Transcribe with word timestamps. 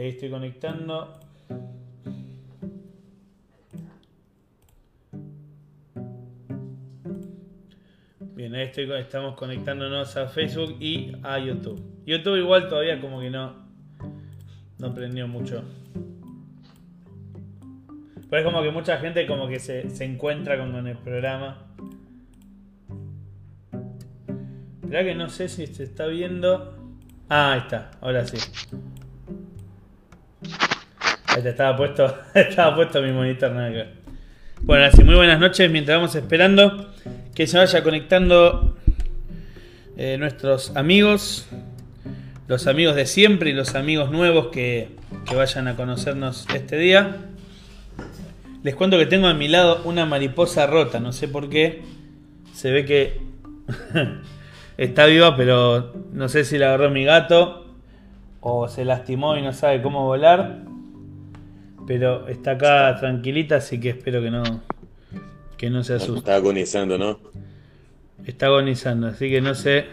Ahí 0.00 0.08
estoy 0.08 0.30
conectando. 0.30 1.20
Bien, 8.34 8.54
ahí 8.54 8.62
estoy, 8.62 8.90
estamos 8.92 9.34
conectándonos 9.34 10.16
a 10.16 10.26
Facebook 10.28 10.78
y 10.80 11.12
a 11.22 11.38
YouTube. 11.38 11.82
YouTube 12.06 12.38
igual 12.38 12.70
todavía 12.70 12.98
como 12.98 13.20
que 13.20 13.28
no, 13.28 13.56
no 14.78 14.94
prendió 14.94 15.28
mucho. 15.28 15.64
Pero 18.30 18.38
es 18.38 18.44
como 18.50 18.62
que 18.62 18.70
mucha 18.70 18.96
gente 18.96 19.26
como 19.26 19.48
que 19.48 19.58
se, 19.58 19.90
se 19.90 20.06
encuentra 20.06 20.56
con, 20.56 20.72
con 20.72 20.86
el 20.86 20.96
programa. 20.96 21.66
Esperá 24.82 25.04
que 25.04 25.14
no 25.14 25.28
sé 25.28 25.50
si 25.50 25.66
se 25.66 25.82
está 25.84 26.06
viendo. 26.06 26.74
Ah, 27.28 27.52
ahí 27.52 27.60
está, 27.60 27.90
ahora 28.00 28.26
sí. 28.26 28.38
Estaba 31.44 31.76
puesto, 31.76 32.14
estaba 32.34 32.74
puesto 32.74 33.02
mi 33.02 33.12
monitor, 33.12 33.52
nada 33.52 33.70
que 33.70 33.76
ver. 33.76 33.92
Bueno, 34.62 34.84
así 34.84 35.02
muy 35.02 35.14
buenas 35.14 35.40
noches 35.40 35.70
mientras 35.70 35.96
vamos 35.96 36.14
esperando 36.14 36.90
que 37.34 37.46
se 37.46 37.56
vaya 37.56 37.82
conectando 37.82 38.76
eh, 39.96 40.16
nuestros 40.18 40.76
amigos, 40.76 41.48
los 42.46 42.66
amigos 42.66 42.94
de 42.94 43.06
siempre 43.06 43.50
y 43.50 43.52
los 43.54 43.74
amigos 43.74 44.10
nuevos 44.10 44.48
que 44.48 44.90
vayan 45.34 45.68
a 45.68 45.76
conocernos 45.76 46.46
este 46.54 46.76
día. 46.76 47.16
Les 48.62 48.74
cuento 48.74 48.98
que 48.98 49.06
tengo 49.06 49.26
a 49.26 49.34
mi 49.34 49.48
lado 49.48 49.80
una 49.84 50.04
mariposa 50.04 50.66
rota, 50.66 51.00
no 51.00 51.12
sé 51.12 51.28
por 51.28 51.48
qué. 51.48 51.82
Se 52.52 52.70
ve 52.70 52.84
que 52.84 53.20
está 54.76 55.06
viva, 55.06 55.34
pero 55.36 55.94
no 56.12 56.28
sé 56.28 56.44
si 56.44 56.58
la 56.58 56.66
agarró 56.66 56.90
mi 56.90 57.04
gato 57.04 57.66
o 58.40 58.68
se 58.68 58.84
lastimó 58.84 59.38
y 59.38 59.42
no 59.42 59.54
sabe 59.54 59.80
cómo 59.80 60.04
volar. 60.04 60.69
Pero 61.86 62.28
está 62.28 62.52
acá 62.52 62.96
tranquilita, 62.98 63.56
así 63.56 63.80
que 63.80 63.90
espero 63.90 64.20
que 64.22 64.30
no, 64.30 64.42
que 65.56 65.70
no 65.70 65.82
se 65.82 65.94
asuste. 65.94 66.18
Está 66.20 66.36
agonizando, 66.36 66.98
¿no? 66.98 67.18
Está 68.24 68.46
agonizando, 68.46 69.08
así 69.08 69.28
que 69.30 69.40
no 69.40 69.54
sé. 69.54 69.86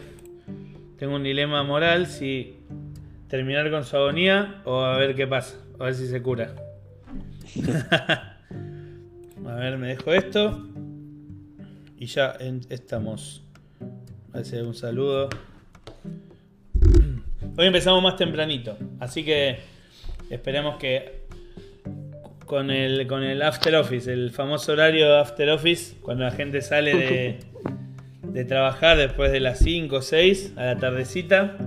Tengo 0.97 1.15
un 1.15 1.23
dilema 1.23 1.63
moral 1.63 2.08
si 2.08 2.55
terminar 3.27 3.69
con 3.71 3.83
su 3.83 3.95
agonía 3.95 4.61
o 4.65 4.81
a 4.81 4.97
ver 4.97 5.15
qué 5.15 5.27
pasa, 5.27 5.58
a 5.80 5.85
ver 5.85 5.95
si 5.95 6.08
se 6.08 6.21
cura. 6.21 6.53
a 9.45 9.53
ver, 9.55 9.77
me 9.77 9.88
dejo 9.88 10.13
esto. 10.13 10.67
Y 11.97 12.05
ya 12.08 12.35
en- 12.39 12.61
estamos. 12.69 13.43
Hay 14.33 14.43
un 14.59 14.75
saludo. 14.75 15.30
Hoy 17.58 17.65
empezamos 17.65 18.03
más 18.03 18.15
tempranito, 18.17 18.77
así 18.99 19.23
que 19.23 19.58
esperemos 20.30 20.77
que 20.77 21.27
con 22.47 22.71
el, 22.71 23.05
con 23.07 23.23
el 23.23 23.41
After 23.41 23.75
Office, 23.75 24.11
el 24.11 24.31
famoso 24.31 24.71
horario 24.71 25.17
After 25.17 25.49
Office, 25.49 25.97
cuando 26.01 26.23
la 26.23 26.31
gente 26.31 26.61
sale 26.61 26.95
de, 26.95 27.39
de 28.23 28.45
trabajar 28.45 28.97
después 28.97 29.31
de 29.31 29.41
las 29.41 29.59
5 29.59 29.97
o 29.97 30.01
6 30.01 30.53
a 30.55 30.65
la 30.65 30.77
tardecita, 30.77 31.57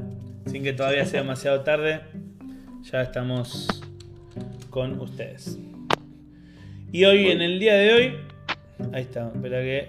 sin 0.47 0.65
que 0.65 0.73
todavía 0.73 1.05
sea 1.05 1.21
demasiado 1.21 1.61
tarde, 1.61 2.01
ya 2.91 3.03
estamos 3.03 3.83
con 4.71 4.99
ustedes. 5.01 5.59
Y 6.93 7.05
hoy, 7.05 7.29
en 7.29 7.43
el 7.43 7.61
día 7.61 7.75
de 7.75 7.93
hoy, 7.93 8.15
ahí 8.93 9.03
está, 9.03 9.31
espera 9.33 9.61
que... 9.61 9.87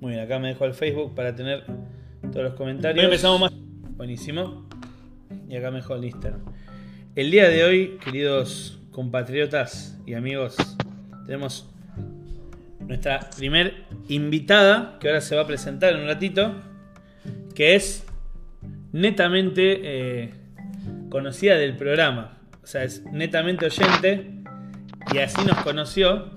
Muy 0.00 0.12
bien, 0.12 0.24
acá 0.24 0.38
me 0.38 0.48
dejo 0.48 0.66
el 0.66 0.74
Facebook 0.74 1.14
para 1.14 1.34
tener 1.34 1.64
todos 2.30 2.44
los 2.44 2.54
comentarios. 2.54 2.98
Hoy 2.98 3.06
empezamos 3.06 3.40
más. 3.40 3.52
Buenísimo. 3.96 4.68
Y 5.48 5.56
acá 5.56 5.70
me 5.70 5.78
dejo 5.78 5.94
el 5.94 6.04
Instagram. 6.04 6.42
El 7.16 7.30
día 7.30 7.48
de 7.48 7.64
hoy, 7.64 7.98
queridos 8.04 8.78
compatriotas 8.94 9.98
y 10.06 10.14
amigos, 10.14 10.56
tenemos 11.26 11.68
nuestra 12.78 13.28
primer 13.36 13.84
invitada, 14.08 14.98
que 15.00 15.08
ahora 15.08 15.20
se 15.20 15.34
va 15.34 15.42
a 15.42 15.46
presentar 15.46 15.94
en 15.94 16.02
un 16.02 16.06
ratito, 16.06 16.54
que 17.56 17.74
es 17.74 18.06
netamente 18.92 19.80
eh, 19.82 20.34
conocida 21.10 21.56
del 21.56 21.76
programa. 21.76 22.38
O 22.62 22.66
sea, 22.66 22.84
es 22.84 23.04
netamente 23.06 23.66
oyente 23.66 24.30
y 25.12 25.18
así 25.18 25.44
nos 25.44 25.58
conoció 25.64 26.30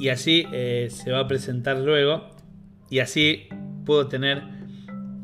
y 0.00 0.08
así 0.08 0.46
eh, 0.50 0.88
se 0.90 1.12
va 1.12 1.20
a 1.20 1.28
presentar 1.28 1.76
luego 1.76 2.30
y 2.88 3.00
así 3.00 3.48
puedo 3.84 4.08
tener 4.08 4.42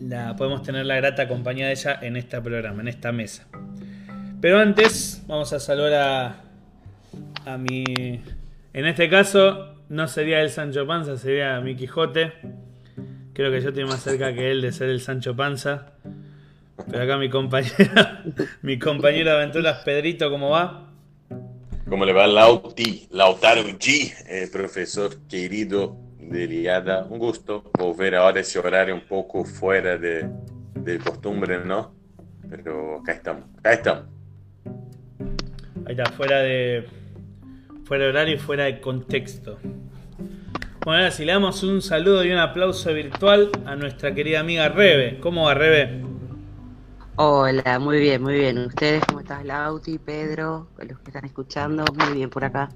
la, 0.00 0.36
podemos 0.36 0.62
tener 0.62 0.84
la 0.84 0.96
grata 0.96 1.28
compañía 1.28 1.66
de 1.66 1.72
ella 1.72 1.98
en 2.02 2.16
este 2.16 2.38
programa, 2.42 2.82
en 2.82 2.88
esta 2.88 3.10
mesa. 3.10 3.48
Pero 4.44 4.58
antes 4.58 5.22
vamos 5.26 5.54
a 5.54 5.58
saludar 5.58 5.94
a, 7.46 7.50
a 7.50 7.56
mi... 7.56 7.82
En 8.74 8.84
este 8.84 9.08
caso 9.08 9.74
no 9.88 10.06
sería 10.06 10.42
el 10.42 10.50
Sancho 10.50 10.86
Panza, 10.86 11.16
sería 11.16 11.58
mi 11.62 11.74
Quijote. 11.76 12.34
Creo 13.32 13.50
que 13.50 13.62
yo 13.62 13.70
estoy 13.70 13.86
más 13.86 14.02
cerca 14.02 14.34
que 14.34 14.50
él 14.50 14.60
de 14.60 14.70
ser 14.72 14.90
el 14.90 15.00
Sancho 15.00 15.34
Panza. 15.34 15.94
Pero 16.90 17.04
acá 17.04 17.16
mi 17.16 17.30
compañera, 17.30 18.22
mi 18.60 18.78
compañero 18.78 19.30
de 19.30 19.36
aventuras 19.36 19.82
Pedrito, 19.82 20.28
¿cómo 20.28 20.50
va? 20.50 20.90
¿Cómo 21.88 22.04
le 22.04 22.12
va 22.12 22.26
Lauti, 22.26 23.08
Lautaro 23.12 23.62
G, 23.62 24.12
eh, 24.28 24.50
profesor 24.52 25.26
querido 25.26 25.96
de 26.18 26.46
Liada? 26.46 27.06
Un 27.08 27.18
gusto 27.18 27.70
volver 27.78 28.14
ahora 28.14 28.40
ese 28.40 28.58
horario 28.58 28.94
un 28.94 29.06
poco 29.08 29.46
fuera 29.46 29.96
de, 29.96 30.28
de 30.74 30.98
costumbre, 30.98 31.64
¿no? 31.64 31.94
Pero 32.50 32.98
acá 32.98 33.12
estamos, 33.12 33.44
acá 33.56 33.72
estamos. 33.72 34.13
Ahí 35.86 35.94
está, 35.96 36.10
fuera 36.12 36.38
de. 36.38 36.86
Fuera 37.84 38.04
de 38.04 38.10
horario 38.10 38.34
y 38.36 38.38
fuera 38.38 38.64
de 38.64 38.80
contexto. 38.80 39.58
Bueno, 40.84 40.98
ahora 41.00 41.10
si 41.10 41.24
le 41.24 41.32
damos 41.32 41.62
un 41.62 41.82
saludo 41.82 42.24
y 42.24 42.30
un 42.30 42.38
aplauso 42.38 42.92
virtual 42.92 43.50
a 43.66 43.76
nuestra 43.76 44.14
querida 44.14 44.40
amiga 44.40 44.68
Rebe. 44.68 45.18
¿Cómo 45.20 45.44
va 45.44 45.54
Rebe? 45.54 46.02
Hola, 47.16 47.78
muy 47.78 48.00
bien, 48.00 48.22
muy 48.22 48.34
bien. 48.34 48.58
¿Ustedes 48.58 49.02
cómo 49.06 49.20
estás, 49.20 49.44
Lauti, 49.44 49.98
Pedro, 49.98 50.68
los 50.78 50.98
que 51.00 51.10
están 51.10 51.24
escuchando? 51.26 51.84
Muy 51.94 52.14
bien 52.16 52.30
por 52.30 52.44
acá. 52.44 52.70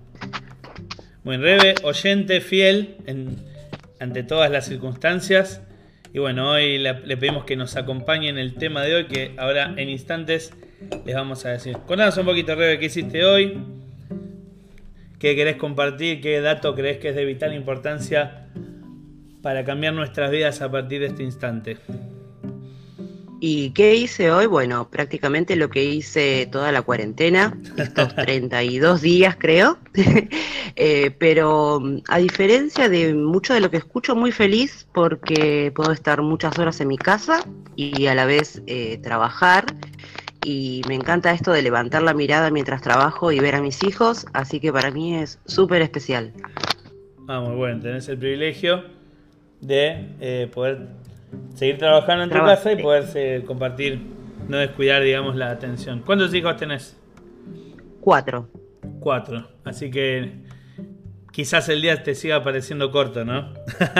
Bueno, 1.25 1.43
Rebe, 1.43 1.75
oyente 1.83 2.41
fiel 2.41 2.97
en- 3.07 3.37
ante 4.01 4.23
todas 4.23 4.51
las 4.51 4.67
circunstancias. 4.67 5.61
Y 6.19 6.21
bueno, 6.21 6.51
hoy 6.51 6.79
le, 6.79 6.95
pedimos 6.95 7.45
que 7.45 7.55
nos 7.55 7.77
acompañe 7.77 8.29
en 8.29 8.39
el 8.39 8.55
tema 8.55 8.83
de 8.83 8.93
hoy, 8.93 9.05
que 9.05 9.34
ahora 9.37 9.73
en 9.77 9.89
instantes 9.89 10.53
les 11.06 11.15
vamos 11.15 11.47
a 11.47 11.51
decir. 11.51 11.77
Contanos 11.87 12.17
un 12.17 12.27
poquito, 12.27 12.56
Rebe, 12.56 12.81
qué 12.81 12.87
hiciste 12.87 13.25
hoy, 13.25 13.56
qué 15.21 15.37
querés 15.37 15.55
compartir, 15.55 16.21
qué 16.21 16.41
dato 16.41 16.75
crees 16.75 16.99
que 16.99 17.11
es 17.11 17.15
de 17.15 17.25
vital 17.25 17.55
importancia 17.55 18.49
para 19.43 19.65
cambiar 19.65 19.95
nuestras 19.95 20.33
vidas 20.33 20.61
a 20.61 20.73
partir 20.73 20.99
de 20.99 21.06
este 21.06 21.23
instante. 21.23 21.77
¿Y 23.41 23.71
qué 23.71 23.94
hice 23.94 24.31
hoy? 24.31 24.47
Bueno, 24.47 24.88
prácticamente 24.91 25.54
lo 25.54 25.71
que 25.71 25.84
hice 25.84 26.49
toda 26.50 26.72
la 26.72 26.82
cuarentena, 26.82 27.56
estos 27.76 28.15
32 28.16 29.00
días 29.00 29.37
creo, 29.38 29.78
Eh, 30.81 31.10
pero 31.19 31.82
a 32.06 32.19
diferencia 32.19 32.88
de 32.88 33.12
mucho 33.12 33.53
de 33.53 33.59
lo 33.59 33.69
que 33.69 33.78
escucho, 33.78 34.15
muy 34.15 34.31
feliz 34.31 34.87
porque 34.93 35.72
puedo 35.75 35.91
estar 35.91 36.22
muchas 36.22 36.56
horas 36.56 36.81
en 36.81 36.87
mi 36.87 36.99
casa 36.99 37.44
y 37.75 38.06
a 38.06 38.15
la 38.15 38.26
vez 38.26 38.62
eh, 38.69 38.99
trabajar. 38.99 39.75
Y 40.41 40.82
me 40.87 40.94
encanta 40.94 41.32
esto 41.32 41.50
de 41.50 41.62
levantar 41.62 42.03
la 42.03 42.15
mirada 42.15 42.53
mientras 42.53 42.81
trabajo 42.81 43.32
y 43.32 43.41
ver 43.41 43.56
a 43.56 43.60
mis 43.60 43.82
hijos, 43.82 44.25
así 44.32 44.60
que 44.60 44.72
para 44.72 44.93
mí 44.93 45.16
es 45.16 45.41
súper 45.47 45.82
especial. 45.82 46.32
Ah, 47.26 47.41
muy 47.41 47.56
bueno, 47.56 47.81
tenés 47.82 48.09
el 48.09 48.19
privilegio 48.19 48.84
de 49.61 50.14
eh, 50.20 50.49
poder 50.55 50.91
seguir 51.55 51.79
trabajando 51.79 52.25
en 52.25 52.31
tu 52.31 52.37
casa 52.37 52.73
y 52.73 52.77
sí. 52.77 52.83
poder 52.83 53.05
eh, 53.15 53.45
compartir, 53.47 54.01
no 54.49 54.59
descuidar, 54.59 55.03
digamos, 55.03 55.37
la 55.37 55.51
atención. 55.51 56.03
¿Cuántos 56.05 56.33
hijos 56.35 56.57
tenés? 56.57 56.97
Cuatro. 58.01 58.49
Cuatro. 59.01 59.49
Así 59.65 59.91
que 59.91 60.45
quizás 61.33 61.69
el 61.69 61.83
día 61.83 62.03
te 62.03 62.15
siga 62.15 62.43
pareciendo 62.43 62.91
corto, 62.91 63.25
¿no? 63.25 63.53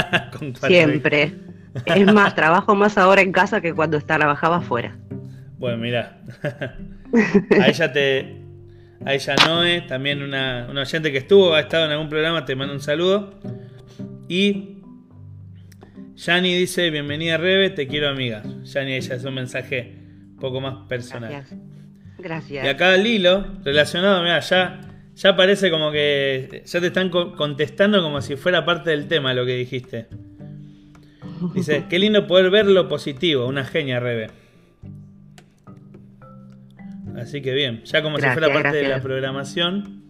Siempre. 0.67 1.35
Es 1.85 2.13
más, 2.13 2.35
trabajo 2.37 2.75
más 2.75 2.97
ahora 2.99 3.21
en 3.21 3.33
casa 3.33 3.61
que 3.61 3.75
cuando 3.75 4.01
trabajaba 4.01 4.57
afuera. 4.57 4.97
Bueno, 5.59 5.79
mira. 5.79 6.21
a 7.61 7.69
ella 7.69 7.93
te. 7.93 8.45
A 9.05 9.15
ella 9.15 9.37
Noé, 9.47 9.83
también 9.83 10.23
una, 10.23 10.67
una 10.69 10.81
oyente 10.83 11.13
que 11.13 11.19
estuvo, 11.19 11.55
ha 11.55 11.61
estado 11.61 11.85
en 11.87 11.93
algún 11.93 12.09
programa, 12.09 12.45
te 12.45 12.57
mando 12.57 12.75
un 12.75 12.81
saludo. 12.81 13.39
Y 14.29 14.78
Yani 16.27 16.53
dice, 16.55 16.91
bienvenida 16.91 17.37
Rebe, 17.37 17.71
te 17.71 17.87
quiero 17.87 18.09
amiga. 18.09 18.43
Yani, 18.65 18.95
ella 18.95 19.15
es 19.15 19.25
un 19.25 19.35
mensaje 19.35 19.95
un 20.33 20.37
poco 20.41 20.61
más 20.61 20.87
personal. 20.89 21.31
Gracias. 21.31 21.61
Gracias. 22.19 22.65
Y 22.65 22.69
acá 22.69 22.97
Lilo, 22.97 23.47
relacionado, 23.65 24.21
mira, 24.25 24.41
ya, 24.41 24.81
ya 25.15 25.37
parece 25.37 25.71
como 25.71 25.93
que 25.93 26.63
ya 26.67 26.81
te 26.81 26.89
están 26.89 27.11
co- 27.11 27.33
contestando 27.37 28.03
como 28.03 28.21
si 28.21 28.35
fuera 28.35 28.65
parte 28.65 28.91
del 28.91 29.07
tema 29.07 29.33
lo 29.33 29.47
que 29.47 29.55
dijiste. 29.55 30.09
Dice, 31.55 31.85
qué 31.89 32.01
lindo 32.01 32.27
poder 32.27 32.51
ver 32.51 32.67
lo 32.67 32.89
positivo, 32.89 33.47
una 33.47 33.65
genia, 33.65 34.01
Rebe. 34.01 34.31
Así 37.17 37.41
que 37.43 37.53
bien, 37.53 37.85
ya 37.85 38.03
como 38.03 38.17
si 38.19 38.27
fuera 38.27 38.53
parte 38.53 38.77
de 38.79 38.89
la 38.89 39.01
programación, 39.01 40.03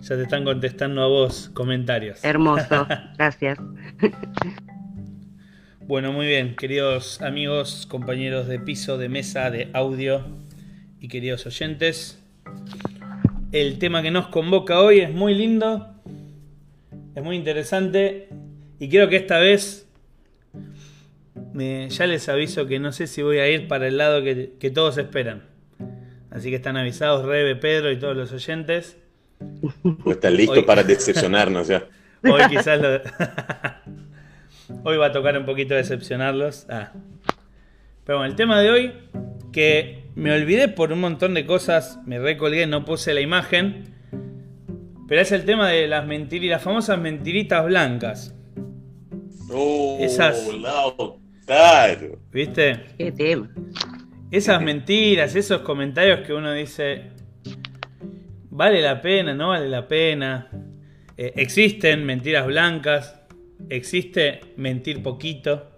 ya 0.00 0.16
te 0.16 0.22
están 0.22 0.44
contestando 0.44 1.02
a 1.02 1.06
vos 1.08 1.50
comentarios. 1.52 2.24
Hermoso, 2.24 2.86
gracias. 3.18 3.58
Bueno, 5.90 6.12
muy 6.12 6.28
bien, 6.28 6.54
queridos 6.54 7.20
amigos, 7.20 7.84
compañeros 7.90 8.46
de 8.46 8.60
piso, 8.60 8.96
de 8.96 9.08
mesa, 9.08 9.50
de 9.50 9.70
audio 9.72 10.24
y 11.00 11.08
queridos 11.08 11.46
oyentes. 11.46 12.22
El 13.50 13.80
tema 13.80 14.00
que 14.00 14.12
nos 14.12 14.28
convoca 14.28 14.78
hoy 14.78 15.00
es 15.00 15.10
muy 15.10 15.34
lindo, 15.34 15.92
es 17.16 17.24
muy 17.24 17.34
interesante 17.34 18.28
y 18.78 18.88
creo 18.88 19.08
que 19.08 19.16
esta 19.16 19.40
vez 19.40 19.88
ya 21.54 22.06
les 22.06 22.28
aviso 22.28 22.66
que 22.66 22.78
no 22.78 22.92
sé 22.92 23.08
si 23.08 23.22
voy 23.22 23.38
a 23.38 23.48
ir 23.48 23.66
para 23.66 23.88
el 23.88 23.98
lado 23.98 24.22
que, 24.22 24.70
todos 24.72 24.96
esperan. 24.96 25.42
Así 26.30 26.50
que 26.50 26.56
están 26.56 26.76
avisados 26.76 27.26
Rebe, 27.26 27.56
Pedro 27.56 27.90
y 27.90 27.98
todos 27.98 28.16
los 28.16 28.32
oyentes. 28.32 28.96
Pues 30.04 30.18
están 30.18 30.36
listos 30.36 30.62
para 30.62 30.84
decepcionarnos 30.84 31.66
ya. 31.66 31.84
Hoy 32.22 32.42
quizás 32.48 32.80
lo... 32.80 33.00
Hoy 34.84 34.96
va 34.96 35.06
a 35.06 35.12
tocar 35.12 35.36
un 35.36 35.44
poquito 35.44 35.74
decepcionarlos. 35.74 36.66
Ah. 36.68 36.92
Pero 38.04 38.18
bueno, 38.18 38.30
el 38.30 38.36
tema 38.36 38.60
de 38.60 38.70
hoy, 38.70 38.92
que 39.52 40.04
me 40.14 40.32
olvidé 40.32 40.68
por 40.68 40.92
un 40.92 41.00
montón 41.00 41.34
de 41.34 41.46
cosas, 41.46 41.98
me 42.06 42.18
recolgué, 42.18 42.66
no 42.66 42.84
puse 42.84 43.14
la 43.14 43.20
imagen. 43.20 43.94
Pero 45.08 45.20
es 45.20 45.32
el 45.32 45.44
tema 45.44 45.68
de 45.68 45.88
las 45.88 46.06
mentiritas, 46.06 46.56
las 46.56 46.62
famosas 46.62 46.98
mentiritas 46.98 47.64
blancas. 47.64 48.34
Oh, 49.52 49.98
Esas. 50.00 50.48
Claro. 51.46 52.18
¿Viste? 52.30 52.84
Qué 52.96 53.10
tema. 53.12 53.50
Esas 54.30 54.62
mentiras, 54.62 55.34
esos 55.34 55.62
comentarios 55.62 56.20
que 56.20 56.32
uno 56.32 56.52
dice, 56.52 57.10
vale 58.50 58.80
la 58.80 59.00
pena, 59.00 59.34
no 59.34 59.48
vale 59.48 59.68
la 59.68 59.88
pena. 59.88 60.48
Eh, 61.16 61.32
existen 61.34 62.04
mentiras 62.04 62.46
blancas, 62.46 63.19
existe 63.68 64.40
mentir 64.56 65.02
poquito. 65.02 65.70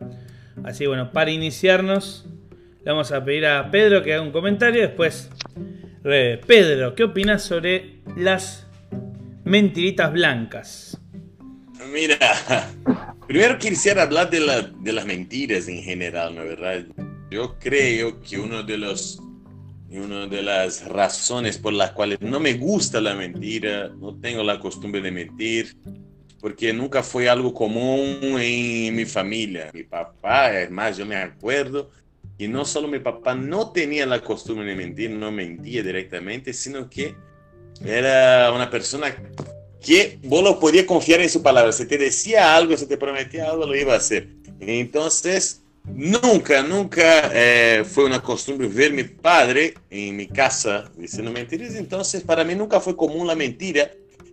Así 0.64 0.86
bueno, 0.86 1.12
para 1.12 1.30
iniciarnos, 1.30 2.26
le 2.84 2.90
vamos 2.90 3.12
a 3.12 3.24
pedir 3.24 3.46
a 3.46 3.70
Pedro 3.70 4.02
que 4.02 4.14
haga 4.14 4.22
un 4.22 4.32
comentario. 4.32 4.82
Después, 4.82 5.30
Pedro, 6.02 6.94
¿qué 6.94 7.04
opinas 7.04 7.42
sobre 7.42 8.00
las 8.16 8.66
mentiritas 9.44 10.12
blancas? 10.12 11.00
Mira, 11.92 12.16
primero 13.26 13.58
quisiera 13.58 14.02
hablar 14.02 14.30
de, 14.30 14.40
de 14.80 14.92
las 14.92 15.06
mentiras 15.06 15.68
en 15.68 15.82
general, 15.82 16.34
¿no 16.34 16.44
verdad? 16.44 16.84
Yo 17.30 17.56
creo 17.58 18.20
que 18.20 18.38
uno 18.38 18.62
de 18.62 18.78
los 18.78 19.20
una 20.00 20.26
de 20.26 20.42
las 20.42 20.88
razones 20.88 21.58
por 21.58 21.72
las 21.74 21.92
cuales 21.92 22.18
no 22.20 22.40
me 22.40 22.54
gusta 22.54 23.00
la 23.00 23.14
mentira, 23.14 23.90
no 24.00 24.14
tengo 24.18 24.42
la 24.42 24.58
costumbre 24.58 25.00
de 25.02 25.10
mentir, 25.10 25.76
porque 26.42 26.72
nunca 26.72 27.04
fue 27.04 27.28
algo 27.28 27.54
común 27.54 28.36
en 28.40 28.96
mi 28.96 29.04
familia. 29.04 29.70
Mi 29.72 29.84
papá, 29.84 30.46
además, 30.46 30.96
yo 30.96 31.06
me 31.06 31.14
acuerdo 31.14 31.88
que 32.36 32.48
no 32.48 32.64
solo 32.64 32.88
mi 32.88 32.98
papá 32.98 33.36
no 33.36 33.70
tenía 33.70 34.04
la 34.06 34.20
costumbre 34.20 34.66
de 34.66 34.74
mentir, 34.74 35.10
no 35.10 35.30
mentía 35.30 35.84
directamente, 35.84 36.52
sino 36.52 36.90
que 36.90 37.14
era 37.84 38.50
una 38.52 38.68
persona 38.68 39.14
que 39.80 40.18
vos 40.24 40.42
lo 40.42 40.58
podías 40.58 40.84
confiar 40.84 41.20
en 41.20 41.30
su 41.30 41.40
palabra. 41.44 41.70
Si 41.70 41.86
te 41.86 41.96
decía 41.96 42.56
algo, 42.56 42.76
si 42.76 42.86
te 42.86 42.96
prometía 42.96 43.48
algo, 43.48 43.64
lo 43.64 43.76
iba 43.76 43.94
a 43.94 43.98
hacer. 43.98 44.26
Entonces, 44.58 45.62
nunca, 45.84 46.64
nunca 46.64 47.30
eh, 47.32 47.84
fue 47.88 48.04
una 48.04 48.20
costumbre 48.20 48.66
ver 48.66 48.92
mi 48.92 49.04
padre 49.04 49.74
en 49.90 50.16
mi 50.16 50.26
casa 50.26 50.90
diciendo 50.96 51.30
mentiras. 51.30 51.76
Entonces, 51.76 52.24
para 52.24 52.42
mí 52.42 52.56
nunca 52.56 52.80
fue 52.80 52.96
común 52.96 53.28
la 53.28 53.36
mentira. 53.36 53.92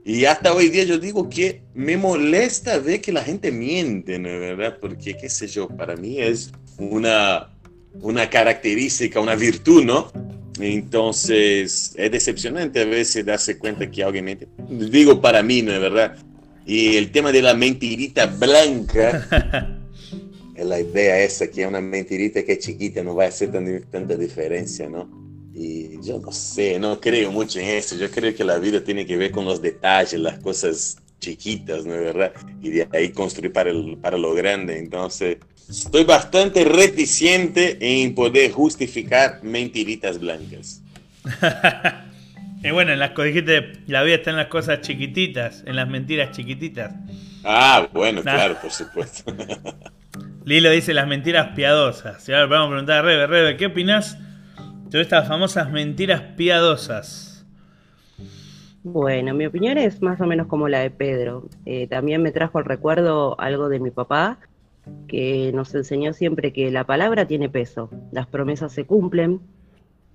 Y 0.10 0.26
hasta 0.26 0.56
hoy 0.56 0.70
día 0.70 0.86
yo 0.86 0.98
digo 0.98 1.30
que 1.30 1.62
me 1.76 1.96
molesta 1.96 2.80
ver 2.80 3.00
que 3.00 3.12
la 3.12 3.22
gente 3.22 3.52
miente, 3.52 4.18
¿no 4.18 4.28
es 4.28 4.40
verdad? 4.40 4.80
Porque, 4.82 5.16
qué 5.16 5.30
sé 5.30 5.46
yo, 5.46 5.68
para 5.68 5.96
mí 5.96 6.20
es 6.20 6.52
una, 6.80 7.56
una 8.02 8.28
característica, 8.28 9.20
una 9.20 9.36
virtud, 9.36 9.84
¿no? 9.84 10.12
Entonces, 10.60 11.94
es 11.96 12.12
decepcionante 12.12 12.82
a 12.82 12.86
veces 12.86 13.24
darse 13.24 13.60
cuenta 13.60 13.92
que 13.92 14.04
alguien 14.04 14.26
miente. 14.26 14.48
Digo 14.68 15.22
para 15.22 15.44
mí, 15.44 15.62
¿no 15.62 15.74
es 15.74 15.80
verdad? 15.80 16.18
Y 16.66 16.98
el 16.98 17.12
tema 17.12 17.32
de 17.32 17.44
la 17.44 17.54
mentirita 17.54 18.26
blanca, 18.26 19.80
es 20.56 20.66
la 20.66 20.80
idea 20.80 21.20
esa, 21.20 21.52
que 21.52 21.62
es 21.62 21.68
una 21.68 21.82
mentirita 21.82 22.42
que 22.42 22.54
es 22.54 22.60
chiquita, 22.66 23.04
no 23.04 23.14
va 23.14 23.26
a 23.26 23.28
hacer 23.28 23.52
tanta 23.92 24.16
diferencia, 24.16 24.90
¿no? 24.90 25.19
Y 25.62 26.02
yo 26.02 26.20
no 26.20 26.32
sé, 26.32 26.80
no 26.80 27.02
creo 27.02 27.34
mucho 27.34 27.60
en 27.60 27.68
eso. 27.68 27.98
Yo 27.98 28.10
creo 28.10 28.34
que 28.34 28.46
la 28.46 28.60
vida 28.60 28.82
tiene 28.82 29.06
que 29.06 29.18
ver 29.18 29.30
con 29.30 29.44
los 29.44 29.62
detalles, 29.62 30.18
las 30.18 30.40
cosas 30.40 30.98
chiquitas, 31.20 31.86
¿no 31.86 31.96
es 31.96 32.00
verdad? 32.00 32.32
Y 32.62 32.70
de 32.70 32.88
ahí 32.94 33.10
construir 33.10 33.52
para, 33.52 33.70
el, 33.70 33.98
para 33.98 34.18
lo 34.18 34.34
grande. 34.34 34.80
Entonces, 34.80 35.38
estoy 35.70 36.06
bastante 36.06 36.64
reticente 36.64 37.78
en 37.82 38.16
poder 38.16 38.54
justificar 38.54 39.42
mentiritas 39.44 40.18
blancas. 40.18 40.82
y 42.64 42.72
bueno, 42.72 42.94
en 42.94 43.00
las 43.00 43.14
dijiste, 43.14 43.74
la 43.88 44.04
vida 44.04 44.16
está 44.16 44.30
en 44.30 44.38
las 44.38 44.48
cosas 44.48 44.80
chiquititas, 44.80 45.64
en 45.66 45.76
las 45.76 45.90
mentiras 45.90 46.32
chiquititas. 46.32 46.94
Ah, 47.44 47.86
bueno, 47.92 48.22
claro, 48.22 48.56
por 48.62 48.72
supuesto. 48.72 49.36
Lilo 50.46 50.72
dice 50.72 50.94
las 50.94 51.06
mentiras 51.06 51.50
piadosas. 51.54 52.30
Y 52.30 52.32
ahora 52.32 52.46
vamos 52.46 52.68
a 52.68 52.70
preguntar 52.70 53.00
a 53.00 53.02
Rebe, 53.02 53.28
Rebe, 53.28 53.58
¿qué 53.58 53.66
opinas 53.66 54.18
de 54.98 55.04
estas 55.04 55.28
famosas 55.28 55.72
mentiras 55.72 56.22
piadosas. 56.36 57.46
Bueno, 58.84 59.34
mi 59.34 59.46
opinión 59.46 59.78
es 59.78 60.02
más 60.02 60.20
o 60.22 60.26
menos 60.26 60.48
como 60.48 60.68
la 60.68 60.80
de 60.80 60.90
Pedro. 60.90 61.48
Eh, 61.66 61.88
también 61.88 62.24
me 62.24 62.32
trajo 62.32 62.58
al 62.58 62.66
recuerdo 62.66 63.40
algo 63.40 63.70
de 63.70 63.80
mi 63.80 63.92
papá, 63.92 64.40
que 65.08 65.52
nos 65.54 65.76
enseñó 65.76 66.14
siempre 66.14 66.54
que 66.54 66.72
la 66.72 66.86
palabra 66.86 67.28
tiene 67.28 67.50
peso, 67.50 67.90
las 68.12 68.28
promesas 68.28 68.72
se 68.72 68.86
cumplen. 68.86 69.42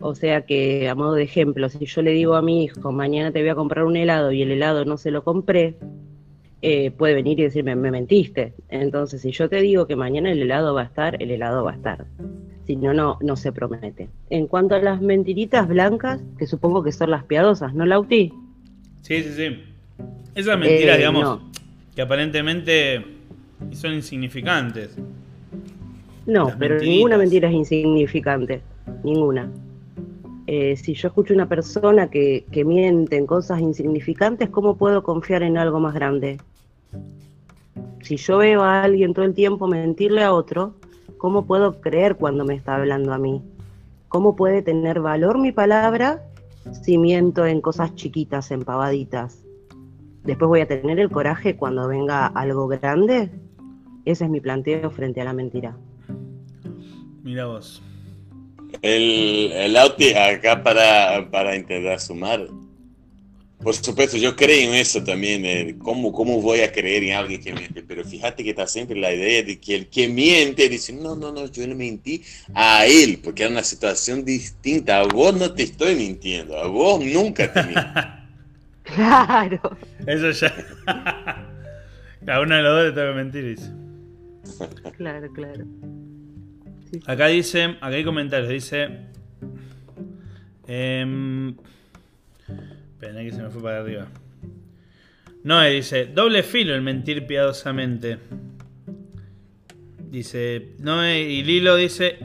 O 0.01 0.15
sea 0.15 0.45
que, 0.45 0.89
a 0.89 0.95
modo 0.95 1.15
de 1.15 1.23
ejemplo, 1.23 1.69
si 1.69 1.87
yo 1.87 2.03
le 2.03 2.11
digo 2.11 2.35
a 2.35 2.43
mi 2.43 2.65
hijo, 2.65 2.91
mañana 2.91 3.31
te 3.31 3.41
voy 3.41 3.51
a 3.51 3.55
comprar 3.55 3.85
un 3.85 3.97
helado 3.97 4.33
y 4.33 4.43
el 4.43 4.51
helado 4.51 4.85
no 4.85 4.97
se 4.97 5.13
lo 5.13 5.23
compré, 5.23 5.77
eh, 6.67 6.91
puede 6.91 7.15
venir 7.15 7.39
y 7.41 7.43
decirme, 7.43 7.77
me 7.77 7.91
mentiste. 7.91 8.55
Entonces, 8.71 9.21
si 9.21 9.33
yo 9.33 9.49
te 9.49 9.61
digo 9.61 9.87
que 9.87 9.97
mañana 9.97 10.33
el 10.33 10.41
helado 10.41 10.73
va 10.73 10.83
a 10.83 10.85
estar, 10.87 11.23
el 11.23 11.31
helado 11.31 11.63
va 11.63 11.73
a 11.73 11.75
estar 11.75 12.07
si 12.67 12.77
no, 12.77 12.95
no, 12.95 13.19
no 13.21 13.37
se 13.37 13.53
promete. 13.53 14.09
En 14.31 14.47
cuanto 14.47 14.75
a 14.75 14.79
las 14.79 15.01
mentiritas 15.01 15.69
blancas, 15.69 16.21
que 16.39 16.47
supongo 16.47 16.83
que 16.83 16.93
son 16.93 17.11
las 17.11 17.25
piadosas, 17.25 17.75
¿no, 17.75 17.85
Lauti? 17.85 18.33
Sí, 19.03 19.23
sí, 19.23 19.33
sí. 19.35 19.65
Esas 20.35 20.59
mentiras, 20.59 20.97
eh, 20.97 20.99
digamos, 20.99 21.41
que 21.95 22.03
aparentemente 22.03 23.05
son 23.73 23.93
insignificantes. 23.93 24.97
No, 26.27 26.51
pero 26.59 26.79
ninguna 26.79 27.19
mentira 27.19 27.49
es 27.49 27.55
insignificante, 27.55 28.63
ninguna. 29.03 29.51
Eh, 30.47 30.77
si 30.77 30.95
yo 30.95 31.09
escucho 31.09 31.35
una 31.35 31.49
persona 31.49 32.09
que, 32.09 32.47
que 32.51 32.65
miente 32.65 33.17
en 33.17 33.27
cosas 33.27 33.61
insignificantes, 33.61 34.49
¿cómo 34.49 34.77
puedo 34.77 35.03
confiar 35.03 35.43
en 35.43 35.59
algo 35.59 35.81
más 35.81 35.95
grande? 35.95 36.39
Si 38.03 38.17
yo 38.17 38.39
veo 38.39 38.63
a 38.63 38.83
alguien 38.83 39.15
todo 39.15 39.25
el 39.25 39.35
tiempo 39.35 39.67
mentirle 39.67 40.23
a 40.23 40.33
otro, 40.33 40.75
¿Cómo 41.25 41.47
puedo 41.47 41.81
creer 41.81 42.17
cuando 42.17 42.45
me 42.45 42.55
está 42.55 42.77
hablando 42.77 43.15
a 43.15 43.19
mí? 43.19 43.41
¿Cómo 44.09 44.37
puede 44.37 44.61
tener 44.61 45.01
valor 45.01 45.39
mi 45.39 45.53
palabra 45.53 46.23
si 46.83 46.99
miento 46.99 47.47
en 47.47 47.63
cosas 47.63 47.95
chiquitas, 47.95 48.51
en 48.51 48.63
pavaditas? 48.63 49.43
Después 50.23 50.51
voy 50.51 50.61
a 50.61 50.69
tener 50.69 51.01
el 51.01 51.09
coraje 51.09 51.57
cuando 51.57 51.89
venga 51.89 52.27
algo 52.27 52.69
grande. 52.69 53.31
Ese 54.05 54.25
es 54.25 54.31
mi 54.31 54.43
planteo 54.43 54.91
frente 54.91 55.23
a 55.23 55.25
la 55.25 55.33
mentira. 55.33 55.75
Mira 57.23 57.47
vos. 57.47 57.83
El, 58.83 59.51
el 59.51 59.79
Auti 59.79 60.13
acá 60.13 60.63
para, 60.63 61.31
para 61.31 61.57
intentar 61.57 62.01
sumar 62.01 62.47
por 63.65 63.75
supuesto, 63.75 64.19
yo 64.19 64.37
creo 64.37 64.69
en 64.69 64.75
eso 64.75 65.03
también. 65.03 65.79
¿cómo, 65.79 66.13
¿Cómo 66.13 66.41
voy 66.41 66.61
a 66.61 66.71
creer 66.71 67.03
en 67.05 67.15
alguien 67.15 67.43
que 67.43 67.53
miente? 67.53 67.83
Pero 67.83 68.05
fíjate 68.05 68.45
que 68.45 68.51
está 68.51 68.67
siempre 68.67 68.97
la 68.97 69.13
idea 69.13 69.43
de 69.43 69.59
que 69.59 69.75
el 69.75 69.87
que 69.89 70.07
miente 70.09 70.69
dice, 70.69 70.93
no, 70.93 71.17
no, 71.17 71.33
no, 71.33 71.47
yo 71.51 71.67
no 71.67 71.75
mentí 71.75 72.23
a 72.55 72.87
él, 72.87 73.21
porque 73.25 73.43
era 73.43 73.53
una 73.53 73.63
situación 73.63 74.25
distinta. 74.25 75.01
A 75.01 75.07
vos 75.07 75.35
no 75.35 75.53
te 75.53 75.63
estoy 75.65 75.97
mintiendo, 75.97 76.59
a 76.59 76.67
vos 76.67 77.03
nunca 77.05 77.51
te 77.53 77.63
miento. 77.63 77.83
claro. 78.95 79.77
Eso 80.07 80.31
ya. 80.31 80.55
Cada 82.27 82.41
uno 82.41 82.57
de 82.57 82.63
los 82.63 82.73
dos 82.73 82.85
le 82.85 82.93
tengo 82.93 83.09
que 83.09 83.17
mentir, 83.17 83.45
dice. 83.57 83.71
claro, 84.97 85.33
claro. 85.33 85.65
Acá 87.07 87.27
dice, 87.27 87.65
acá 87.65 87.89
hay 87.89 88.05
comentarios, 88.05 88.51
dice... 88.51 88.89
Eh, 90.67 91.55
que 93.13 93.33
se 93.33 93.43
me 93.43 93.51
fue 93.51 93.63
para 93.63 93.81
arriba. 93.81 94.07
Noé 95.43 95.71
dice, 95.71 96.07
doble 96.07 96.43
filo 96.43 96.75
el 96.75 96.83
mentir 96.83 97.27
piadosamente. 97.27 98.19
Dice, 100.11 100.75
Noé 100.79 101.23
y 101.23 101.43
Lilo 101.43 101.77
dice, 101.77 102.19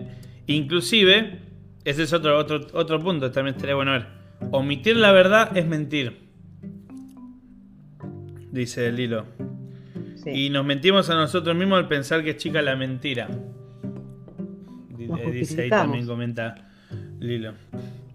inclusive 0.47 1.39
ese 1.83 2.03
es 2.03 2.13
otro, 2.13 2.37
otro, 2.37 2.67
otro 2.73 2.99
punto, 2.99 3.31
también 3.31 3.55
estaría 3.55 3.75
bueno 3.75 3.93
ver. 3.93 4.05
Omitir 4.51 4.95
la 4.95 5.11
verdad 5.11 5.55
es 5.57 5.65
mentir. 5.65 6.29
Dice. 8.51 8.93
Sí. 10.15 10.29
Y 10.29 10.49
nos 10.49 10.65
mentimos 10.65 11.09
a 11.09 11.15
nosotros 11.15 11.55
mismos 11.55 11.79
al 11.79 11.87
pensar 11.87 12.23
que 12.23 12.31
es 12.31 12.37
chica 12.37 12.61
la 12.61 12.75
mentira. 12.75 13.27
Nos 14.97 15.31
Dice 15.31 15.63
ahí 15.63 15.69
también 15.69 16.05
comenta 16.05 16.69
Lilo. 17.19 17.53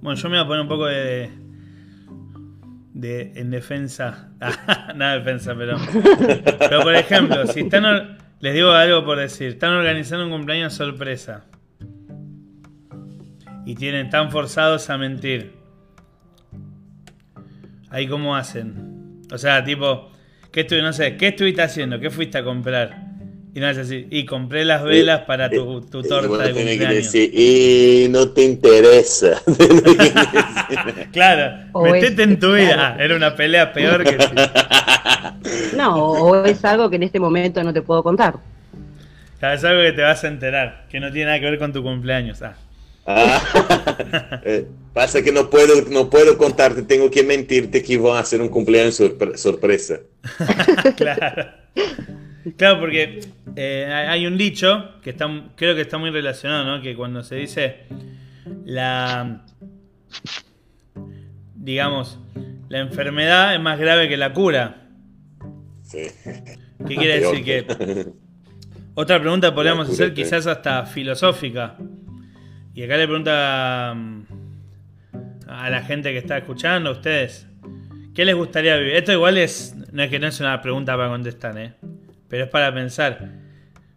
Bueno, 0.00 0.20
yo 0.20 0.28
me 0.28 0.36
voy 0.36 0.44
a 0.44 0.46
poner 0.46 0.62
un 0.62 0.68
poco 0.68 0.86
de. 0.86 1.30
De 2.94 3.32
en 3.34 3.50
defensa. 3.50 4.30
Nada 4.94 5.12
de 5.12 5.18
defensa, 5.18 5.54
pero. 5.54 5.76
Pero 6.58 6.82
por 6.82 6.94
ejemplo, 6.94 7.46
si 7.46 7.60
están. 7.60 8.16
Les 8.40 8.54
digo 8.54 8.70
algo 8.70 9.04
por 9.04 9.18
decir. 9.18 9.48
Están 9.48 9.74
organizando 9.74 10.24
un 10.24 10.30
cumpleaños 10.30 10.72
sorpresa. 10.72 11.44
Y 13.66 13.74
tienen 13.74 14.08
tan 14.10 14.30
forzados 14.30 14.88
a 14.90 14.96
mentir. 14.96 15.52
Ahí 17.90 18.06
cómo 18.06 18.36
hacen. 18.36 19.22
O 19.32 19.38
sea, 19.38 19.64
tipo, 19.64 20.10
¿qué 20.52 20.60
estuve, 20.60 20.82
no 20.82 20.92
sé, 20.92 21.16
¿qué 21.16 21.28
estuviste 21.28 21.62
haciendo? 21.62 21.98
¿Qué 21.98 22.10
fuiste 22.10 22.38
a 22.38 22.44
comprar? 22.44 23.13
Y 23.54 23.60
no 23.60 23.68
es 23.70 23.78
así. 23.78 24.06
Y 24.10 24.24
compré 24.26 24.64
las 24.64 24.82
velas 24.82 25.20
para 25.22 25.48
tu, 25.48 25.80
tu 25.82 26.00
Y 26.00 26.08
torta 26.08 26.38
de 26.48 26.52
que 26.52 26.64
cumpleaños. 26.64 26.94
decir, 27.12 27.30
y 27.32 28.08
no 28.10 28.30
te 28.30 28.42
interesa. 28.44 29.40
Claro, 31.12 31.68
O 31.72 31.82
metete 31.84 32.22
es- 32.22 32.28
en 32.28 32.38
tu 32.40 32.52
vida. 32.52 32.74
claro. 32.74 32.94
Ah, 32.98 33.04
era 33.04 33.16
una 33.16 33.34
pelea 33.36 33.72
peor 33.72 34.04
que. 34.04 34.18
No, 35.76 35.96
o 35.96 36.44
es 36.44 36.64
algo 36.64 36.88
que 36.88 36.96
en 36.96 37.02
este 37.02 37.20
momento 37.20 37.62
no 37.62 37.72
te 37.72 37.82
puedo 37.82 38.02
contar. 38.02 38.36
Claro, 39.38 39.54
es 39.56 39.64
algo 39.64 39.82
que 39.82 39.92
te 39.92 40.02
vas 40.02 40.24
a 40.24 40.28
enterar, 40.28 40.86
que 40.88 41.00
no 41.00 41.10
tiene 41.12 41.26
nada 41.26 41.40
que 41.40 41.50
ver 41.50 41.58
con 41.58 41.72
tu 41.72 41.82
cumpleaños. 41.82 42.40
Ah, 42.42 42.54
Ah, 43.06 44.40
eh, 44.44 44.66
pasa 44.94 45.20
que 45.22 45.30
no 45.30 45.50
puedo, 45.50 45.82
no 45.90 46.08
puedo 46.08 46.38
contarte, 46.38 46.82
tengo 46.82 47.10
que 47.10 47.22
mentirte 47.22 47.82
que 47.82 47.98
voy 47.98 48.16
a 48.16 48.20
hacer 48.20 48.40
un 48.40 48.48
cumpleaños 48.48 48.98
sorpre- 48.98 49.36
sorpresa. 49.36 50.00
claro. 50.96 51.46
Claro, 52.56 52.80
porque 52.80 53.20
eh, 53.56 53.86
hay 53.86 54.26
un 54.26 54.36
dicho 54.36 55.00
que 55.02 55.10
está, 55.10 55.28
creo 55.56 55.74
que 55.74 55.80
está 55.80 55.98
muy 55.98 56.10
relacionado, 56.10 56.64
¿no? 56.64 56.82
Que 56.82 56.94
cuando 56.94 57.22
se 57.22 57.36
dice 57.36 57.86
la. 58.64 59.44
digamos, 61.54 62.18
la 62.68 62.80
enfermedad 62.80 63.54
es 63.54 63.60
más 63.60 63.78
grave 63.78 64.08
que 64.08 64.16
la 64.16 64.32
cura. 64.32 64.88
Sí. 65.82 66.06
¿Qué 66.86 66.96
quiere 66.96 67.20
decir? 67.20 67.44
Que 67.44 68.12
otra 68.94 69.20
pregunta 69.20 69.54
podríamos 69.54 69.88
hacer 69.88 70.12
quizás 70.12 70.46
hasta 70.46 70.84
filosófica. 70.86 71.76
Y 72.74 72.82
acá 72.82 72.96
le 72.96 73.06
pregunta 73.06 73.94
mm, 73.96 74.22
a 75.48 75.70
la 75.70 75.82
gente 75.82 76.12
que 76.12 76.18
está 76.18 76.38
escuchando, 76.38 76.90
a 76.90 76.92
ustedes, 76.92 77.46
¿qué 78.14 78.24
les 78.24 78.34
gustaría 78.34 78.76
vivir? 78.76 78.96
Esto 78.96 79.12
igual 79.12 79.38
es, 79.38 79.74
no 79.92 80.02
es 80.02 80.10
que 80.10 80.18
no 80.18 80.26
es 80.26 80.40
una 80.40 80.60
pregunta 80.60 80.96
para 80.96 81.08
contestar, 81.08 81.56
¿eh? 81.56 81.72
Pero 82.34 82.46
es 82.46 82.50
para 82.50 82.74
pensar. 82.74 83.30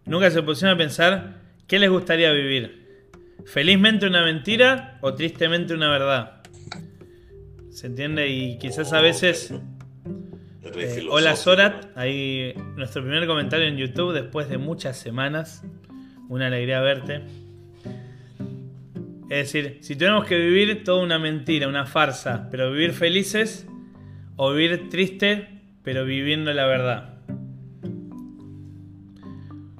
Nunca 0.06 0.30
se 0.30 0.44
pusieron 0.44 0.76
a 0.76 0.78
pensar 0.78 1.40
qué 1.66 1.80
les 1.80 1.90
gustaría 1.90 2.30
vivir. 2.30 2.86
¿Felizmente 3.46 4.06
una 4.06 4.22
mentira 4.22 4.96
o 5.00 5.12
tristemente 5.12 5.74
una 5.74 5.90
verdad? 5.90 6.42
¿Se 7.70 7.88
entiende? 7.88 8.28
Y 8.28 8.56
quizás 8.58 8.92
a 8.92 9.00
veces 9.00 9.52
eh, 10.72 11.06
hola 11.10 11.34
Sorat, 11.34 11.86
ahí 11.96 12.54
nuestro 12.76 13.02
primer 13.02 13.26
comentario 13.26 13.66
en 13.66 13.76
YouTube 13.76 14.12
después 14.12 14.48
de 14.48 14.56
muchas 14.56 14.96
semanas. 14.96 15.64
Una 16.28 16.46
alegría 16.46 16.80
verte. 16.80 17.22
Es 19.30 19.52
decir, 19.52 19.78
si 19.80 19.96
tenemos 19.96 20.26
que 20.26 20.38
vivir 20.38 20.84
toda 20.84 21.02
una 21.02 21.18
mentira, 21.18 21.66
una 21.66 21.86
farsa, 21.86 22.46
pero 22.52 22.70
vivir 22.70 22.92
felices, 22.92 23.66
o 24.36 24.52
vivir 24.52 24.90
triste, 24.90 25.60
pero 25.82 26.04
viviendo 26.04 26.52
la 26.52 26.66
verdad. 26.66 27.17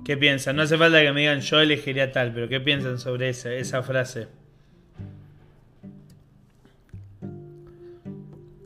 ¿Qué 0.08 0.16
piensan? 0.16 0.56
No 0.56 0.62
hace 0.62 0.78
falta 0.78 1.02
que 1.02 1.12
me 1.12 1.20
digan 1.20 1.42
yo 1.42 1.60
elegiría 1.60 2.10
tal, 2.10 2.32
pero 2.32 2.48
¿qué 2.48 2.60
piensan 2.60 2.98
sobre 2.98 3.28
esa, 3.28 3.52
esa 3.52 3.82
frase? 3.82 4.26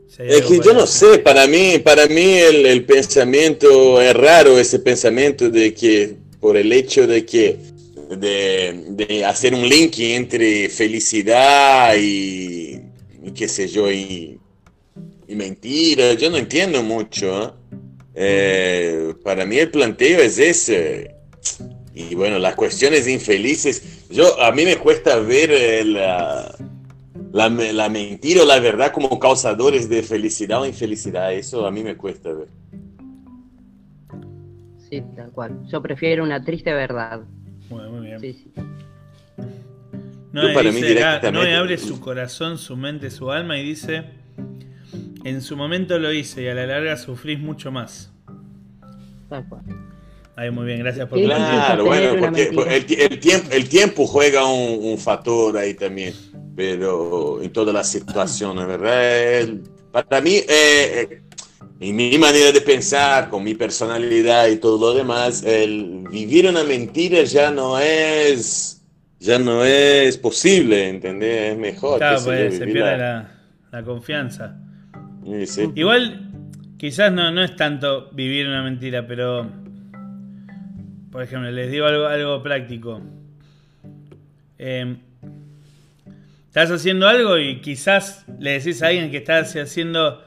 Si 0.06 0.22
Es 0.22 0.42
que 0.42 0.60
yo 0.64 0.72
no 0.72 0.86
sé, 0.86 1.18
para 1.18 1.48
mí, 1.48 1.80
para 1.80 2.06
mí 2.06 2.34
el, 2.34 2.64
el 2.64 2.84
pensamiento 2.84 4.00
es 4.00 4.14
raro 4.14 4.56
ese 4.56 4.78
pensamiento 4.78 5.50
de 5.50 5.74
que 5.74 6.14
por 6.38 6.56
el 6.56 6.72
hecho 6.72 7.08
de 7.08 7.26
que 7.26 7.56
de, 8.16 8.84
de 8.90 9.24
hacer 9.24 9.52
un 9.52 9.68
link 9.68 9.98
entre 9.98 10.68
felicidad 10.68 11.96
y, 11.96 12.80
y 13.20 13.32
qué 13.34 13.48
sé 13.48 13.66
yo 13.66 13.90
y, 13.90 14.38
y 15.26 15.34
mentira, 15.34 16.12
yo 16.12 16.30
no 16.30 16.36
entiendo 16.36 16.84
mucho. 16.84 17.42
¿eh? 17.42 17.50
Eh, 18.14 19.14
para 19.24 19.44
mí 19.44 19.58
el 19.58 19.72
planteo 19.72 20.20
es 20.20 20.38
ese. 20.38 21.21
Y 21.94 22.14
bueno, 22.14 22.38
las 22.38 22.54
cuestiones 22.54 23.06
infelices, 23.08 24.06
yo 24.08 24.40
a 24.42 24.52
mí 24.52 24.64
me 24.64 24.76
cuesta 24.76 25.18
ver 25.18 25.50
eh, 25.52 25.84
la, 25.84 26.54
la, 27.32 27.50
me- 27.50 27.72
la 27.72 27.88
mentira 27.88 28.42
o 28.42 28.46
la 28.46 28.58
verdad 28.60 28.92
como 28.92 29.18
causadores 29.18 29.88
de 29.88 30.02
felicidad 30.02 30.60
o 30.62 30.66
infelicidad. 30.66 31.32
Eso 31.32 31.66
a 31.66 31.70
mí 31.70 31.82
me 31.82 31.96
cuesta 31.96 32.32
ver. 32.32 32.48
Sí, 34.88 35.02
tal 35.16 35.30
cual. 35.32 35.62
Yo 35.68 35.80
prefiero 35.82 36.22
una 36.24 36.42
triste 36.44 36.72
verdad. 36.72 37.20
Muy, 37.70 37.88
muy 37.90 38.06
bien. 38.06 38.20
Sí, 38.20 38.32
sí. 38.34 38.52
No, 40.32 40.48
Yo 40.48 40.54
para 40.54 40.70
mí 40.70 40.76
dice 40.80 40.92
acá, 40.98 41.08
directamente- 41.18 41.32
Noé 41.32 41.54
abre 41.56 41.78
su 41.78 42.00
corazón, 42.00 42.56
su 42.58 42.76
mente, 42.76 43.10
su 43.10 43.30
alma 43.30 43.58
y 43.58 43.64
dice: 43.64 44.04
En 45.24 45.42
su 45.42 45.56
momento 45.56 45.98
lo 45.98 46.12
hice 46.12 46.42
y 46.42 46.48
a 46.48 46.54
la 46.54 46.66
larga 46.66 46.96
sufrís 46.96 47.38
mucho 47.38 47.70
más. 47.70 48.12
Tal 49.28 49.46
cual. 49.48 49.62
Ahí, 50.34 50.50
muy 50.50 50.64
bien, 50.66 50.78
gracias 50.80 51.06
por. 51.08 51.18
Claro, 51.20 51.84
bueno, 51.84 52.08
porque 52.18 52.48
el, 52.76 53.00
el 53.12 53.20
tiempo, 53.20 53.48
el 53.52 53.68
tiempo 53.68 54.06
juega 54.06 54.46
un, 54.46 54.82
un 54.92 54.98
factor 54.98 55.56
ahí 55.58 55.74
también, 55.74 56.14
pero 56.56 57.42
en 57.42 57.52
todas 57.52 57.74
las 57.74 57.88
situaciones, 57.90 58.66
¿verdad? 58.66 59.46
Para 59.92 60.20
mí, 60.22 60.36
eh, 60.36 60.46
eh, 60.48 61.22
en 61.80 61.96
mi 61.96 62.16
manera 62.16 62.50
de 62.50 62.60
pensar, 62.62 63.28
con 63.28 63.44
mi 63.44 63.54
personalidad 63.54 64.48
y 64.48 64.56
todo 64.56 64.78
lo 64.92 64.96
demás, 64.98 65.42
el 65.44 66.04
vivir 66.10 66.46
una 66.48 66.64
mentira 66.64 67.22
ya 67.24 67.50
no 67.50 67.78
es, 67.78 68.82
ya 69.20 69.38
no 69.38 69.64
es 69.66 70.16
posible, 70.16 70.88
¿entendés? 70.88 71.52
Es 71.52 71.58
mejor. 71.58 71.98
Claro, 71.98 72.20
pues 72.24 72.56
se 72.56 72.64
pierde 72.64 72.80
la- 72.80 72.96
la, 72.96 73.32
la 73.70 73.82
confianza. 73.84 74.56
Sí, 75.26 75.46
sí. 75.46 75.68
Igual, 75.74 76.30
quizás 76.78 77.12
no, 77.12 77.30
no 77.30 77.44
es 77.44 77.54
tanto 77.54 78.08
vivir 78.12 78.46
una 78.48 78.62
mentira, 78.62 79.06
pero. 79.06 79.60
Por 81.12 81.22
ejemplo, 81.22 81.50
les 81.50 81.70
digo 81.70 81.86
algo, 81.86 82.06
algo 82.06 82.42
práctico. 82.42 83.00
Eh, 84.58 84.96
estás 86.48 86.70
haciendo 86.70 87.06
algo 87.06 87.38
y 87.38 87.60
quizás 87.60 88.24
le 88.40 88.52
decís 88.52 88.82
a 88.82 88.88
alguien 88.88 89.10
que 89.10 89.18
estás 89.18 89.54
haciendo. 89.56 90.24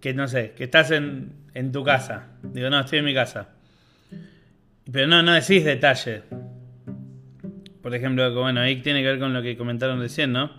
que 0.00 0.14
no 0.14 0.28
sé, 0.28 0.52
que 0.56 0.64
estás 0.64 0.90
en, 0.92 1.32
en 1.54 1.72
tu 1.72 1.82
casa. 1.82 2.28
Digo, 2.42 2.70
no, 2.70 2.78
estoy 2.80 3.00
en 3.00 3.04
mi 3.06 3.14
casa. 3.14 3.48
Pero 4.92 5.06
no, 5.08 5.22
no 5.22 5.32
decís 5.32 5.64
detalle. 5.64 6.22
Por 7.82 7.94
ejemplo, 7.94 8.32
bueno, 8.34 8.60
ahí 8.60 8.76
tiene 8.82 9.00
que 9.02 9.08
ver 9.08 9.18
con 9.18 9.32
lo 9.32 9.42
que 9.42 9.56
comentaron 9.56 9.98
recién, 9.98 10.32
¿no? 10.32 10.50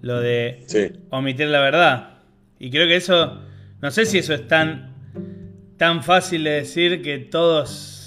Lo 0.00 0.20
de 0.20 0.62
Sí. 0.66 0.90
omitir 1.10 1.48
la 1.48 1.60
verdad. 1.60 2.14
Y 2.58 2.70
creo 2.70 2.86
que 2.88 2.96
eso, 2.96 3.40
no 3.80 3.90
sé 3.90 4.04
si 4.06 4.18
eso 4.18 4.34
es 4.34 4.46
tan, 4.48 4.94
tan 5.76 6.02
fácil 6.02 6.44
de 6.44 6.50
decir 6.50 7.02
que 7.02 7.18
todos 7.18 8.01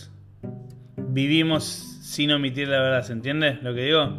vivimos 1.15 1.63
sin 2.01 2.29
omitir 2.31 2.67
la 2.67 2.81
verdad, 2.81 3.03
¿se 3.05 3.13
entiende 3.13 3.57
lo 3.61 3.73
que 3.73 3.83
digo? 3.85 4.17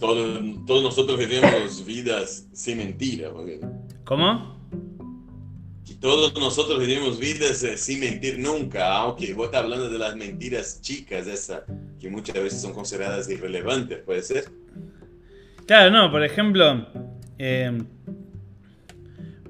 Todos, 0.00 0.40
todos 0.66 0.82
nosotros 0.82 1.16
vivimos 1.18 1.84
vidas 1.86 2.48
sin 2.52 2.78
mentira. 2.78 3.30
porque- 3.32 3.60
¿Cómo? 4.04 4.56
Todos 6.00 6.34
nosotros 6.38 6.78
vivimos 6.80 7.18
vidas 7.18 7.62
eh, 7.62 7.78
sin 7.78 8.00
mentir 8.00 8.38
nunca, 8.38 8.92
aunque 8.96 9.32
vos 9.34 9.46
estás 9.46 9.62
hablando 9.62 9.88
de 9.88 9.98
las 9.98 10.14
mentiras 10.16 10.80
chicas, 10.82 11.26
esas 11.26 11.62
que 12.00 12.10
muchas 12.10 12.34
veces 12.34 12.60
son 12.60 12.74
consideradas 12.74 13.30
irrelevantes, 13.30 14.00
puede 14.00 14.22
ser. 14.22 14.44
Claro, 15.66 15.90
no, 15.90 16.10
por 16.10 16.22
ejemplo, 16.22 16.86
eh, 17.38 17.72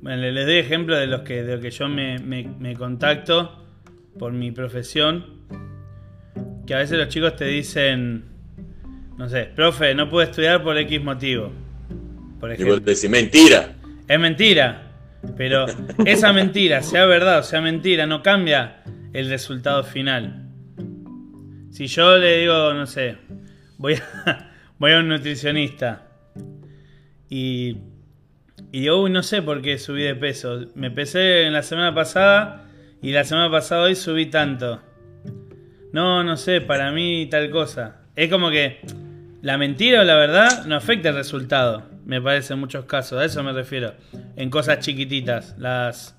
bueno, 0.03 0.23
le- 0.23 0.33
les 0.33 0.47
doy 0.47 0.57
ejemplo 0.59 0.95
de 0.97 1.07
los 1.09 1.23
que, 1.23 1.43
de 1.43 1.53
los 1.55 1.61
que 1.63 1.71
yo 1.71 1.89
me, 1.89 2.19
me- 2.21 2.45
me 2.61 2.77
contacto 2.77 3.65
por 4.19 4.33
mi 4.33 4.53
profesión, 4.53 5.36
que 6.67 6.75
a 6.75 6.79
veces 6.79 6.99
los 6.99 7.09
chicos 7.09 7.37
te 7.37 7.45
dicen, 7.47 8.25
no 9.17 9.29
sé, 9.29 9.45
profe, 9.55 9.95
no 9.95 10.09
puedo 10.11 10.25
estudiar 10.29 10.63
por 10.63 10.77
X 10.77 11.03
motivo. 11.03 11.53
Por 12.41 12.51
Y 12.51 12.55
ejemplo. 12.55 12.81
decís, 12.81 13.09
mentira. 13.09 13.75
Es 14.09 14.21
mentira. 14.21 14.83
Pero 15.37 15.67
esa 16.05 16.33
mentira, 16.33 16.83
sea 16.83 17.07
verdad 17.07 17.41
o 17.41 17.43
sea 17.43 17.61
mentira, 17.61 18.07
no 18.07 18.23
cambia 18.23 18.83
el 19.13 19.29
resultado 19.29 19.83
final. 19.85 20.43
Si 21.71 21.87
yo 21.87 22.17
le 22.17 22.39
digo, 22.41 22.75
no 22.75 22.87
sé, 22.87 23.17
voy 23.79 23.95
a, 23.95 24.51
voy 24.79 24.93
a 24.93 24.99
un 24.99 25.09
nutricionista. 25.09 26.07
Y, 27.29 27.79
y 28.73 28.81
digo, 28.81 29.03
uy, 29.03 29.11
no 29.11 29.23
sé 29.23 29.43
por 29.43 29.63
qué 29.63 29.79
subí 29.79 30.03
de 30.03 30.15
peso. 30.15 30.67
Me 30.75 30.91
pesé 30.91 31.45
en 31.45 31.53
la 31.53 31.63
semana 31.63 31.95
pasada 31.95 32.67
y 33.03 33.13
la 33.13 33.25
semana 33.25 33.51
pasada 33.51 33.83
hoy 33.83 33.95
subí 33.95 34.27
tanto. 34.27 34.81
No, 35.97 36.23
no 36.23 36.37
sé, 36.37 36.61
para 36.61 36.93
mí 36.93 37.27
tal 37.31 37.49
cosa. 37.49 38.03
Es 38.17 38.29
como 38.29 38.51
que 38.51 38.81
la 39.41 39.57
mentira 39.57 40.03
o 40.03 40.05
la 40.05 40.17
verdad 40.17 40.67
no 40.67 40.77
afecta 40.77 41.09
el 41.09 41.15
resultado, 41.15 41.85
me 42.05 42.21
parece 42.21 42.53
en 42.53 42.59
muchos 42.59 42.85
casos. 42.85 43.19
A 43.19 43.25
eso 43.25 43.43
me 43.43 43.55
refiero. 43.55 43.95
En 44.37 44.51
cosas 44.51 44.81
chiquititas, 44.81 45.55
las 45.57 46.15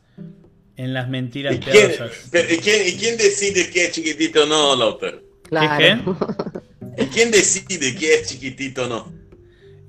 en 0.77 0.95
las 0.95 1.07
mentiras 1.09 1.57
¿Y 1.57 1.59
quién, 1.59 1.89
piadosas. 1.89 2.27
pero, 2.31 2.51
¿y 2.51 2.57
quién, 2.57 2.87
y 2.87 2.93
quién 2.93 3.17
decide 3.17 3.69
qué 3.69 3.85
es 3.85 3.91
chiquitito 3.91 4.45
o 4.45 4.45
no, 4.47 4.75
Lautaro? 4.75 5.21
Claro. 5.43 6.17
¿Y 6.97 7.05
quién 7.05 7.29
decide 7.29 7.93
qué 7.93 8.15
es 8.15 8.29
chiquitito 8.29 8.85
o 8.85 8.87
no? 8.87 9.13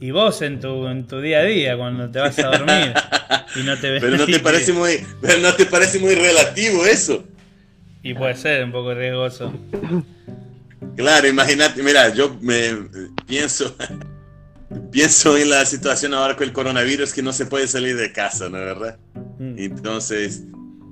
Y 0.02 0.11
vos 0.11 0.42
en 0.42 0.61
tu, 0.61 0.87
en 0.87 1.07
tu 1.07 1.23
día 1.23 1.38
a 1.38 1.45
día, 1.45 1.78
cuando 1.78 2.11
te 2.11 2.18
vas 2.18 2.38
a 2.40 2.49
dormir 2.49 2.92
y 3.57 3.61
no 3.61 3.75
te 3.78 3.90
ves. 3.92 4.02
Pero 4.02 4.18
no 4.18 4.26
te 4.26 4.38
parece 4.38 4.75
muy, 4.75 5.02
pero 5.23 5.38
no 5.38 5.54
te 5.54 5.64
parece 5.64 5.99
muy 5.99 6.14
relativo 6.14 6.85
eso. 6.85 7.25
Y 8.02 8.14
puede 8.14 8.35
ser 8.37 8.64
un 8.64 8.73
poco 8.73 8.95
riesgoso. 8.95 9.52
Claro, 10.97 11.28
imagínate, 11.28 11.83
mira, 11.83 12.12
yo 12.14 12.37
me 12.40 12.88
pienso, 13.26 13.76
pienso 14.90 15.37
en 15.37 15.50
la 15.50 15.64
situación 15.64 16.14
ahora 16.14 16.37
con 16.37 16.45
el 16.47 16.52
coronavirus 16.52 17.12
que 17.12 17.23
no 17.23 17.33
se 17.33 17.47
puede 17.47 17.69
salir 17.69 17.97
de 17.97 18.12
casa, 18.12 18.49
¿no 18.49 18.59
es 18.59 18.64
verdad? 18.64 18.99
Mm. 19.38 19.59
Entonces, 19.59 20.43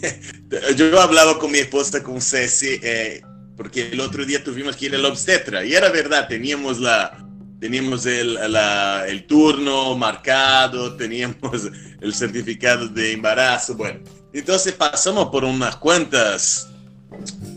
yo 0.76 1.00
hablaba 1.00 1.38
con 1.38 1.50
mi 1.52 1.58
esposa, 1.58 2.02
con 2.02 2.20
Ceci, 2.20 2.78
eh, 2.82 3.22
porque 3.56 3.88
el 3.90 4.00
otro 4.00 4.24
día 4.24 4.42
tuvimos 4.44 4.76
que 4.76 4.86
ir 4.86 4.94
al 4.94 5.04
obstetra 5.06 5.64
y 5.64 5.74
era 5.74 5.88
verdad, 5.90 6.28
teníamos 6.28 6.78
la, 6.78 7.24
teníamos 7.58 8.04
el, 8.06 8.34
la- 8.52 9.06
el 9.08 9.26
turno 9.26 9.96
marcado, 9.96 10.94
teníamos 10.96 11.70
el 12.00 12.14
certificado 12.14 12.88
de 12.88 13.12
embarazo, 13.12 13.74
bueno, 13.76 14.00
entonces 14.32 14.74
pasamos 14.74 15.28
por 15.30 15.44
unas 15.44 15.76
cuantas, 15.76 16.68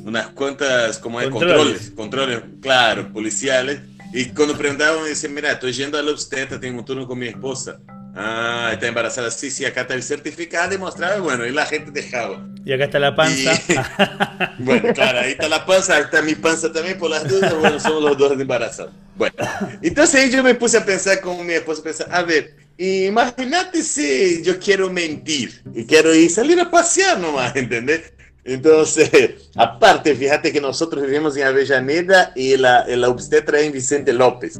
unas 0.05 0.27
cuantas, 0.27 0.97
como 0.99 1.19
es, 1.21 1.29
Controles. 1.29 1.91
controles, 1.91 1.91
controles, 1.95 2.41
claro, 2.61 3.11
policiales, 3.11 3.81
y 4.13 4.25
cuando 4.25 4.57
preguntaban 4.57 5.03
me 5.03 5.09
decían, 5.09 5.33
mira, 5.33 5.51
estoy 5.51 5.71
yendo 5.73 5.97
al 5.97 6.09
obstetra, 6.09 6.59
tengo 6.59 6.79
un 6.79 6.85
turno 6.85 7.07
con 7.07 7.19
mi 7.19 7.27
esposa. 7.27 7.79
Ah, 8.15 8.71
está 8.73 8.87
embarazada, 8.87 9.29
sí, 9.29 9.51
sí, 9.51 9.65
acá 9.65 9.81
está 9.81 9.93
el 9.93 10.03
certificado, 10.03 10.69
demostraba, 10.69 11.19
bueno, 11.19 11.45
y 11.45 11.51
la 11.51 11.65
gente 11.65 11.91
dejaba. 11.91 12.43
Y 12.65 12.73
acá 12.73 12.85
está 12.85 12.99
la 12.99 13.15
panza. 13.15 13.53
Bueno, 14.59 14.93
claro, 14.93 15.19
ahí 15.19 15.31
está 15.31 15.47
la 15.47 15.65
panza, 15.65 15.95
ahí 15.95 16.03
está 16.03 16.21
mi 16.21 16.35
panza 16.35 16.71
también 16.71 16.97
por 16.97 17.09
las 17.09 17.27
dudas, 17.27 17.53
bueno, 17.59 17.79
somos 17.79 18.03
los 18.03 18.17
dos 18.17 18.31
embarazados. 18.33 18.93
Bueno, 19.15 19.35
entonces 19.81 20.31
yo 20.31 20.43
me 20.43 20.55
puse 20.55 20.77
a 20.77 20.85
pensar 20.85 21.21
con 21.21 21.45
mi 21.45 21.53
esposa, 21.53 21.83
pensar, 21.83 22.07
a 22.11 22.23
ver, 22.23 22.55
imagínate 22.77 23.83
si 23.83 24.41
yo 24.43 24.59
quiero 24.59 24.89
mentir 24.89 25.61
y 25.73 25.85
quiero 25.85 26.13
ir 26.13 26.29
salir 26.29 26.59
a 26.59 26.69
pasear 26.69 27.19
nomás, 27.19 27.55
¿entendés? 27.55 28.11
Entonces, 28.53 29.09
aparte, 29.55 30.15
fíjate 30.15 30.51
que 30.51 30.59
nosotros 30.59 31.03
vivimos 31.05 31.37
en 31.37 31.43
Avellaneda 31.43 32.31
y 32.35 32.57
la, 32.57 32.85
la 32.87 33.09
obstetra 33.09 33.61
en 33.61 33.71
Vicente 33.71 34.11
López. 34.13 34.59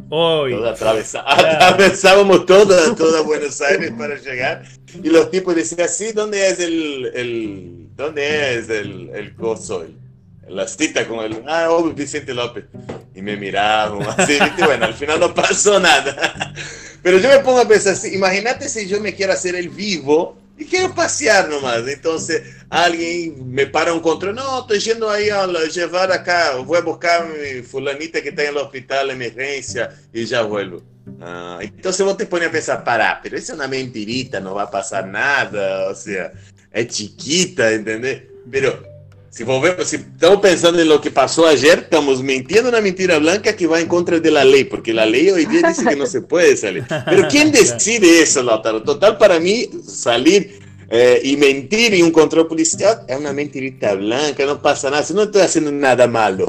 Toda 0.58 0.76
atravesa- 0.76 1.24
atravesábamos 1.26 2.46
toda, 2.46 2.96
toda 2.98 3.22
Buenos 3.22 3.60
Aires 3.62 3.92
para 3.98 4.16
llegar 4.20 4.64
y 5.04 5.10
los 5.10 5.32
tipos 5.32 5.56
decían, 5.56 5.90
sí, 5.90 6.12
¿dónde 6.14 6.48
es 6.48 6.60
el, 6.60 7.12
el 7.16 7.88
dónde 7.96 8.58
es 8.60 8.70
el, 8.70 9.10
el 9.14 9.36
coso? 9.36 9.86
La 10.48 10.68
cita 10.68 11.08
con 11.08 11.20
el, 11.20 11.44
ah, 11.48 11.68
oh, 11.70 11.84
Vicente 11.92 12.34
López. 12.34 12.66
Y 13.14 13.22
me 13.22 13.36
miraban 13.38 14.02
así, 14.04 14.34
¿viste? 14.40 14.66
bueno, 14.66 14.86
al 14.86 14.94
final 14.94 15.20
no 15.20 15.34
pasó 15.34 15.80
nada. 15.80 16.54
Pero 17.04 17.18
yo 17.20 17.30
me 17.30 17.40
pongo 17.40 17.60
a 17.60 17.68
pensar, 17.68 17.96
imagínate 18.12 18.68
si 18.68 18.88
yo 18.88 19.00
me 19.00 19.16
quiero 19.16 19.34
hacer 19.34 19.56
el 19.56 19.70
vivo 19.70 20.38
y 20.60 20.66
quiero 20.66 20.94
pasear 20.94 21.48
nomás. 21.50 21.88
Entonces 21.88 22.44
alguien 22.70 23.50
me 23.52 23.66
para 23.66 23.94
un 23.94 24.02
control, 24.02 24.36
no, 24.36 24.62
estoy 24.62 24.80
yendo 24.80 25.10
ahí 25.10 25.30
a 25.30 25.48
la- 25.48 25.66
llevar 25.66 26.12
acá, 26.12 26.56
voy 26.58 26.78
a 26.78 26.82
buscar 26.82 27.22
a 27.22 27.26
mi 27.26 27.64
fulanita 27.64 28.22
que 28.22 28.30
está 28.30 28.44
en 28.44 28.50
el 28.50 28.58
hospital 28.58 29.08
de 29.08 29.14
emergencia 29.14 29.90
y 30.14 30.26
ya 30.26 30.42
vuelvo. 30.42 30.84
Ah, 31.22 31.58
entonces 31.62 32.06
vos 32.06 32.18
te 32.18 32.26
pones 32.26 32.50
a 32.50 32.52
pensar, 32.52 32.84
pará, 32.84 33.20
pero 33.24 33.38
esa 33.38 33.54
es 33.54 33.58
una 33.58 33.68
mentirita, 33.68 34.40
no 34.40 34.54
va 34.54 34.64
a 34.64 34.72
pasar 34.72 35.08
nada, 35.08 35.90
o 35.90 35.96
sea, 35.96 36.32
es 36.72 36.88
chiquita, 36.88 37.72
¿entendés? 37.72 38.24
Pero 38.52 38.84
si, 39.30 39.44
volvemos, 39.44 39.88
si 39.88 39.98
estamos 39.98 40.40
pensando 40.42 40.82
en 40.82 40.90
lo 40.90 41.00
que 41.02 41.12
pasó 41.12 41.48
ayer, 41.48 41.80
estamos 41.80 42.22
mintiendo 42.24 42.70
una 42.70 42.82
mentira 42.82 43.20
blanca 43.20 43.56
que 43.56 43.68
va 43.68 43.80
en 43.80 43.88
contra 43.88 44.20
de 44.20 44.32
la 44.32 44.44
ley, 44.44 44.64
porque 44.66 44.94
la 44.94 45.06
ley 45.06 45.30
hoy 45.30 45.46
día 45.46 45.68
dice 45.68 45.86
que 45.86 45.96
no 45.96 46.06
se 46.06 46.22
puede 46.22 46.58
salir. 46.58 46.86
Pero 47.06 47.28
¿quién 47.30 47.52
decide 47.54 48.22
eso, 48.22 48.42
Lautaro? 48.44 48.84
Total, 48.84 49.18
para 49.18 49.40
mí, 49.40 49.70
salir 49.88 50.60
eh, 50.90 51.22
y 51.24 51.38
mentir 51.38 51.94
en 51.94 52.06
un 52.06 52.12
control 52.12 52.48
policial 52.48 53.02
es 53.08 53.18
una 53.18 53.32
mentirita 53.32 53.94
blanca, 53.94 54.46
no 54.46 54.62
pasa 54.62 54.90
nada, 54.90 55.04
si 55.04 55.14
no 55.14 55.24
estoy 55.24 55.42
haciendo 55.44 55.72
nada 55.72 56.08
malo. 56.08 56.48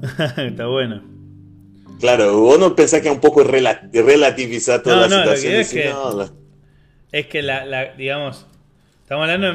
está 0.36 0.66
bueno. 0.66 1.02
Claro, 2.00 2.38
vos 2.40 2.58
no 2.60 2.76
pensás 2.76 3.00
que 3.00 3.08
es 3.08 3.14
un 3.14 3.20
poco 3.20 3.42
rela- 3.42 3.90
relativizar 3.92 4.82
toda 4.82 4.96
No, 4.96 5.02
la 5.02 5.08
no, 5.08 5.24
lo 5.24 5.30
que 5.32 5.36
situación. 5.38 5.60
es 5.60 5.68
que- 5.70 5.90
no, 5.90 6.16
la- 6.16 6.32
Es 7.10 7.26
que 7.26 7.42
la, 7.42 7.64
la- 7.64 7.94
digamos, 7.94 8.46
estamos 9.02 9.22
hablando 9.24 9.46
de 9.48 9.52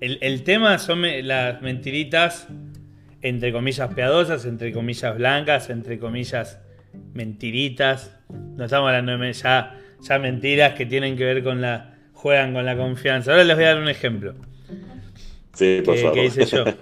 el, 0.00 0.18
el 0.20 0.42
tema 0.44 0.78
son 0.78 1.00
me- 1.00 1.22
las 1.22 1.60
mentiritas 1.62 2.48
entre 3.22 3.52
comillas 3.52 3.92
piadosas, 3.94 4.44
entre 4.44 4.72
comillas 4.72 5.16
blancas, 5.16 5.68
entre 5.70 5.98
comillas 5.98 6.60
mentiritas. 7.14 8.16
No 8.56 8.64
estamos 8.64 8.88
hablando 8.88 9.16
de 9.18 9.32
ya, 9.32 9.78
ya 10.02 10.18
mentiras 10.18 10.74
que 10.74 10.86
tienen 10.86 11.16
que 11.16 11.24
ver 11.24 11.42
con 11.42 11.60
la 11.60 11.94
juegan 12.12 12.52
con 12.54 12.64
la 12.64 12.76
confianza. 12.76 13.32
Ahora 13.32 13.44
les 13.44 13.56
voy 13.56 13.64
a 13.64 13.68
dar 13.74 13.78
un 13.82 13.88
ejemplo 13.88 14.34
Sí, 15.54 15.80
por 15.84 15.94
que, 15.94 16.00
favor. 16.02 16.14
que 16.14 16.24
hice 16.26 16.44
yo. 16.44 16.64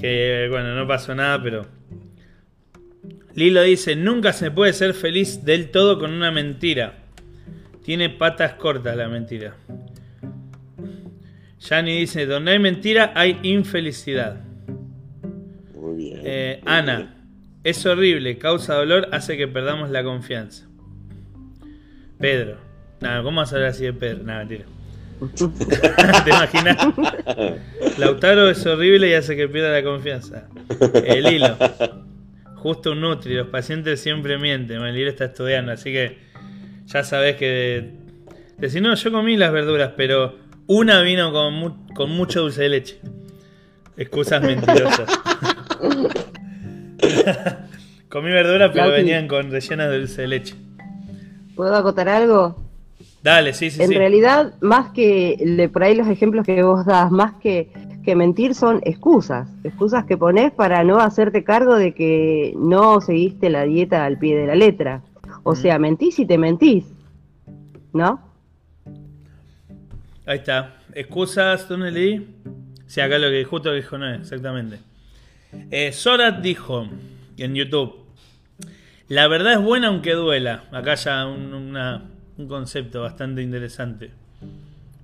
Que 0.00 0.46
bueno, 0.50 0.74
no 0.74 0.88
pasó 0.88 1.14
nada, 1.14 1.42
pero. 1.42 1.66
Lilo 3.34 3.62
dice: 3.62 3.94
Nunca 3.94 4.32
se 4.32 4.50
puede 4.50 4.72
ser 4.72 4.94
feliz 4.94 5.44
del 5.44 5.70
todo 5.70 5.98
con 5.98 6.12
una 6.12 6.30
mentira. 6.30 6.94
Tiene 7.84 8.08
patas 8.08 8.54
cortas 8.54 8.96
la 8.96 9.08
mentira. 9.08 9.54
Yani 11.68 11.98
dice: 11.98 12.26
Donde 12.26 12.52
hay 12.52 12.58
mentira 12.58 13.12
hay 13.14 13.38
infelicidad. 13.42 14.40
Muy 15.74 15.96
bien. 15.96 16.20
Eh, 16.24 16.60
muy 16.62 16.72
Ana, 16.72 17.14
es 17.64 17.86
horrible, 17.86 18.38
causa 18.38 18.74
dolor, 18.74 19.08
hace 19.12 19.36
que 19.36 19.46
perdamos 19.46 19.90
la 19.90 20.02
confianza. 20.02 20.66
Pedro. 22.18 22.56
Nada, 23.00 23.22
¿cómo 23.22 23.40
vas 23.40 23.52
a 23.52 23.56
hablar 23.56 23.70
así 23.70 23.84
de 23.84 23.92
Pedro? 23.92 24.24
Nada, 24.24 24.44
mentira. 24.44 24.64
¿Te 26.24 26.30
imaginas? 26.30 26.76
Lautaro 27.98 28.48
es 28.48 28.64
horrible 28.66 29.08
y 29.08 29.14
hace 29.14 29.36
que 29.36 29.48
pierda 29.48 29.72
la 29.72 29.82
confianza. 29.82 30.48
El 31.04 31.32
hilo. 31.32 31.56
Justo 32.56 32.92
un 32.92 33.00
Nutri, 33.00 33.34
los 33.34 33.48
pacientes 33.48 34.00
siempre 34.00 34.38
mienten. 34.38 34.82
El 34.82 34.96
hilo 34.96 35.10
está 35.10 35.26
estudiando, 35.26 35.72
así 35.72 35.92
que 35.92 36.18
ya 36.86 37.04
sabes 37.04 37.36
que. 37.36 37.90
Decir, 38.58 38.82
no, 38.82 38.94
yo 38.94 39.12
comí 39.12 39.36
las 39.36 39.52
verduras, 39.52 39.92
pero 39.96 40.41
una 40.74 41.02
vino 41.02 41.32
con, 41.32 41.54
mu- 41.54 41.86
con 41.94 42.10
mucho 42.10 42.40
dulce 42.42 42.62
de 42.62 42.68
leche. 42.70 43.00
Excusas 43.96 44.42
mentirosas. 44.42 45.08
comí 48.08 48.30
verduras, 48.30 48.70
pero 48.72 48.90
venían 48.90 49.28
con 49.28 49.50
rellenas 49.50 49.90
de 49.90 49.98
dulce 49.98 50.22
de 50.22 50.28
leche. 50.28 50.54
¿Puedo 51.54 51.74
acotar 51.76 52.08
algo? 52.08 52.56
Dale, 53.22 53.52
sí, 53.54 53.70
sí, 53.70 53.82
en 53.82 53.88
sí. 53.88 53.94
realidad, 53.94 54.54
más 54.60 54.90
que 54.90 55.70
por 55.72 55.84
ahí 55.84 55.94
los 55.94 56.08
ejemplos 56.08 56.44
que 56.44 56.62
vos 56.62 56.84
das, 56.84 57.10
más 57.10 57.34
que, 57.34 57.70
que 58.04 58.16
mentir 58.16 58.54
son 58.54 58.80
excusas, 58.84 59.48
excusas 59.62 60.04
que 60.06 60.16
pones 60.16 60.50
para 60.52 60.82
no 60.84 60.98
hacerte 60.98 61.44
cargo 61.44 61.76
de 61.76 61.94
que 61.94 62.52
no 62.56 63.00
seguiste 63.00 63.48
la 63.50 63.62
dieta 63.64 64.04
al 64.04 64.18
pie 64.18 64.36
de 64.36 64.46
la 64.46 64.54
letra. 64.56 65.02
O 65.44 65.54
sea, 65.54 65.78
mentís 65.78 66.18
y 66.18 66.26
te 66.26 66.38
mentís, 66.38 66.84
¿no? 67.92 68.20
Ahí 70.26 70.38
está. 70.38 70.76
Excusas, 70.94 71.68
¿dónde 71.68 71.90
leí? 71.90 72.36
Sí, 72.86 73.00
acá 73.00 73.18
lo 73.18 73.30
que 73.30 73.44
justo 73.44 73.70
lo 73.70 73.76
dijo 73.76 73.98
no 73.98 74.08
es, 74.08 74.20
exactamente. 74.20 74.78
Eh, 75.70 75.92
Sorat 75.92 76.40
dijo 76.40 76.88
en 77.36 77.54
YouTube: 77.54 78.06
La 79.08 79.28
verdad 79.28 79.54
es 79.54 79.60
buena 79.60 79.88
aunque 79.88 80.12
duela. 80.12 80.64
Acá 80.72 80.94
ya 80.94 81.26
un, 81.26 81.76
concepto 82.48 83.02
bastante 83.02 83.42
interesante. 83.42 84.10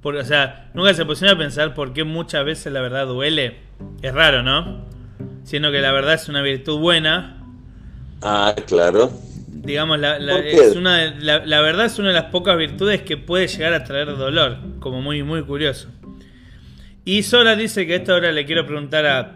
Porque, 0.02 0.20
o 0.20 0.24
sea, 0.24 0.70
nunca 0.74 0.94
se 0.94 1.04
pusieron 1.04 1.36
a 1.36 1.38
pensar 1.38 1.74
por 1.74 1.92
qué 1.92 2.04
muchas 2.04 2.44
veces 2.44 2.72
la 2.72 2.80
verdad 2.80 3.06
duele. 3.06 3.56
Es 4.02 4.14
raro, 4.14 4.42
¿no? 4.42 4.86
Siendo 5.44 5.72
que 5.72 5.80
la 5.80 5.92
verdad 5.92 6.14
es 6.14 6.28
una 6.28 6.42
virtud 6.42 6.78
buena, 6.78 7.38
Ah, 8.22 8.54
claro. 8.66 9.12
Digamos, 9.50 9.98
la, 9.98 10.18
la- 10.18 10.34
¿Por 10.34 10.42
qué? 10.42 10.50
es 10.52 10.76
una 10.76 10.96
de- 10.98 11.20
la- 11.24 11.44
la 11.46 11.60
verdad 11.60 11.86
es 11.86 11.98
una 11.98 12.08
de 12.08 12.14
las 12.14 12.26
pocas 12.26 12.56
virtudes 12.56 13.02
que 13.02 13.16
puede 13.16 13.46
llegar 13.48 13.72
a 13.74 13.84
traer 13.84 14.06
dolor, 14.16 14.58
como 14.80 15.00
muy, 15.02 15.22
muy 15.22 15.42
curioso. 15.42 15.88
Y 17.04 17.22
Sora 17.22 17.56
dice 17.56 17.86
que 17.86 17.96
esto 17.96 18.12
ahora 18.14 18.32
le 18.32 18.44
quiero 18.44 18.66
preguntar 18.66 19.06
a, 19.06 19.34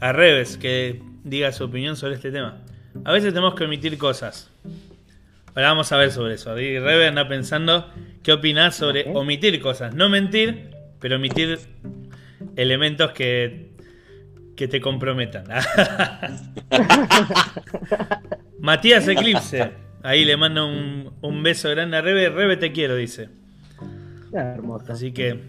a 0.00 0.12
Reves, 0.12 0.56
que 0.56 1.00
diga 1.24 1.52
su 1.52 1.64
opinión 1.64 1.96
sobre 1.96 2.14
este 2.14 2.30
tema. 2.32 2.58
A 3.04 3.12
veces 3.12 3.32
tenemos 3.32 3.54
que 3.54 3.64
omitir 3.64 3.96
cosas. 3.98 4.50
Ahora 5.54 5.68
vamos 5.68 5.90
a 5.92 5.96
ver 5.96 6.10
sobre 6.10 6.34
eso. 6.34 6.58
Y 6.58 6.78
Rebe 6.78 7.06
anda 7.06 7.28
pensando 7.28 7.90
qué 8.22 8.32
opinás 8.32 8.74
sobre 8.76 9.06
omitir 9.14 9.60
cosas. 9.60 9.94
No 9.94 10.08
mentir, 10.08 10.70
pero 11.00 11.16
omitir 11.16 11.58
elementos 12.56 13.12
que, 13.12 13.70
que 14.56 14.66
te 14.68 14.80
comprometan. 14.80 15.44
Matías 18.60 19.06
Eclipse. 19.08 19.72
Ahí 20.02 20.24
le 20.24 20.36
mando 20.36 20.66
un, 20.66 21.12
un 21.20 21.42
beso 21.42 21.68
grande 21.70 21.96
a 21.96 22.00
Rebe. 22.00 22.28
Rebe 22.28 22.56
te 22.56 22.72
quiero, 22.72 22.94
dice. 22.96 23.28
Hermoso. 24.32 24.92
Así 24.92 25.12
que, 25.12 25.40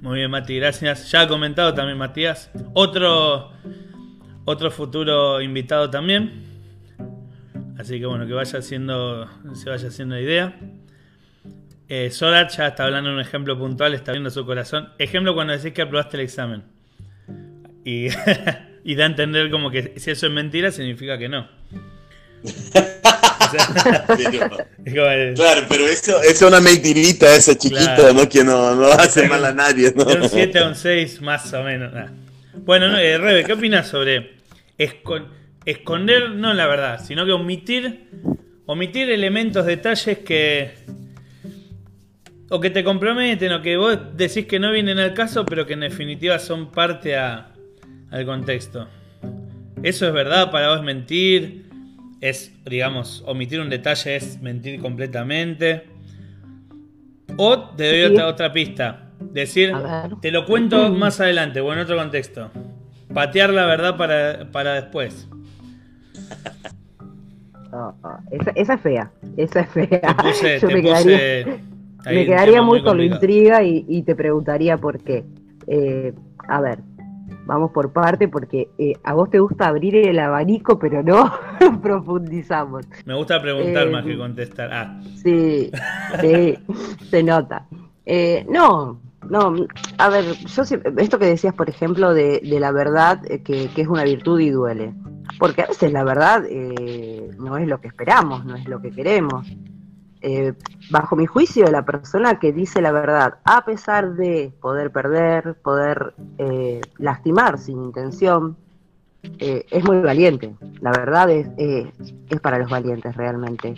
muy 0.00 0.18
bien, 0.18 0.30
Mati, 0.30 0.56
gracias. 0.56 1.10
Ya 1.10 1.22
ha 1.22 1.28
comentado 1.28 1.74
también 1.74 1.98
Matías. 1.98 2.50
Otro, 2.72 3.52
otro 4.44 4.70
futuro 4.70 5.40
invitado 5.40 5.90
también. 5.90 6.44
Así 7.78 7.98
que 7.98 8.06
bueno, 8.06 8.26
que 8.26 8.32
vaya 8.32 8.58
haciendo, 8.58 9.28
se 9.54 9.68
vaya 9.68 9.88
haciendo 9.88 10.18
idea. 10.18 10.58
Eh, 11.88 12.10
Solar 12.10 12.48
ya 12.48 12.68
está 12.68 12.84
hablando 12.84 13.10
de 13.10 13.16
un 13.16 13.20
ejemplo 13.20 13.58
puntual, 13.58 13.94
está 13.94 14.12
viendo 14.12 14.30
su 14.30 14.46
corazón. 14.46 14.88
Ejemplo 14.98 15.34
cuando 15.34 15.52
decís 15.52 15.72
que 15.72 15.82
aprobaste 15.82 16.16
el 16.16 16.22
examen. 16.22 16.62
Y, 17.84 18.08
y 18.84 18.94
da 18.94 19.04
a 19.04 19.06
entender 19.06 19.50
como 19.50 19.70
que 19.70 19.94
si 19.98 20.10
eso 20.10 20.26
es 20.26 20.32
mentira, 20.32 20.70
significa 20.70 21.18
que 21.18 21.28
no. 21.28 21.48
Sea, 22.44 24.04
Pero- 24.84 25.10
el- 25.10 25.34
claro, 25.34 25.62
pero 25.68 25.86
eso 25.88 26.20
es 26.22 26.42
una 26.42 26.60
mentirita 26.60 27.34
esa 27.34 27.56
chiquita, 27.56 27.94
Claro. 27.96 28.12
¿no? 28.14 28.28
Que 28.28 28.44
no, 28.44 28.74
no 28.74 28.86
hace 28.88 29.28
mal 29.28 29.44
a 29.44 29.52
nadie, 29.52 29.92
¿no? 29.96 30.04
De 30.04 30.16
un 30.20 30.28
7 30.28 30.58
a 30.58 30.68
un 30.68 30.74
6, 30.74 31.20
más 31.22 31.52
o 31.54 31.62
menos. 31.62 31.92
Nah. 31.92 32.08
Bueno, 32.64 32.88
no, 32.88 32.98
eh, 32.98 33.16
Rebe, 33.18 33.44
¿qué 33.44 33.52
opinas 33.52 33.88
sobre 33.88 34.34
escon- 34.78 35.28
esconder, 35.64 36.30
no 36.30 36.52
la 36.54 36.66
verdad, 36.66 37.00
sino 37.04 37.24
que 37.24 37.32
omitir, 37.32 38.08
omitir 38.66 39.10
elementos, 39.10 39.64
detalles 39.66 40.18
que. 40.18 40.74
o 42.50 42.60
que 42.60 42.70
te 42.70 42.84
comprometen, 42.84 43.52
o 43.52 43.62
que 43.62 43.76
vos 43.76 43.98
decís 44.16 44.46
que 44.46 44.58
no 44.58 44.70
vienen 44.70 44.98
al 44.98 45.14
caso, 45.14 45.44
pero 45.46 45.66
que 45.66 45.72
en 45.74 45.80
definitiva 45.80 46.38
son 46.38 46.70
parte 46.70 47.16
a- 47.16 47.52
al 48.10 48.24
contexto? 48.26 48.88
¿Eso 49.82 50.06
es 50.06 50.12
verdad? 50.12 50.50
¿Para 50.50 50.68
vos 50.74 50.82
mentir? 50.82 51.63
¿Es, 52.24 52.50
digamos, 52.64 53.22
omitir 53.26 53.60
un 53.60 53.68
detalle 53.68 54.16
es 54.16 54.40
mentir 54.40 54.80
completamente? 54.80 55.84
O 57.36 57.68
te 57.76 57.86
doy 57.86 58.12
otra, 58.14 58.28
otra 58.28 58.50
pista. 58.50 59.10
Decir, 59.20 59.74
te 60.22 60.30
lo 60.30 60.46
cuento 60.46 60.90
más 60.90 61.20
adelante 61.20 61.60
o 61.60 61.70
en 61.74 61.80
otro 61.80 61.98
contexto. 61.98 62.50
Patear 63.12 63.50
la 63.50 63.66
verdad 63.66 63.98
para, 63.98 64.50
para 64.50 64.72
después. 64.72 65.28
No, 67.70 67.94
esa, 68.30 68.52
esa 68.52 68.72
es 68.72 68.80
fea. 68.80 69.10
Esa 69.36 69.60
es 69.60 69.68
fea. 69.68 70.16
Puse, 70.16 70.58
Yo 70.62 70.68
me 70.68 70.80
quedaría, 70.80 71.58
me 72.06 72.24
quedaría 72.24 72.62
muy 72.62 72.82
con 72.82 72.96
la 72.96 73.04
intriga 73.04 73.62
y, 73.62 73.84
y 73.86 74.02
te 74.02 74.14
preguntaría 74.14 74.78
por 74.78 74.98
qué. 74.98 75.26
Eh, 75.66 76.14
a 76.48 76.62
ver, 76.62 76.78
vamos 77.46 77.70
por 77.72 77.92
parte 77.92 78.28
porque 78.28 78.68
eh, 78.78 78.94
a 79.04 79.14
vos 79.14 79.30
te 79.30 79.38
gusta 79.38 79.68
abrir 79.68 79.96
el 79.96 80.18
abanico, 80.18 80.78
pero 80.78 81.02
no 81.02 81.32
profundizamos. 81.82 82.86
Me 83.04 83.14
gusta 83.14 83.40
preguntar 83.40 83.88
Eh, 83.88 83.90
más 83.90 84.04
que 84.04 84.16
contestar. 84.16 84.70
Ah, 84.72 85.00
Sí, 85.22 85.70
sí, 86.20 86.58
se 87.10 87.22
nota. 87.22 87.66
Eh, 88.06 88.46
no, 88.50 89.00
no, 89.30 89.54
a 89.98 90.08
ver, 90.08 90.24
yo 90.24 90.62
esto 90.98 91.18
que 91.18 91.26
decías, 91.26 91.54
por 91.54 91.68
ejemplo, 91.70 92.12
de, 92.12 92.40
de 92.40 92.60
la 92.60 92.72
verdad, 92.72 93.20
eh, 93.30 93.42
que, 93.42 93.68
que 93.68 93.82
es 93.82 93.88
una 93.88 94.04
virtud 94.04 94.40
y 94.40 94.50
duele. 94.50 94.92
Porque 95.38 95.62
a 95.62 95.66
veces 95.66 95.90
la 95.92 96.04
verdad 96.04 96.44
eh, 96.48 97.30
no 97.38 97.56
es 97.56 97.66
lo 97.66 97.80
que 97.80 97.88
esperamos, 97.88 98.44
no 98.44 98.54
es 98.56 98.66
lo 98.68 98.80
que 98.80 98.90
queremos. 98.90 99.46
Eh, 100.26 100.54
bajo 100.90 101.16
mi 101.16 101.26
juicio, 101.26 101.70
la 101.70 101.84
persona 101.84 102.38
que 102.38 102.50
dice 102.50 102.80
la 102.80 102.92
verdad, 102.92 103.40
a 103.44 103.62
pesar 103.66 104.14
de 104.14 104.54
poder 104.58 104.90
perder, 104.90 105.60
poder 105.60 106.14
eh, 106.38 106.80
lastimar 106.96 107.58
sin 107.58 107.84
intención, 107.84 108.56
eh, 109.38 109.66
es 109.70 109.84
muy 109.84 109.98
valiente. 109.98 110.56
La 110.80 110.92
verdad 110.92 111.28
es, 111.28 111.46
es 111.58 112.40
para 112.40 112.58
los 112.58 112.70
valientes 112.70 113.14
realmente. 113.14 113.74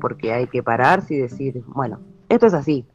Porque 0.00 0.32
hay 0.32 0.46
que 0.46 0.62
pararse 0.62 1.14
y 1.14 1.18
decir, 1.18 1.62
bueno, 1.66 2.00
esto 2.30 2.46
es 2.46 2.54
así, 2.54 2.86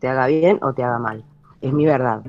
te 0.00 0.08
haga 0.08 0.26
bien 0.26 0.58
o 0.62 0.74
te 0.74 0.82
haga 0.82 0.98
mal, 0.98 1.24
es 1.60 1.72
mi 1.72 1.86
verdad. 1.86 2.24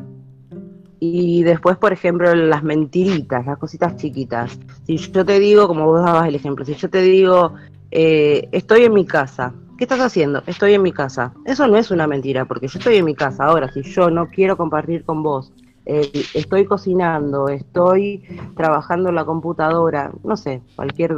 Y 0.99 1.43
después, 1.43 1.75
por 1.77 1.91
ejemplo, 1.91 2.33
las 2.35 2.63
mentiritas, 2.63 3.45
las 3.45 3.57
cositas 3.57 3.97
chiquitas. 3.97 4.57
Si 4.85 4.97
yo 4.97 5.25
te 5.25 5.39
digo, 5.39 5.67
como 5.67 5.85
vos 5.87 6.05
dabas 6.05 6.27
el 6.27 6.35
ejemplo, 6.35 6.63
si 6.63 6.75
yo 6.75 6.89
te 6.89 7.01
digo, 7.01 7.55
eh, 7.95 8.49
estoy 8.51 8.85
en 8.85 8.93
mi 8.93 9.05
casa, 9.05 9.53
¿qué 9.77 9.83
estás 9.83 9.99
haciendo? 9.99 10.41
Estoy 10.47 10.73
en 10.73 10.81
mi 10.81 10.91
casa. 10.91 11.31
Eso 11.45 11.67
no 11.67 11.77
es 11.77 11.91
una 11.91 12.07
mentira, 12.07 12.45
porque 12.45 12.67
yo 12.67 12.79
estoy 12.79 12.95
en 12.95 13.05
mi 13.05 13.13
casa. 13.13 13.45
Ahora, 13.45 13.71
si 13.71 13.83
yo 13.83 14.09
no 14.09 14.29
quiero 14.29 14.57
compartir 14.57 15.05
con 15.05 15.21
vos, 15.21 15.53
eh, 15.85 16.09
estoy 16.33 16.65
cocinando, 16.65 17.49
estoy 17.49 18.23
trabajando 18.55 19.09
en 19.09 19.15
la 19.15 19.25
computadora, 19.25 20.11
no 20.23 20.35
sé, 20.35 20.63
cualquier... 20.75 21.15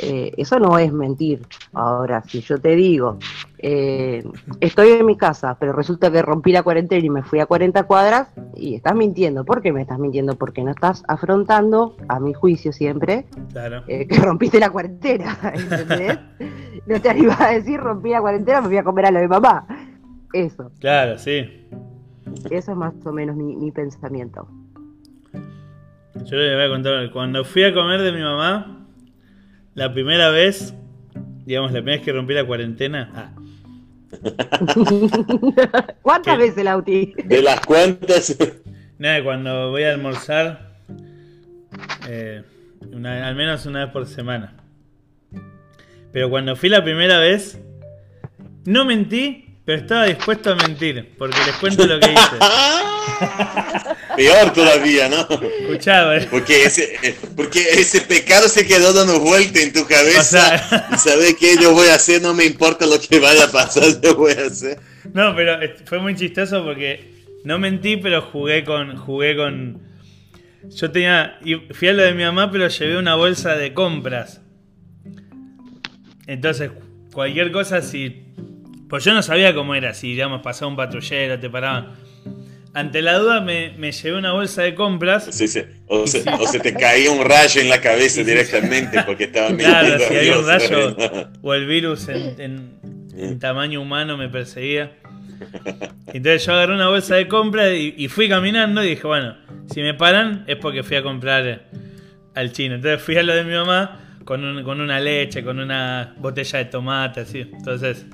eh, 0.00 0.32
eso 0.36 0.58
no 0.58 0.78
es 0.78 0.92
mentir. 0.92 1.42
Ahora, 1.72 2.22
si 2.22 2.40
yo 2.40 2.58
te 2.58 2.76
digo, 2.76 3.18
eh, 3.58 4.24
estoy 4.60 4.90
en 4.90 5.06
mi 5.06 5.16
casa, 5.16 5.56
pero 5.58 5.72
resulta 5.72 6.10
que 6.10 6.22
rompí 6.22 6.52
la 6.52 6.62
cuarentena 6.62 7.04
y 7.04 7.10
me 7.10 7.22
fui 7.22 7.40
a 7.40 7.46
40 7.46 7.82
cuadras, 7.84 8.28
y 8.54 8.74
estás 8.74 8.94
mintiendo. 8.94 9.44
¿Por 9.44 9.62
qué 9.62 9.72
me 9.72 9.82
estás 9.82 9.98
mintiendo? 9.98 10.36
Porque 10.36 10.62
no 10.62 10.70
estás 10.70 11.02
afrontando, 11.08 11.96
a 12.08 12.20
mi 12.20 12.32
juicio 12.34 12.72
siempre, 12.72 13.26
claro. 13.52 13.82
eh, 13.88 14.06
que 14.06 14.16
rompiste 14.18 14.58
la 14.60 14.70
cuarentena, 14.70 15.36
¿entendés? 15.54 16.18
No 16.86 17.00
te 17.00 17.08
animas 17.10 17.40
a 17.40 17.50
decir 17.50 17.78
rompí 17.80 18.10
la 18.10 18.20
cuarentena, 18.20 18.60
me 18.60 18.68
voy 18.68 18.76
a 18.78 18.84
comer 18.84 19.06
a 19.06 19.10
lo 19.10 19.20
de 19.20 19.28
mamá. 19.28 19.66
Eso, 20.32 20.70
Claro, 20.78 21.18
sí. 21.18 21.68
eso 22.50 22.70
es 22.72 22.76
más 22.76 22.94
o 23.06 23.12
menos 23.12 23.34
mi, 23.36 23.56
mi 23.56 23.70
pensamiento. 23.72 24.46
Yo 26.24 26.36
le 26.36 26.54
voy 26.54 26.64
a 26.64 26.68
contar. 26.68 27.10
Cuando 27.12 27.44
fui 27.44 27.62
a 27.64 27.72
comer 27.72 28.00
de 28.02 28.12
mi 28.12 28.20
mamá, 28.20 28.77
la 29.78 29.92
primera 29.92 30.30
vez, 30.30 30.74
digamos, 31.46 31.70
la 31.70 31.78
primera 31.78 31.96
vez 31.98 32.04
que 32.04 32.12
rompí 32.12 32.34
la 32.34 32.44
cuarentena. 32.44 33.10
Ah, 33.14 33.30
¿Cuántas 36.02 36.36
¿Qué? 36.36 36.42
veces, 36.42 36.64
Lauti? 36.64 37.14
De 37.24 37.42
las 37.42 37.60
cuentas, 37.64 38.36
nada, 38.98 39.22
cuando 39.22 39.70
voy 39.70 39.84
a 39.84 39.92
almorzar, 39.92 40.72
eh, 42.08 42.42
una- 42.92 43.28
al 43.28 43.36
menos 43.36 43.64
una 43.66 43.84
vez 43.84 43.92
por 43.92 44.06
semana. 44.06 44.54
Pero 46.12 46.28
cuando 46.30 46.56
fui 46.56 46.68
la 46.70 46.82
primera 46.82 47.18
vez, 47.18 47.60
no 48.64 48.84
mentí, 48.84 49.47
pero 49.68 49.82
estaba 49.82 50.06
dispuesto 50.06 50.50
a 50.50 50.54
mentir, 50.54 51.10
porque 51.18 51.36
les 51.44 51.54
cuento 51.56 51.86
lo 51.86 52.00
que 52.00 52.10
hice. 52.10 52.38
peor 54.16 54.50
todavía, 54.54 55.10
¿no? 55.10 55.28
Escuchaba, 55.60 56.16
eh. 56.16 56.26
Porque 56.30 56.64
ese, 56.64 57.18
porque 57.36 57.60
ese 57.72 58.00
pecado 58.00 58.48
se 58.48 58.66
quedó 58.66 58.94
dando 58.94 59.20
vuelta 59.20 59.60
en 59.60 59.74
tu 59.74 59.84
cabeza. 59.86 60.20
O 60.20 60.24
sea- 60.24 60.88
y 60.94 60.96
sabes 60.96 61.34
que 61.34 61.58
yo 61.60 61.74
voy 61.74 61.88
a 61.88 61.96
hacer, 61.96 62.22
no 62.22 62.32
me 62.32 62.46
importa 62.46 62.86
lo 62.86 62.98
que 62.98 63.20
vaya 63.20 63.44
a 63.44 63.52
pasar, 63.52 64.00
yo 64.00 64.16
voy 64.16 64.32
a 64.32 64.46
hacer. 64.46 64.80
No, 65.12 65.36
pero 65.36 65.58
fue 65.84 65.98
muy 65.98 66.16
chistoso 66.16 66.64
porque 66.64 67.26
no 67.44 67.58
mentí, 67.58 67.98
pero 67.98 68.22
jugué 68.22 68.64
con. 68.64 68.96
jugué 68.96 69.36
con. 69.36 69.82
Yo 70.70 70.90
tenía. 70.90 71.38
Fui 71.72 71.88
a 71.88 71.92
lo 71.92 72.04
de 72.04 72.14
mi 72.14 72.22
mamá, 72.24 72.50
pero 72.50 72.68
llevé 72.68 72.96
una 72.96 73.16
bolsa 73.16 73.54
de 73.54 73.74
compras. 73.74 74.40
Entonces, 76.26 76.70
cualquier 77.12 77.52
cosa, 77.52 77.82
si. 77.82 78.24
Pues 78.88 79.04
yo 79.04 79.12
no 79.14 79.22
sabía 79.22 79.54
cómo 79.54 79.74
era, 79.74 79.92
si 79.94 80.08
digamos 80.10 80.40
pasaba 80.42 80.70
un 80.70 80.76
patrullero, 80.76 81.38
te 81.38 81.50
paraban. 81.50 81.92
Ante 82.74 83.02
la 83.02 83.18
duda 83.18 83.40
me, 83.40 83.72
me 83.76 83.92
llevé 83.92 84.16
una 84.18 84.32
bolsa 84.32 84.62
de 84.62 84.74
compras. 84.74 85.28
Sí, 85.30 85.48
sí. 85.48 85.62
O, 85.86 86.06
se, 86.06 86.22
o 86.30 86.46
se 86.46 86.60
te 86.60 86.74
caía 86.74 87.10
un 87.10 87.24
rayo 87.24 87.60
en 87.60 87.68
la 87.70 87.80
cabeza 87.80 88.22
directamente 88.22 89.02
porque 89.04 89.24
estaba 89.24 89.54
Claro, 89.56 89.98
si 89.98 90.16
había 90.16 90.38
un 90.38 90.46
rayo 90.46 90.96
o 91.42 91.54
el 91.54 91.66
virus 91.66 92.08
en, 92.08 92.40
en- 92.40 92.78
en 93.16 93.38
tamaño 93.40 93.80
humano 93.82 94.16
me 94.16 94.28
perseguía. 94.28 94.92
Entonces 96.12 96.44
yo 96.46 96.52
agarré 96.52 96.74
una 96.74 96.88
bolsa 96.88 97.16
de 97.16 97.26
compra 97.26 97.72
y, 97.74 97.94
y 97.96 98.08
fui 98.08 98.28
caminando 98.28 98.84
y 98.84 98.90
dije, 98.90 99.06
bueno, 99.06 99.36
si 99.72 99.80
me 99.82 99.94
paran 99.94 100.44
es 100.46 100.56
porque 100.56 100.82
fui 100.82 100.96
a 100.96 101.02
comprar 101.02 101.62
al 102.34 102.52
chino. 102.52 102.76
Entonces 102.76 103.02
fui 103.02 103.16
a 103.16 103.22
lo 103.22 103.34
de 103.34 103.44
mi 103.44 103.54
mamá 103.54 104.07
con, 104.28 104.44
un- 104.44 104.62
con 104.62 104.78
una 104.82 105.00
leche, 105.00 105.42
con 105.42 105.58
una 105.58 106.14
botella 106.18 106.58
de 106.58 106.64
tomate, 106.66 107.20
así. 107.20 107.40
Entonces, 107.50 108.04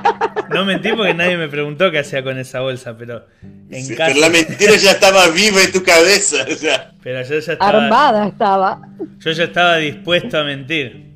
no 0.50 0.66
mentí 0.66 0.90
porque 0.94 1.14
nadie 1.14 1.38
me 1.38 1.48
preguntó 1.48 1.90
qué 1.90 2.00
hacía 2.00 2.22
con 2.22 2.36
esa 2.38 2.60
bolsa, 2.60 2.94
pero 2.98 3.26
en 3.70 3.82
Sí, 3.82 3.96
casa... 3.96 4.12
pero 4.12 4.20
la 4.20 4.28
mentira 4.28 4.76
ya 4.76 4.90
estaba 4.90 5.28
viva 5.28 5.62
en 5.62 5.72
tu 5.72 5.82
cabeza. 5.82 6.44
O 6.46 6.54
sea, 6.54 6.92
pero 7.02 7.22
yo 7.22 7.38
ya 7.38 7.52
estaba... 7.54 7.84
Armada 7.84 8.28
estaba. 8.28 8.82
Yo 9.18 9.30
ya 9.32 9.44
estaba 9.44 9.76
dispuesto 9.78 10.38
a 10.38 10.44
mentir. 10.44 11.14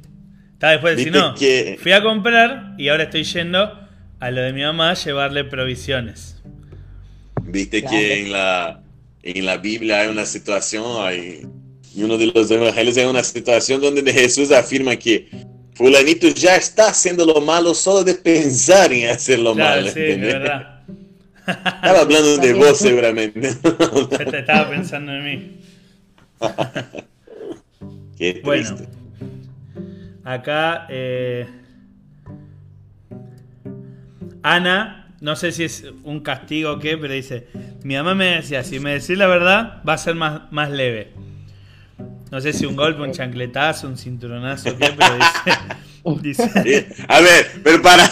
Estaba 0.54 0.72
después 0.72 0.96
de 0.96 1.04
decir, 1.04 1.12
no, 1.12 1.34
que- 1.34 1.78
fui 1.78 1.92
a 1.92 2.02
comprar 2.02 2.72
y 2.78 2.88
ahora 2.88 3.02
estoy 3.02 3.24
yendo 3.24 3.78
a 4.20 4.30
lo 4.30 4.40
de 4.40 4.54
mi 4.54 4.62
mamá 4.62 4.92
a 4.92 4.94
llevarle 4.94 5.44
provisiones. 5.44 6.42
Viste 7.42 7.82
Claro. 7.82 7.94
que 7.94 8.22
en 8.22 8.32
la, 8.32 8.80
en 9.22 9.44
la 9.44 9.58
Biblia 9.58 10.00
hay 10.00 10.08
una 10.08 10.24
situación, 10.24 10.84
hay, 11.06 11.46
y 11.96 12.02
uno 12.02 12.18
de 12.18 12.26
los 12.26 12.50
evangelios 12.50 12.96
hay 12.98 13.06
una 13.06 13.24
situación 13.24 13.80
donde 13.80 14.12
Jesús 14.12 14.52
afirma 14.52 14.94
que 14.96 15.28
fulanito 15.74 16.28
ya 16.28 16.56
está 16.56 16.88
haciendo 16.90 17.24
lo 17.24 17.40
malo 17.40 17.74
solo 17.74 18.04
de 18.04 18.14
pensar 18.14 18.92
en 18.92 19.08
hacer 19.10 19.38
lo 19.38 19.54
Claro, 19.54 19.80
malo. 19.82 19.92
sí, 19.92 20.00
verdad. 20.00 20.82
Estaba 21.46 22.00
hablando 22.00 22.38
de 22.38 22.52
vos 22.54 22.76
seguramente. 22.78 23.48
Estaba 23.48 24.68
pensando 24.70 25.12
en 25.12 25.24
mí. 25.24 25.60
Qué 28.18 28.40
Bueno. 28.44 28.74
triste. 28.74 28.88
Acá, 30.24 30.86
eh, 30.90 31.46
Ana, 34.42 35.14
no 35.20 35.36
sé 35.36 35.52
si 35.52 35.64
es 35.64 35.84
un 36.04 36.20
castigo 36.20 36.72
o 36.72 36.78
qué, 36.78 36.96
pero 36.98 37.14
dice: 37.14 37.46
Mi 37.84 37.94
mamá 37.94 38.14
me 38.14 38.36
decía, 38.36 38.64
si 38.64 38.80
me 38.80 38.92
decís 38.92 39.16
la 39.18 39.26
verdad, 39.26 39.82
va 39.88 39.94
a 39.94 39.98
ser 39.98 40.14
más, 40.14 40.50
más 40.52 40.70
leve. 40.70 41.12
No 42.30 42.40
sé 42.40 42.52
si 42.52 42.66
un 42.66 42.74
golpe, 42.74 43.02
un 43.02 43.12
chancletazo, 43.12 43.86
un 43.86 43.96
cinturonazo, 43.96 44.70
o 44.70 44.76
qué, 44.76 44.92
pero 44.96 46.18
dice. 46.22 46.42
dice 46.52 46.86
A 47.08 47.20
ver, 47.20 47.46
pero 47.62 47.80
para. 47.80 48.10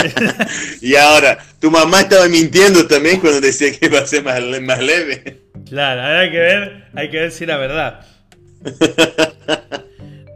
y 0.80 0.94
ahora, 0.96 1.38
tu 1.60 1.70
mamá 1.70 2.02
estaba 2.02 2.28
mintiendo 2.28 2.86
también 2.86 3.20
cuando 3.20 3.40
decía 3.40 3.72
que 3.72 3.86
iba 3.86 4.00
a 4.00 4.06
ser 4.06 4.22
más, 4.22 4.40
más 4.60 4.80
leve. 4.82 5.42
Claro, 5.68 6.02
ahora 6.02 6.20
hay 6.20 6.30
que 6.30 6.38
ver, 6.38 6.84
hay 6.94 7.10
que 7.10 7.18
ver 7.20 7.30
si 7.32 7.44
era 7.44 7.56
verdad. 7.56 8.06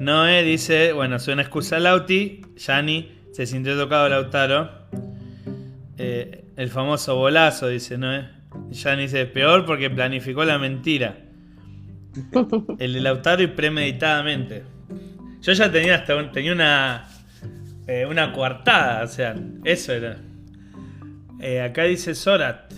Noé 0.01 0.43
dice, 0.43 0.93
bueno, 0.93 1.19
suena 1.19 1.43
excusa 1.43 1.79
Lauti, 1.79 2.43
Yani 2.57 3.13
se 3.33 3.47
sintió 3.47 3.77
tocado 3.77 4.09
Lautaro. 4.09 4.71
Eh, 5.99 6.45
el 6.57 6.71
famoso 6.71 7.17
bolazo, 7.17 7.69
dice 7.69 7.99
Noé. 7.99 8.29
Yani 8.71 9.03
dice, 9.03 9.27
peor 9.27 9.67
porque 9.67 9.91
planificó 9.91 10.45
la 10.45 10.59
mentira. 10.59 11.26
El 12.79 12.93
de 12.95 13.01
Lautaro 13.01 13.43
y 13.43 13.47
premeditadamente. 13.49 14.65
Yo 15.43 15.53
ya 15.53 15.71
tenía 15.71 15.97
hasta 15.97 16.17
un- 16.17 16.33
tenía 16.33 16.53
una 16.53 17.09
eh, 17.87 18.05
una 18.07 18.33
coartada, 18.33 19.05
o 19.05 19.07
sea, 19.07 19.37
eso 19.65 19.93
era. 19.93 20.19
Eh, 21.41 21.61
acá 21.61 21.85
dice 21.85 22.15
Sorat. 22.15 22.73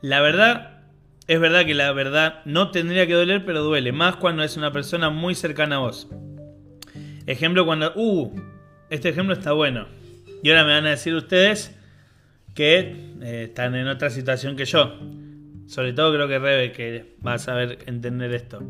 La 0.00 0.20
verdad, 0.20 0.80
es 1.28 1.38
verdad 1.38 1.64
que 1.64 1.74
la 1.74 1.92
verdad 1.92 2.40
no 2.44 2.70
tendría 2.72 3.06
que 3.06 3.12
doler, 3.14 3.44
pero 3.44 3.62
duele. 3.62 3.92
Más 3.92 4.16
cuando 4.16 4.42
es 4.42 4.56
una 4.56 4.72
persona 4.72 5.10
muy 5.10 5.34
cercana 5.36 5.76
a 5.76 5.80
vos. 5.80 6.08
Ejemplo 7.26 7.64
cuando... 7.64 7.92
Uh, 7.94 8.34
este 8.90 9.10
ejemplo 9.10 9.34
está 9.34 9.52
bueno. 9.52 9.86
Y 10.42 10.50
ahora 10.50 10.64
me 10.64 10.72
van 10.72 10.86
a 10.86 10.90
decir 10.90 11.14
ustedes 11.14 11.78
que 12.54 13.12
eh, 13.22 13.44
están 13.48 13.76
en 13.76 13.86
otra 13.86 14.10
situación 14.10 14.56
que 14.56 14.64
yo. 14.64 14.98
Sobre 15.72 15.94
todo 15.94 16.12
creo 16.12 16.28
que 16.28 16.38
Rebe, 16.38 16.70
que 16.72 17.14
va 17.26 17.32
a 17.34 17.38
saber 17.38 17.78
entender 17.86 18.30
esto. 18.34 18.62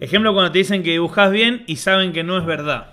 Ejemplo 0.00 0.32
cuando 0.32 0.52
te 0.52 0.58
dicen 0.58 0.84
que 0.84 0.92
dibujas 0.92 1.32
bien 1.32 1.64
y 1.66 1.74
saben 1.74 2.12
que 2.12 2.22
no 2.22 2.38
es 2.38 2.44
verdad. 2.46 2.92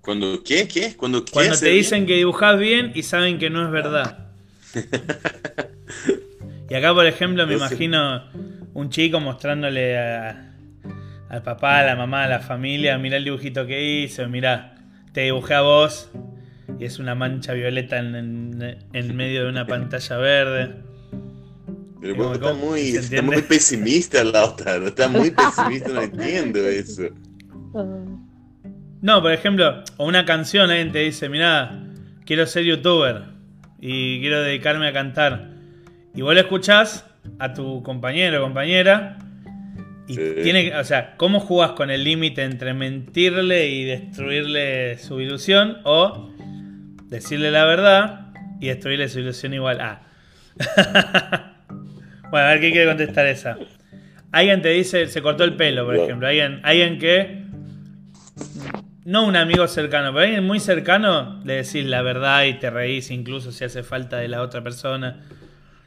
¿Cuando 0.00 0.40
qué? 0.44 0.68
¿Qué? 0.68 0.94
¿Cuando 0.96 1.24
qué? 1.24 1.32
Cuando 1.32 1.58
te 1.58 1.64
bien? 1.66 1.76
dicen 1.78 2.06
que 2.06 2.14
dibujas 2.14 2.58
bien 2.60 2.92
y 2.94 3.02
saben 3.02 3.38
que 3.38 3.50
no 3.50 3.64
es 3.64 3.70
verdad. 3.72 4.28
Y 6.70 6.74
acá, 6.74 6.92
por 6.92 7.06
ejemplo, 7.06 7.46
me 7.46 7.54
imagino 7.54 8.24
un 8.74 8.90
chico 8.90 9.20
mostrándole 9.20 9.96
a- 9.96 10.52
al 11.30 11.42
papá, 11.42 11.78
a 11.80 11.82
la 11.86 11.96
mamá, 11.96 12.24
a 12.24 12.28
la 12.28 12.40
familia, 12.40 12.98
mirá 12.98 13.16
el 13.16 13.24
dibujito 13.24 13.66
que 13.66 13.82
hice, 14.02 14.26
mirá, 14.26 14.74
te 15.14 15.22
dibujé 15.22 15.54
a 15.54 15.62
vos 15.62 16.10
y 16.78 16.84
es 16.84 16.98
una 16.98 17.14
mancha 17.14 17.54
violeta 17.54 17.98
en, 17.98 18.14
en- 18.14 18.78
en 18.92 19.16
medio 19.16 19.44
de 19.44 19.48
una 19.48 19.66
pantalla 19.66 20.18
verde. 20.18 20.74
Pero 22.00 22.14
¿Cómo- 22.16 22.28
vos 22.28 22.36
estás 22.36 22.50
cómo? 22.52 22.66
muy, 22.66 22.80
¿Se 22.80 22.88
estás 22.88 23.04
entiende? 23.04 23.32
muy 23.36 23.42
pesimista, 23.42 24.24
Lautaro. 24.24 24.86
Estás 24.88 25.10
muy 25.10 25.30
pesimista, 25.30 25.88
no 25.90 26.02
entiendo 26.02 26.60
eso. 26.68 27.02
No, 29.00 29.22
por 29.22 29.32
ejemplo, 29.32 29.82
o 29.96 30.06
una 30.06 30.24
canción, 30.24 30.70
alguien 30.70 30.92
te 30.92 30.98
dice, 31.00 31.28
mirá, 31.28 31.80
quiero 32.24 32.46
ser 32.46 32.64
youtuber 32.64 33.22
y 33.80 34.20
quiero 34.20 34.42
dedicarme 34.42 34.88
a 34.88 34.92
cantar. 34.92 35.50
Y 36.14 36.22
vos 36.22 36.34
le 36.34 36.40
escuchás 36.40 37.04
a 37.38 37.52
tu 37.54 37.82
compañero 37.82 38.38
o 38.40 38.42
compañera 38.42 39.18
y 40.08 40.14
Sí. 40.14 40.20
tiene, 40.42 40.64
que- 40.70 40.74
o 40.76 40.84
sea, 40.84 41.16
¿cómo 41.16 41.38
jugás 41.40 41.72
con 41.72 41.90
el 41.90 42.02
límite 42.02 42.42
entre 42.42 42.74
mentirle 42.74 43.68
y 43.68 43.84
destruirle 43.84 44.98
su 44.98 45.20
ilusión 45.20 45.78
o 45.84 46.30
decirle 47.08 47.50
la 47.50 47.64
verdad 47.66 48.32
y 48.60 48.68
destruirle 48.68 49.08
su 49.08 49.20
ilusión 49.20 49.54
igual? 49.54 49.80
Ah. 49.80 50.00
bueno, 52.30 52.46
a 52.46 52.50
ver 52.50 52.60
qué 52.60 52.70
quiere 52.72 52.86
contestar 52.86 53.26
esa. 53.26 53.58
Alguien 54.32 54.60
te 54.62 54.68
dice, 54.70 55.06
se 55.06 55.22
cortó 55.22 55.44
el 55.44 55.56
pelo, 55.56 55.86
por 55.86 55.96
ejemplo. 55.96 56.26
Alguien, 56.28 56.60
alguien 56.62 56.98
que 56.98 57.44
no 59.04 59.24
un 59.26 59.36
amigo 59.36 59.66
cercano, 59.68 60.12
pero 60.12 60.24
alguien 60.26 60.44
muy 60.44 60.60
cercano, 60.60 61.40
le 61.44 61.54
decís 61.62 61.84
la 61.86 62.02
verdad 62.02 62.44
y 62.44 62.54
te 62.58 62.68
reís, 62.70 63.10
incluso 63.10 63.52
si 63.52 63.64
hace 63.64 63.82
falta 63.82 64.18
de 64.18 64.28
la 64.28 64.42
otra 64.42 64.62
persona. 64.62 65.22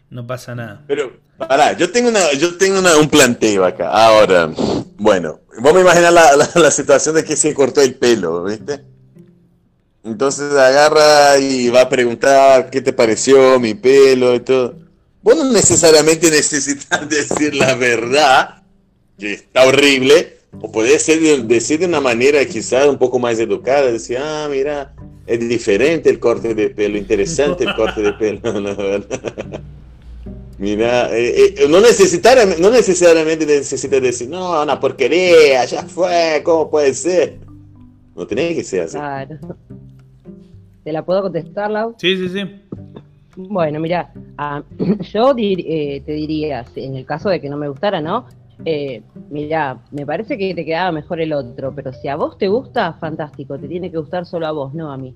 No 0.10 0.26
pasa 0.28 0.56
nada. 0.56 0.82
Pero, 0.88 1.14
pará, 1.38 1.74
yo 1.78 1.90
tengo, 1.92 2.10
una, 2.10 2.34
yo 2.34 2.58
tengo 2.58 2.80
una- 2.80 2.98
un 2.98 3.10
planteo 3.10 3.64
acá. 3.64 3.90
Ahora, 3.90 4.50
bueno, 4.98 5.40
vos 5.60 5.74
me 5.74 5.82
imaginas 5.82 6.12
la, 6.14 6.36
la, 6.36 6.50
la 6.56 6.72
situación 6.72 7.16
de 7.16 7.24
que 7.24 7.36
se 7.38 7.54
cortó 7.54 7.82
el 7.82 7.96
pelo, 7.96 8.44
¿viste? 8.44 8.82
Entonces 10.04 10.52
agarra 10.54 11.38
y 11.38 11.70
va 11.70 11.82
a 11.82 11.90
preguntar 11.90 12.70
qué 12.72 12.82
te 12.82 12.92
pareció 12.92 13.60
mi 13.60 13.76
pelo 13.76 14.34
y 14.34 14.40
todo. 14.40 14.76
Vos 15.24 15.36
no 15.36 15.52
necesariamente 15.52 16.30
necesitas 16.32 17.08
decir 17.10 17.56
la 17.56 17.76
verdad, 17.76 18.64
que 19.18 19.34
está 19.34 19.66
horrible, 19.66 20.38
o 20.60 20.72
podés 20.72 21.06
decir 21.48 21.80
de 21.80 21.86
una 21.86 22.02
manera 22.02 22.44
quizás 22.46 22.88
un 22.88 22.98
poco 22.98 23.20
más 23.20 23.40
educada, 23.40 23.92
decir, 23.92 24.18
ah, 24.18 24.48
mira, 24.50 24.94
es 25.28 25.40
diferente 25.48 26.10
el 26.10 26.20
corte 26.20 26.54
de 26.54 26.70
pelo, 26.70 26.98
interesante 26.98 27.64
el 27.64 27.76
corte 27.76 28.02
de 28.02 28.14
pelo. 28.14 28.42
la 28.60 28.74
verdad. 28.74 29.62
Mira, 30.58 31.10
eh, 31.18 31.56
eh, 31.58 31.68
no, 31.70 31.80
necesariamente, 31.82 32.62
no 32.62 32.70
necesariamente 32.70 33.46
necesitas 33.46 34.02
decir, 34.02 34.30
no, 34.30 34.62
una 34.62 34.80
porquería, 34.80 35.66
ya 35.66 35.84
fue, 35.84 36.42
¿cómo 36.44 36.70
puede 36.70 36.94
ser? 36.94 37.40
No 38.16 38.28
tenés 38.28 38.56
que 38.56 38.64
ser 38.64 38.82
así. 38.82 38.98
Claro. 38.98 39.40
¿Te 40.84 40.92
la 40.92 41.06
puedo 41.06 41.24
contestar, 41.24 41.72
Lau? 41.72 41.96
Sí, 41.98 42.18
sí, 42.18 42.30
sí. 42.30 42.42
Bueno, 43.36 43.80
mira, 43.80 44.12
ah, 44.38 44.62
yo 45.14 45.34
dir- 45.34 45.64
eh, 45.68 46.02
te 46.06 46.12
diría, 46.14 46.66
en 46.76 46.96
el 46.96 47.06
caso 47.06 47.30
de 47.30 47.40
que 47.40 47.50
no 47.50 47.58
me 47.58 47.68
gustara, 47.70 48.02
¿no? 48.02 48.26
Eh, 48.66 49.02
mira, 49.32 49.80
me 49.92 50.06
parece 50.06 50.38
que 50.38 50.54
te 50.54 50.64
quedaba 50.66 50.92
mejor 50.92 51.20
el 51.20 51.34
otro, 51.34 51.74
pero 51.74 51.92
si 51.94 52.08
a 52.08 52.16
vos 52.16 52.38
te 52.38 52.48
gusta, 52.48 52.94
fantástico, 52.94 53.58
te 53.58 53.68
tiene 53.68 53.90
que 53.90 53.98
gustar 53.98 54.26
solo 54.26 54.46
a 54.48 54.52
vos, 54.52 54.74
no 54.74 54.92
a 54.92 54.98
mí. 54.98 55.16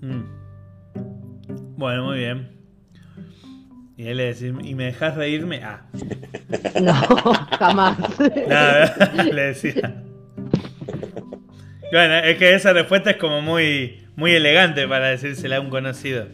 Mm. 0.00 0.22
Bueno, 1.76 2.04
muy 2.04 2.18
bien. 2.18 2.48
Y 3.96 4.06
él 4.06 4.16
le 4.18 4.34
decís, 4.34 4.52
¿y 4.62 4.74
me 4.74 4.84
dejas 4.84 5.16
reírme? 5.16 5.60
Ah, 5.64 5.82
No, 6.80 6.92
jamás. 7.58 7.98
nada, 8.48 9.12
le 9.32 9.42
decía. 9.42 10.02
Bueno, 11.90 12.14
es 12.24 12.38
que 12.38 12.54
esa 12.54 12.72
respuesta 12.72 13.10
es 13.10 13.16
como 13.16 13.42
muy, 13.42 14.06
muy 14.16 14.32
elegante 14.32 14.86
para 14.88 15.08
decírsela 15.08 15.56
a 15.56 15.60
un 15.60 15.68
conocido. 15.70 16.26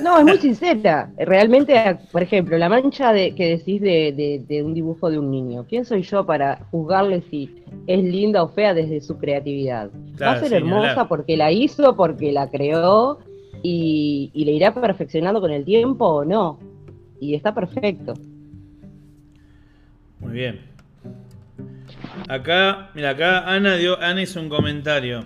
No, 0.00 0.18
es 0.18 0.24
muy 0.24 0.38
sincera. 0.38 1.10
Realmente, 1.18 1.98
por 2.10 2.22
ejemplo, 2.22 2.56
la 2.58 2.68
mancha 2.68 3.12
de, 3.12 3.34
que 3.34 3.56
decís 3.56 3.80
de, 3.80 4.12
de- 4.12 4.42
de 4.48 4.62
un 4.62 4.74
dibujo 4.74 5.10
de 5.10 5.18
un 5.18 5.30
niño. 5.30 5.64
¿Quién 5.68 5.84
soy 5.84 6.02
yo 6.02 6.24
para 6.24 6.64
juzgarle 6.70 7.22
si 7.30 7.50
es 7.86 8.02
linda 8.02 8.42
o 8.42 8.48
fea 8.48 8.74
desde 8.74 9.00
su 9.00 9.18
creatividad? 9.18 9.90
Va 10.20 10.32
a 10.32 10.40
ser 10.40 10.48
sí, 10.48 10.54
hermosa 10.54 11.06
porque 11.08 11.36
la 11.36 11.52
hizo, 11.52 11.96
porque 11.96 12.32
la 12.32 12.50
creó 12.50 13.18
y, 13.62 14.30
y 14.34 14.44
le 14.44 14.52
irá 14.52 14.74
perfeccionando 14.74 15.40
con 15.40 15.50
el 15.52 15.64
tiempo 15.64 16.06
o 16.06 16.24
no. 16.24 16.58
Y 17.20 17.34
está 17.34 17.54
perfecto. 17.54 18.14
Muy 20.20 20.32
bien. 20.32 20.60
Acá, 22.28 22.90
mira, 22.94 23.10
acá 23.10 23.40
Ana 23.50 23.76
dio, 23.76 24.00
Ana 24.00 24.22
hizo 24.22 24.40
un 24.40 24.48
comentario. 24.48 25.24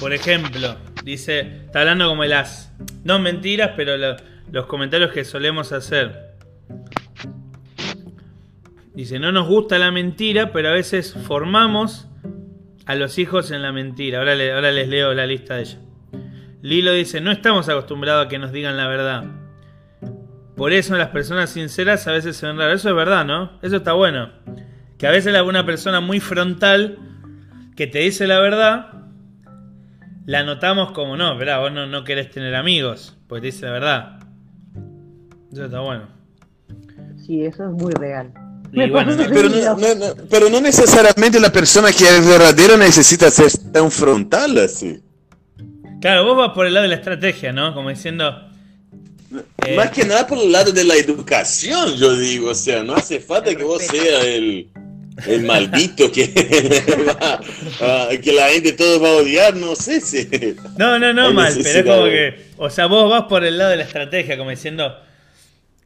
Por 0.00 0.12
ejemplo, 0.12 0.76
dice, 1.06 1.40
está 1.64 1.80
hablando 1.80 2.08
como 2.08 2.24
el 2.24 2.32
as. 2.32 2.72
No 3.04 3.18
mentiras, 3.18 3.72
pero 3.76 3.96
lo- 3.96 4.16
los 4.52 4.66
comentarios 4.66 5.12
que 5.12 5.24
solemos 5.24 5.72
hacer. 5.72 6.34
Dice, 8.94 9.18
no 9.18 9.30
nos 9.32 9.46
gusta 9.46 9.78
la 9.78 9.90
mentira, 9.90 10.52
pero 10.52 10.68
a 10.68 10.72
veces 10.72 11.14
formamos 11.14 12.08
a 12.86 12.94
los 12.94 13.18
hijos 13.18 13.50
en 13.50 13.62
la 13.62 13.72
mentira. 13.72 14.18
Ahora, 14.18 14.34
le- 14.34 14.52
ahora 14.52 14.70
les 14.72 14.88
leo 14.88 15.12
la 15.14 15.26
lista 15.26 15.56
de 15.56 15.62
ella. 15.62 15.78
Lilo 16.62 16.92
dice, 16.92 17.20
no 17.20 17.30
estamos 17.30 17.68
acostumbrados 17.68 18.26
a 18.26 18.28
que 18.28 18.38
nos 18.38 18.52
digan 18.52 18.76
la 18.76 18.88
verdad. 18.88 19.24
Por 20.56 20.72
eso 20.72 20.96
las 20.96 21.08
personas 21.08 21.50
sinceras 21.50 22.06
a 22.08 22.12
veces 22.12 22.36
se 22.36 22.46
ven 22.46 22.56
raras. 22.56 22.80
Eso 22.80 22.88
es 22.88 22.94
verdad, 22.96 23.24
¿no? 23.26 23.58
Eso 23.62 23.76
está 23.76 23.92
bueno. 23.92 24.30
Que 24.98 25.06
a 25.06 25.10
veces 25.10 25.34
alguna 25.34 25.66
persona 25.66 26.00
muy 26.00 26.18
frontal 26.18 26.98
que 27.76 27.86
te 27.86 27.98
dice 27.98 28.26
la 28.26 28.40
verdad, 28.40 28.92
la 30.26 30.42
notamos 30.44 30.92
como, 30.92 31.16
no, 31.16 31.32
esperá, 31.32 31.58
vos 31.58 31.72
no, 31.72 31.86
no 31.86 32.04
querés 32.04 32.30
tener 32.30 32.54
amigos, 32.54 33.16
porque 33.28 33.40
te 33.42 33.46
dice 33.46 33.66
la 33.66 33.72
verdad. 33.72 34.18
Eso 35.52 35.64
está 35.64 35.80
bueno. 35.80 36.08
Sí, 37.24 37.44
eso 37.44 37.64
es 37.64 37.70
muy 37.70 37.92
real. 37.94 38.32
Y 38.72 38.90
bueno, 38.90 39.14
no- 39.16 39.24
Pero 39.30 39.48
no, 39.48 39.76
no- 39.76 39.94
no- 39.94 40.14
pero 40.28 40.50
no 40.50 40.60
necesariamente 40.60 41.40
la 41.40 41.50
persona 41.50 41.90
que 41.92 42.04
es 42.04 42.26
verdadera 42.26 42.76
necesita 42.76 43.30
ser 43.30 43.50
tan 43.72 43.90
frontal 43.90 44.58
así. 44.58 45.00
claro, 46.00 46.24
vos 46.24 46.36
vas 46.36 46.50
por 46.54 46.66
el 46.66 46.74
lado 46.74 46.82
de 46.82 46.88
la 46.90 46.96
estrategia, 46.96 47.52
¿no? 47.52 47.72
Como 47.74 47.88
diciendo, 47.90 48.42
Eh. 49.66 49.74
Más 49.76 49.90
que 49.90 50.04
nada 50.04 50.24
por 50.26 50.38
el 50.38 50.52
lado 50.52 50.70
de 50.72 50.84
la 50.84 50.94
educación, 50.94 51.94
yo 51.96 52.16
digo. 52.16 52.50
O 52.50 52.54
sea, 52.54 52.82
no 52.84 52.94
hace 52.94 53.18
falta 53.18 53.52
que 53.54 53.64
vos 53.64 53.82
seas 53.82 54.24
el, 54.24 54.68
el 55.26 55.42
maldito 55.44 56.10
que, 56.12 56.26
va- 57.82 58.08
que 58.22 58.32
la 58.32 58.48
gente 58.48 58.72
todo 58.72 59.00
va 59.00 59.08
a 59.08 59.12
odiar, 59.16 59.54
no 59.56 59.74
sé 59.74 60.00
si. 60.00 60.28
no, 60.78 60.98
no, 60.98 61.12
no 61.12 61.32
mal, 61.34 61.54
pero 61.62 61.78
es 61.80 61.84
como 61.86 62.04
que, 62.06 62.46
o 62.58 62.68
sea, 62.70 62.86
vos 62.86 63.10
vas 63.10 63.24
por 63.24 63.44
el 63.44 63.56
lado 63.58 63.70
de 63.70 63.76
la 63.78 63.84
estrategia, 63.84 64.36
como 64.36 64.50
diciendo, 64.50 64.94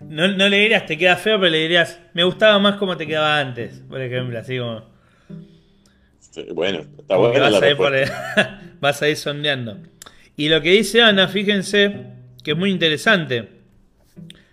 no, 0.00 0.28
no 0.28 0.48
le 0.48 0.58
dirías 0.58 0.86
te 0.86 0.96
queda 0.98 1.16
feo, 1.16 1.38
pero 1.38 1.50
le 1.50 1.58
dirías, 1.58 2.00
me 2.14 2.24
gustaba 2.24 2.58
más 2.58 2.76
como 2.76 2.96
te 2.96 3.06
quedaba 3.06 3.38
antes, 3.38 3.82
por 3.88 4.00
ejemplo, 4.00 4.38
así 4.38 4.58
como, 4.58 4.84
Bueno, 6.54 6.80
está 6.98 7.16
buena 7.16 7.50
la 7.50 7.50
vas, 7.50 7.62
a 7.62 7.70
ir 7.70 7.76
por 7.76 7.90
respuesta. 7.92 8.60
el- 8.62 8.70
vas 8.80 9.02
a 9.02 9.08
ir 9.08 9.16
sondeando. 9.16 9.78
Y 10.36 10.48
lo 10.48 10.62
que 10.62 10.70
dice 10.72 11.02
Ana, 11.02 11.28
fíjense, 11.28 11.94
que 12.42 12.52
es 12.52 12.56
muy 12.56 12.70
interesante. 12.70 13.48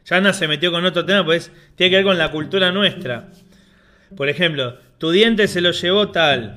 Ya 0.06 0.18
Ana 0.18 0.34
se 0.34 0.48
metió 0.48 0.72
con 0.72 0.84
otro 0.86 1.06
tema, 1.06 1.24
pues 1.26 1.52
tiene 1.76 1.90
que 1.92 1.96
ver 1.98 2.06
con 2.06 2.18
la 2.18 2.30
cultura 2.32 2.72
nuestra. 2.72 3.30
Por 4.16 4.30
ejemplo, 4.30 4.78
tu 4.98 5.12
diente 5.12 5.48
se 5.48 5.62
lo 5.62 5.72
llevó 5.72 6.10
tal. 6.10 6.56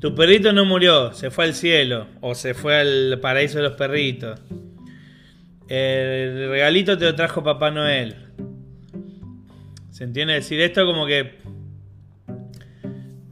Tu 0.00 0.14
perrito 0.14 0.52
no 0.52 0.64
murió, 0.64 1.12
se 1.12 1.30
fue 1.30 1.44
al 1.44 1.54
cielo. 1.54 2.06
O 2.20 2.34
se 2.34 2.54
fue 2.54 2.76
al 2.76 3.18
paraíso 3.20 3.58
de 3.58 3.64
los 3.64 3.74
perritos. 3.74 4.40
El 5.68 6.48
regalito 6.50 6.98
te 6.98 7.04
lo 7.04 7.14
trajo 7.14 7.42
Papá 7.42 7.70
Noel. 7.70 8.16
¿Se 9.90 10.04
entiende 10.04 10.34
decir 10.34 10.60
esto? 10.60 10.84
Como 10.86 11.06
que. 11.06 11.38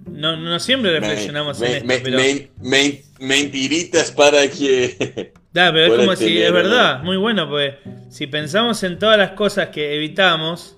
No, 0.07 0.37
no 0.37 0.59
siempre 0.61 0.93
reflexionamos 0.93 1.59
Me- 1.61 1.67
en 1.67 1.73
esto, 1.75 1.87
me- 1.87 1.99
pero. 1.99 2.19
me- 2.19 2.51
me- 2.63 3.03
mentiritas 3.21 4.11
para 4.13 4.49
que. 4.49 5.33
Ya, 5.53 5.73
pero 5.73 5.87
es 5.95 5.99
como 6.01 6.15
si, 6.15 6.41
es 6.41 6.53
verdad, 6.53 7.03
muy 7.03 7.17
bueno, 7.17 7.49
pues 7.51 7.75
si 8.09 8.29
pensamos 8.29 8.85
en 8.85 9.01
todas 9.01 9.19
las 9.19 9.33
cosas 9.33 9.71
que 9.71 9.97
evitamos, 9.97 10.77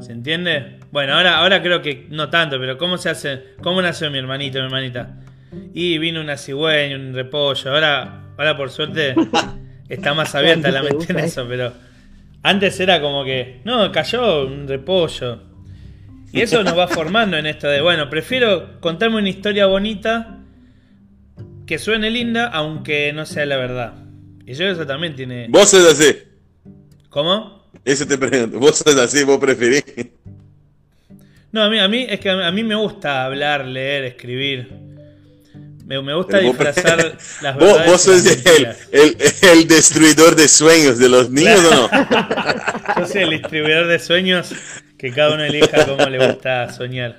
¿se 0.00 0.12
entiende? 0.12 0.78
Bueno, 0.90 1.14
ahora, 1.14 1.38
ahora 1.38 1.62
creo 1.62 1.82
que 1.82 2.06
no 2.10 2.30
tanto, 2.30 2.58
pero 2.58 2.78
¿cómo 2.78 2.98
se 2.98 3.10
hace? 3.10 3.54
¿Cómo 3.62 3.82
nació 3.82 4.10
mi 4.10 4.18
hermanito, 4.18 4.58
mi 4.58 4.66
hermanita? 4.66 5.20
Y 5.74 5.98
vino 5.98 6.20
una 6.20 6.36
cigüeña, 6.36 6.96
un 6.96 7.14
repollo, 7.14 7.72
ahora, 7.72 8.22
ahora 8.36 8.56
por 8.56 8.70
suerte 8.70 9.14
está 9.88 10.14
más 10.14 10.34
abierta 10.34 10.70
la 10.70 10.82
mente 10.82 11.12
en 11.12 11.18
eso, 11.20 11.46
pero 11.48 11.72
antes 12.42 12.78
era 12.80 13.00
como 13.00 13.24
que, 13.24 13.60
no, 13.64 13.90
cayó 13.92 14.46
un 14.46 14.68
repollo. 14.68 15.42
Y 16.32 16.42
eso 16.42 16.62
nos 16.62 16.76
va 16.76 16.88
formando 16.88 17.36
en 17.36 17.46
esto 17.46 17.68
de, 17.68 17.80
bueno, 17.80 18.10
prefiero 18.10 18.80
contarme 18.80 19.16
una 19.16 19.28
historia 19.28 19.66
bonita 19.66 20.38
que 21.66 21.78
suene 21.78 22.10
linda, 22.10 22.46
aunque 22.46 23.12
no 23.12 23.26
sea 23.26 23.46
la 23.46 23.56
verdad. 23.56 23.94
Y 24.46 24.54
yo 24.54 24.66
eso 24.66 24.86
también 24.86 25.14
tiene. 25.14 25.46
Vos 25.50 25.68
sos 25.70 25.92
así. 25.92 26.16
¿Cómo? 27.10 27.57
Eso 27.84 28.06
te 28.06 28.18
pregunto. 28.18 28.58
Vos 28.58 28.78
sos 28.78 28.96
así, 28.96 29.24
vos 29.24 29.38
preferís. 29.38 29.84
No, 31.52 31.62
a 31.62 31.70
mí, 31.70 31.78
a 31.78 31.88
mí 31.88 32.06
es 32.08 32.20
que 32.20 32.28
a 32.30 32.50
mí 32.52 32.62
me 32.62 32.74
gusta 32.74 33.24
hablar, 33.24 33.64
leer, 33.64 34.04
escribir. 34.04 34.68
Me, 35.86 36.02
me 36.02 36.12
gusta 36.14 36.36
Pero 36.38 36.48
vos 36.48 36.56
pre- 36.58 36.66
disfrazar 36.72 37.16
las 37.40 37.56
verdades. 37.58 37.86
vos 37.90 38.00
sos 38.02 38.26
el, 38.26 38.68
el, 38.92 39.16
el 39.40 39.66
destruidor 39.68 40.36
de 40.36 40.46
sueños 40.46 40.98
de 40.98 41.08
los 41.08 41.30
niños 41.30 41.60
o 41.64 41.74
no? 41.74 41.90
Yo 42.98 43.06
soy 43.06 43.22
el 43.22 43.30
distribuidor 43.30 43.86
de 43.86 43.98
sueños 43.98 44.50
que 44.98 45.10
cada 45.12 45.32
uno 45.34 45.44
elija 45.44 45.86
cómo 45.86 46.04
le 46.06 46.26
gusta 46.26 46.70
soñar. 46.74 47.16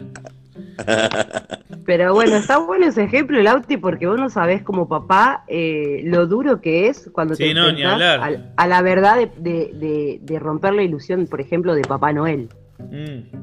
Pero 1.85 2.13
bueno, 2.13 2.35
está 2.35 2.57
bueno 2.59 2.85
ese 2.85 3.03
ejemplo, 3.03 3.39
el 3.39 3.47
Auti, 3.47 3.77
porque 3.77 4.05
vos 4.07 4.19
no 4.19 4.29
sabés 4.29 4.61
como 4.61 4.87
papá 4.87 5.43
eh, 5.47 6.01
lo 6.05 6.27
duro 6.27 6.61
que 6.61 6.87
es 6.87 7.09
cuando 7.11 7.35
Sí, 7.35 7.43
te 7.45 7.53
no, 7.53 7.63
a, 8.57 8.67
la 8.67 8.81
verdad 8.81 9.17
de, 9.17 9.31
de- 9.37 9.71
de- 9.73 10.19
de 10.21 10.39
romper 10.39 10.73
la 10.73 10.83
ilusión, 10.83 11.25
por 11.27 11.41
ejemplo, 11.41 11.73
de 11.73 11.81
Papá 11.81 12.13
Noel. 12.13 12.49
Mm. 12.79 13.35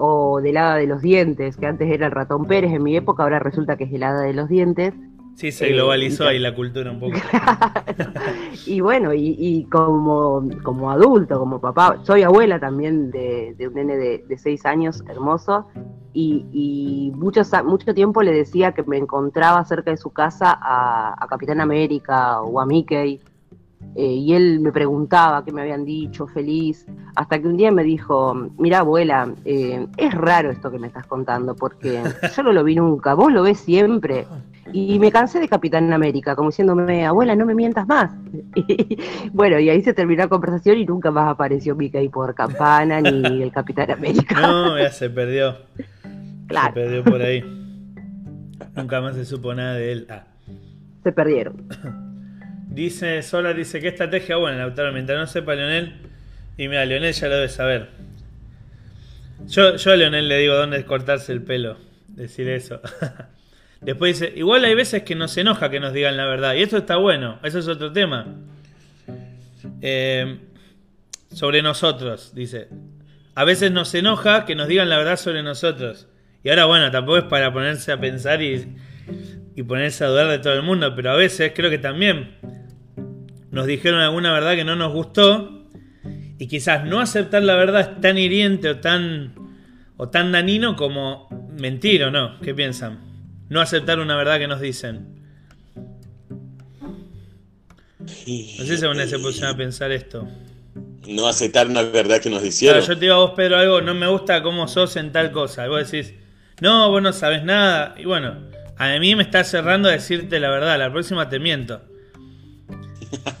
O 0.00 0.40
del 0.40 0.56
hada 0.56 0.76
de 0.76 0.86
los 0.86 1.02
dientes, 1.02 1.56
que 1.56 1.66
antes 1.66 1.90
era 1.90 2.06
el 2.06 2.12
ratón 2.12 2.46
Pérez 2.46 2.72
en 2.72 2.82
mi 2.84 2.96
época, 2.96 3.24
ahora 3.24 3.38
resulta 3.40 3.76
que 3.76 3.84
es 3.84 3.92
el 3.92 4.02
hada 4.04 4.22
de 4.22 4.32
los 4.32 4.48
dientes. 4.48 4.94
Sí, 5.38 5.52
se 5.52 5.68
Eh, 5.68 5.72
globalizó 5.72 6.26
ahí 6.26 6.40
la 6.40 6.52
cultura 6.52 6.90
un 6.90 6.98
poco. 6.98 7.12
y 8.66 8.80
bueno, 8.80 9.14
y, 9.14 9.36
y 9.38 9.64
como, 9.66 10.42
como 10.64 10.90
adulto, 10.90 11.38
como 11.38 11.60
papá, 11.60 12.00
soy 12.02 12.22
abuela 12.24 12.58
también 12.58 13.12
de, 13.12 13.54
de 13.56 13.68
un 13.68 13.74
nene 13.74 13.96
de, 13.96 14.24
de 14.28 14.36
seis 14.38 14.66
años, 14.66 15.04
hermoso, 15.08 15.68
y, 16.12 16.44
y 16.52 17.12
muchos 17.14 17.54
a- 17.54 17.62
mucho 17.62 17.94
tiempo 17.94 18.22
le 18.22 18.32
decía 18.32 18.72
que 18.72 18.82
me 18.82 18.96
encontraba 18.98 19.64
cerca 19.64 19.92
de 19.92 19.96
su 19.96 20.10
casa 20.10 20.58
a, 20.60 21.14
a 21.22 21.28
Capitán 21.28 21.60
América 21.60 22.40
o 22.42 22.60
a 22.60 22.66
Mickey, 22.66 23.20
eh, 23.94 24.06
y 24.06 24.34
él 24.34 24.60
me 24.60 24.70
preguntaba 24.70 25.44
qué 25.44 25.52
me 25.52 25.62
habían 25.62 25.84
dicho, 25.84 26.26
feliz, 26.26 26.86
hasta 27.16 27.40
que 27.40 27.48
un 27.48 27.56
día 27.56 27.72
me 27.72 27.82
dijo, 27.82 28.50
mira 28.58 28.80
abuela, 28.80 29.32
eh, 29.44 29.86
es 29.96 30.14
raro 30.14 30.50
esto 30.50 30.70
que 30.70 30.78
me 30.78 30.86
estás 30.86 31.06
contando, 31.06 31.56
porque 31.56 32.02
yo 32.36 32.42
no 32.42 32.52
lo 32.52 32.64
vi 32.64 32.76
nunca, 32.76 33.14
vos 33.14 33.32
lo 33.32 33.42
ves 33.42 33.58
siempre. 33.58 34.26
Y 34.72 34.98
me 34.98 35.10
cansé 35.10 35.40
de 35.40 35.48
Capitán 35.48 35.92
América, 35.92 36.36
como 36.36 36.50
diciéndome, 36.50 37.06
abuela, 37.06 37.34
no 37.34 37.46
me 37.46 37.54
mientas 37.54 37.86
más. 37.86 38.12
Y, 38.54 38.98
bueno, 39.32 39.58
y 39.58 39.70
ahí 39.70 39.82
se 39.82 39.94
terminó 39.94 40.24
la 40.24 40.28
conversación 40.28 40.78
y 40.78 40.84
nunca 40.84 41.10
más 41.10 41.28
apareció 41.30 41.74
Mickey 41.74 42.08
por 42.08 42.34
campana 42.34 43.00
ni 43.00 43.42
el 43.42 43.50
Capitán 43.52 43.90
América. 43.90 44.40
No, 44.40 44.78
ya 44.78 44.90
se 44.90 45.08
perdió. 45.08 45.56
Se 45.74 45.84
Claro, 46.48 46.74
perdió 46.74 47.04
por 47.04 47.22
ahí. 47.22 47.42
Nunca 48.74 49.00
más 49.00 49.16
se 49.16 49.24
supo 49.24 49.54
nada 49.54 49.74
de 49.74 49.92
él. 49.92 50.06
Ah. 50.10 50.24
se 51.02 51.12
perdieron. 51.12 51.56
Dice, 52.70 53.22
Sola 53.22 53.54
dice, 53.54 53.80
¿qué 53.80 53.88
estrategia 53.88 54.36
buena, 54.36 54.58
Lautaro? 54.58 54.92
Mientras 54.92 55.18
no 55.18 55.26
sepa 55.26 55.54
Leonel. 55.54 55.94
Y 56.56 56.68
mira, 56.68 56.84
Leonel 56.84 57.12
ya 57.12 57.28
lo 57.28 57.36
debe 57.36 57.48
saber. 57.48 57.88
Yo, 59.46 59.76
yo 59.76 59.92
a 59.92 59.96
Leonel 59.96 60.28
le 60.28 60.38
digo 60.38 60.54
dónde 60.54 60.84
cortarse 60.84 61.32
el 61.32 61.42
pelo. 61.42 61.78
Decir 62.08 62.48
eso. 62.48 62.80
Después 63.80 64.18
dice, 64.18 64.32
igual 64.36 64.64
hay 64.64 64.74
veces 64.74 65.04
que 65.04 65.14
nos 65.14 65.36
enoja 65.36 65.70
que 65.70 65.80
nos 65.80 65.92
digan 65.92 66.16
la 66.16 66.26
verdad. 66.26 66.54
Y 66.54 66.62
esto 66.62 66.78
está 66.78 66.96
bueno, 66.96 67.38
eso 67.42 67.58
es 67.58 67.68
otro 67.68 67.92
tema. 67.92 68.26
Eh, 69.80 70.38
sobre 71.32 71.62
nosotros, 71.62 72.34
dice. 72.34 72.68
A 73.34 73.44
veces 73.44 73.70
nos 73.70 73.94
enoja 73.94 74.44
que 74.44 74.56
nos 74.56 74.66
digan 74.66 74.88
la 74.88 74.98
verdad 74.98 75.16
sobre 75.16 75.42
nosotros. 75.42 76.08
Y 76.42 76.50
ahora, 76.50 76.64
bueno, 76.64 76.90
tampoco 76.90 77.18
es 77.18 77.24
para 77.24 77.52
ponerse 77.52 77.92
a 77.92 78.00
pensar 78.00 78.42
y, 78.42 78.76
y 79.58 79.62
ponerse 79.64 80.04
a 80.04 80.06
dudar 80.06 80.28
de 80.28 80.38
todo 80.38 80.52
el 80.54 80.62
mundo, 80.62 80.94
pero 80.94 81.10
a 81.10 81.16
veces 81.16 81.50
creo 81.52 81.68
que 81.68 81.78
también 81.78 82.36
nos 83.50 83.66
dijeron 83.66 83.98
alguna 84.00 84.32
verdad 84.32 84.54
que 84.54 84.62
no 84.62 84.76
nos 84.76 84.92
gustó 84.92 85.66
y 86.38 86.46
quizás 86.46 86.84
no 86.84 87.00
aceptar 87.00 87.42
la 87.42 87.56
verdad 87.56 87.80
es 87.80 88.00
tan 88.00 88.18
hiriente 88.18 88.68
o 88.68 88.78
tan 88.78 89.34
o 89.96 90.10
tan 90.10 90.30
danino 90.30 90.76
como 90.76 91.28
mentir 91.58 92.04
o 92.04 92.12
no. 92.12 92.38
¿Qué 92.38 92.54
piensan? 92.54 93.00
No 93.48 93.60
aceptar 93.60 93.98
una 93.98 94.14
verdad 94.16 94.38
que 94.38 94.46
nos 94.46 94.60
dicen. 94.60 95.18
No 97.98 98.06
sé 98.06 98.76
si 98.76 99.08
se 99.08 99.18
pusieron 99.18 99.54
a 99.54 99.56
pensar 99.56 99.90
esto. 99.90 100.28
No 101.08 101.26
aceptar 101.26 101.66
una 101.66 101.82
verdad 101.82 102.20
que 102.20 102.30
nos 102.30 102.38
Claro, 102.38 102.48
hicieron. 102.48 102.80
yo 102.82 102.94
te 102.94 103.00
digo 103.00 103.14
a 103.14 103.18
vos, 103.18 103.32
Pedro, 103.34 103.56
algo, 103.56 103.80
no 103.80 103.92
me 103.94 104.06
gusta 104.06 104.40
cómo 104.40 104.68
sos 104.68 104.94
en 104.94 105.10
tal 105.10 105.32
cosa. 105.32 105.66
Y 105.66 105.68
vos 105.68 105.90
decís, 105.90 106.14
no, 106.60 106.88
vos 106.92 107.02
no 107.02 107.12
sabes 107.12 107.42
nada. 107.42 107.96
Y 107.98 108.04
bueno, 108.04 108.36
a 108.78 108.98
mí 108.98 109.16
me 109.16 109.22
está 109.22 109.44
cerrando 109.44 109.88
a 109.88 109.92
decirte 109.92 110.38
la 110.40 110.50
verdad. 110.50 110.78
La 110.78 110.92
próxima 110.92 111.28
te 111.28 111.38
miento. 111.38 111.80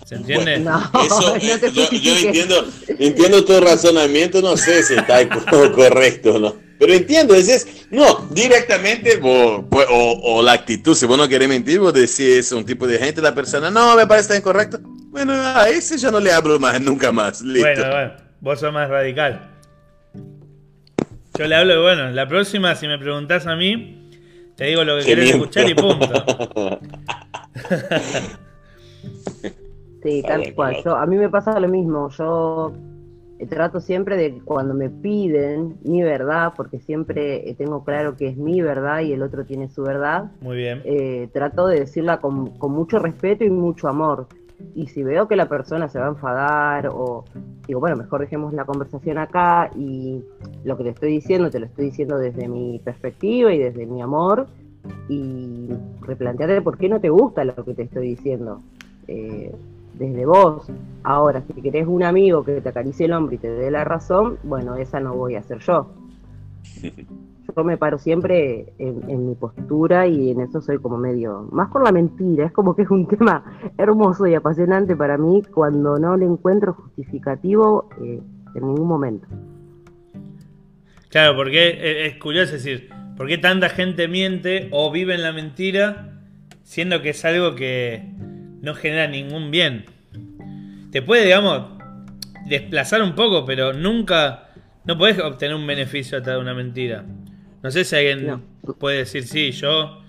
¿Se 0.06 0.14
entiende? 0.14 0.58
No, 0.60 0.78
Eso, 1.04 1.36
no 1.36 1.36
eh, 1.36 1.58
te 1.60 1.70
yo, 1.70 1.90
yo 1.90 2.16
entiendo, 2.16 2.66
entiendo 2.98 3.44
tu 3.44 3.60
razonamiento, 3.60 4.40
no 4.40 4.56
sé 4.56 4.82
si 4.82 4.94
está 4.94 5.28
co- 5.28 5.72
correcto 5.72 6.36
o 6.36 6.38
no. 6.38 6.56
Pero 6.78 6.92
entiendo, 6.94 7.34
decís, 7.34 7.86
no, 7.90 8.28
directamente, 8.30 9.16
vos, 9.16 9.64
pues, 9.68 9.86
o, 9.90 10.36
o 10.36 10.42
la 10.42 10.52
actitud, 10.52 10.94
si 10.94 11.06
vos 11.06 11.18
no 11.18 11.28
querés 11.28 11.48
mentir, 11.48 11.80
vos 11.80 11.92
decís 11.92 12.50
un 12.52 12.64
tipo 12.64 12.86
de 12.86 12.98
gente, 12.98 13.20
la 13.20 13.34
persona, 13.34 13.70
no, 13.70 13.96
me 13.96 14.06
parece 14.06 14.36
incorrecto. 14.36 14.78
Bueno, 14.82 15.32
a 15.34 15.68
ese 15.68 15.98
yo 15.98 16.10
no 16.10 16.20
le 16.20 16.32
hablo 16.32 16.58
más, 16.60 16.80
nunca 16.80 17.10
más, 17.12 17.42
listo. 17.42 17.68
Bueno, 17.68 17.90
bueno, 17.90 18.12
vos 18.40 18.60
sos 18.60 18.72
más 18.72 18.88
radical. 18.88 19.50
Yo 21.38 21.46
le 21.46 21.54
hablo 21.56 21.74
de, 21.74 21.80
bueno, 21.80 22.10
la 22.10 22.26
próxima, 22.28 22.74
si 22.76 22.86
me 22.88 22.98
preguntás 22.98 23.46
a 23.46 23.56
mí, 23.56 24.07
te 24.58 24.64
digo 24.64 24.82
lo 24.84 24.96
que 24.96 25.02
Te 25.02 25.06
querés 25.06 25.24
miento. 25.24 25.44
escuchar 25.44 25.70
y 25.70 25.74
punto. 25.74 26.24
Sí, 30.02 30.22
tal 30.26 30.40
bien, 30.42 30.54
cual. 30.54 30.76
Yo, 30.84 30.96
a 30.96 31.06
mí 31.06 31.16
me 31.16 31.28
pasa 31.28 31.58
lo 31.58 31.68
mismo. 31.68 32.08
Yo 32.10 32.72
eh, 33.40 33.46
trato 33.46 33.80
siempre 33.80 34.16
de 34.16 34.40
cuando 34.44 34.72
me 34.74 34.90
piden 34.90 35.76
mi 35.82 36.02
verdad, 36.02 36.52
porque 36.56 36.78
siempre 36.78 37.48
eh, 37.50 37.54
tengo 37.54 37.84
claro 37.84 38.16
que 38.16 38.28
es 38.28 38.36
mi 38.36 38.60
verdad 38.60 39.00
y 39.00 39.12
el 39.12 39.22
otro 39.22 39.44
tiene 39.44 39.68
su 39.68 39.82
verdad, 39.82 40.30
Muy 40.40 40.56
bien. 40.56 40.82
eh, 40.84 41.28
trato 41.32 41.66
de 41.66 41.80
decirla 41.80 42.20
con, 42.20 42.50
con 42.58 42.72
mucho 42.72 42.98
respeto 43.00 43.44
y 43.44 43.50
mucho 43.50 43.88
amor. 43.88 44.28
Y 44.74 44.88
si 44.88 45.02
veo 45.02 45.28
que 45.28 45.36
la 45.36 45.48
persona 45.48 45.88
se 45.88 45.98
va 45.98 46.06
a 46.06 46.10
enfadar 46.10 46.88
o 46.88 47.24
digo, 47.66 47.80
bueno, 47.80 47.96
mejor 47.96 48.20
dejemos 48.20 48.52
la 48.52 48.64
conversación 48.64 49.18
acá 49.18 49.70
y 49.76 50.22
lo 50.64 50.76
que 50.76 50.84
te 50.84 50.90
estoy 50.90 51.12
diciendo, 51.12 51.50
te 51.50 51.60
lo 51.60 51.66
estoy 51.66 51.86
diciendo 51.86 52.18
desde 52.18 52.48
mi 52.48 52.80
perspectiva 52.80 53.52
y 53.52 53.58
desde 53.58 53.86
mi 53.86 54.02
amor 54.02 54.46
y 55.08 55.68
replantearte 56.00 56.62
por 56.62 56.78
qué 56.78 56.88
no 56.88 57.00
te 57.00 57.08
gusta 57.08 57.44
lo 57.44 57.54
que 57.64 57.74
te 57.74 57.82
estoy 57.82 58.08
diciendo. 58.08 58.60
Eh, 59.06 59.52
desde 59.98 60.26
vos. 60.26 60.70
Ahora, 61.02 61.42
si 61.42 61.60
querés 61.60 61.86
un 61.86 62.02
amigo 62.02 62.44
que 62.44 62.60
te 62.60 62.68
acaricie 62.68 63.06
el 63.06 63.12
hombro 63.12 63.34
y 63.34 63.38
te 63.38 63.50
dé 63.50 63.70
la 63.70 63.84
razón, 63.84 64.38
bueno, 64.44 64.76
esa 64.76 65.00
no 65.00 65.14
voy 65.14 65.34
a 65.34 65.42
ser 65.42 65.58
yo. 65.58 65.92
Yo 67.56 67.64
me 67.64 67.76
paro 67.76 67.98
siempre 67.98 68.72
en, 68.78 69.28
mi 69.28 69.34
postura 69.34 70.06
y 70.06 70.30
en 70.30 70.40
eso 70.40 70.60
soy 70.60 70.78
como 70.78 70.98
medio, 70.98 71.48
más 71.50 71.70
por 71.70 71.82
la 71.82 71.92
mentira, 71.92 72.46
es 72.46 72.52
como 72.52 72.76
que 72.76 72.82
es 72.82 72.90
un 72.90 73.08
tema 73.08 73.44
hermoso 73.76 74.26
y 74.26 74.34
apasionante 74.34 74.94
para 74.94 75.18
mí 75.18 75.42
cuando 75.52 75.98
no 75.98 76.16
le 76.16 76.26
encuentro 76.26 76.74
justificativo 76.74 77.88
eh, 78.00 78.20
en 78.54 78.66
ningún 78.66 78.86
momento. 78.86 79.26
Claro, 81.08 81.36
porque 81.36 82.06
es 82.06 82.16
curioso 82.16 82.52
decir, 82.52 82.90
¿por 83.16 83.26
qué 83.26 83.38
tanta 83.38 83.70
gente 83.70 84.08
miente 84.08 84.68
o 84.72 84.92
vive 84.92 85.14
en 85.14 85.22
la 85.22 85.32
mentira 85.32 86.18
siendo 86.68 87.00
que 87.00 87.08
es 87.08 87.24
algo 87.24 87.54
que 87.54 88.02
no 88.60 88.74
genera 88.74 89.06
ningún 89.06 89.50
bien. 89.50 89.86
Te 90.92 91.00
puede, 91.00 91.24
digamos, 91.24 91.80
desplazar 92.46 93.00
un 93.00 93.14
poco, 93.14 93.46
pero 93.46 93.72
nunca, 93.72 94.50
no 94.84 94.98
puedes 94.98 95.18
obtener 95.18 95.56
un 95.56 95.66
beneficio 95.66 96.18
a 96.18 96.20
de 96.20 96.36
una 96.36 96.52
mentira. 96.52 97.06
No 97.68 97.72
sé 97.72 97.84
si 97.84 97.96
alguien 97.96 98.42
puede 98.78 98.96
decir, 98.96 99.26
sí, 99.26 99.52
yo, 99.52 100.00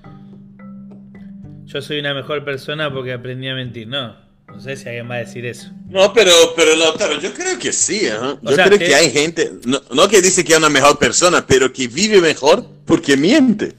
yo 1.66 1.82
soy 1.82 2.00
una 2.00 2.14
mejor 2.14 2.46
persona 2.46 2.90
porque 2.90 3.12
aprendí 3.12 3.50
a 3.50 3.54
mentir. 3.54 3.86
No, 3.86 4.16
no 4.48 4.62
sé 4.62 4.78
si 4.78 4.88
alguien 4.88 5.12
va 5.12 5.16
a 5.16 5.18
decir 5.18 5.46
eso. 5.46 5.70
No, 5.90 6.14
pero, 6.14 6.32
pero 6.56 6.74
Lautaro, 6.78 7.20
yo 7.20 7.34
creo 7.34 7.60
que 7.60 7.74
sí. 7.74 8.06
¿eh? 8.06 8.14
Yo 8.44 8.56
creo 8.56 8.80
que 8.80 8.96
hay 8.96 9.12
gente, 9.12 9.52
no, 9.66 9.82
no 9.94 10.08
que 10.08 10.22
dice 10.22 10.46
que 10.46 10.54
es 10.54 10.58
una 10.58 10.70
mejor 10.70 10.98
persona, 10.98 11.46
pero 11.46 11.74
que 11.74 11.90
vive 11.90 12.22
mejor 12.22 12.66
porque 12.86 13.18
miente 13.18 13.76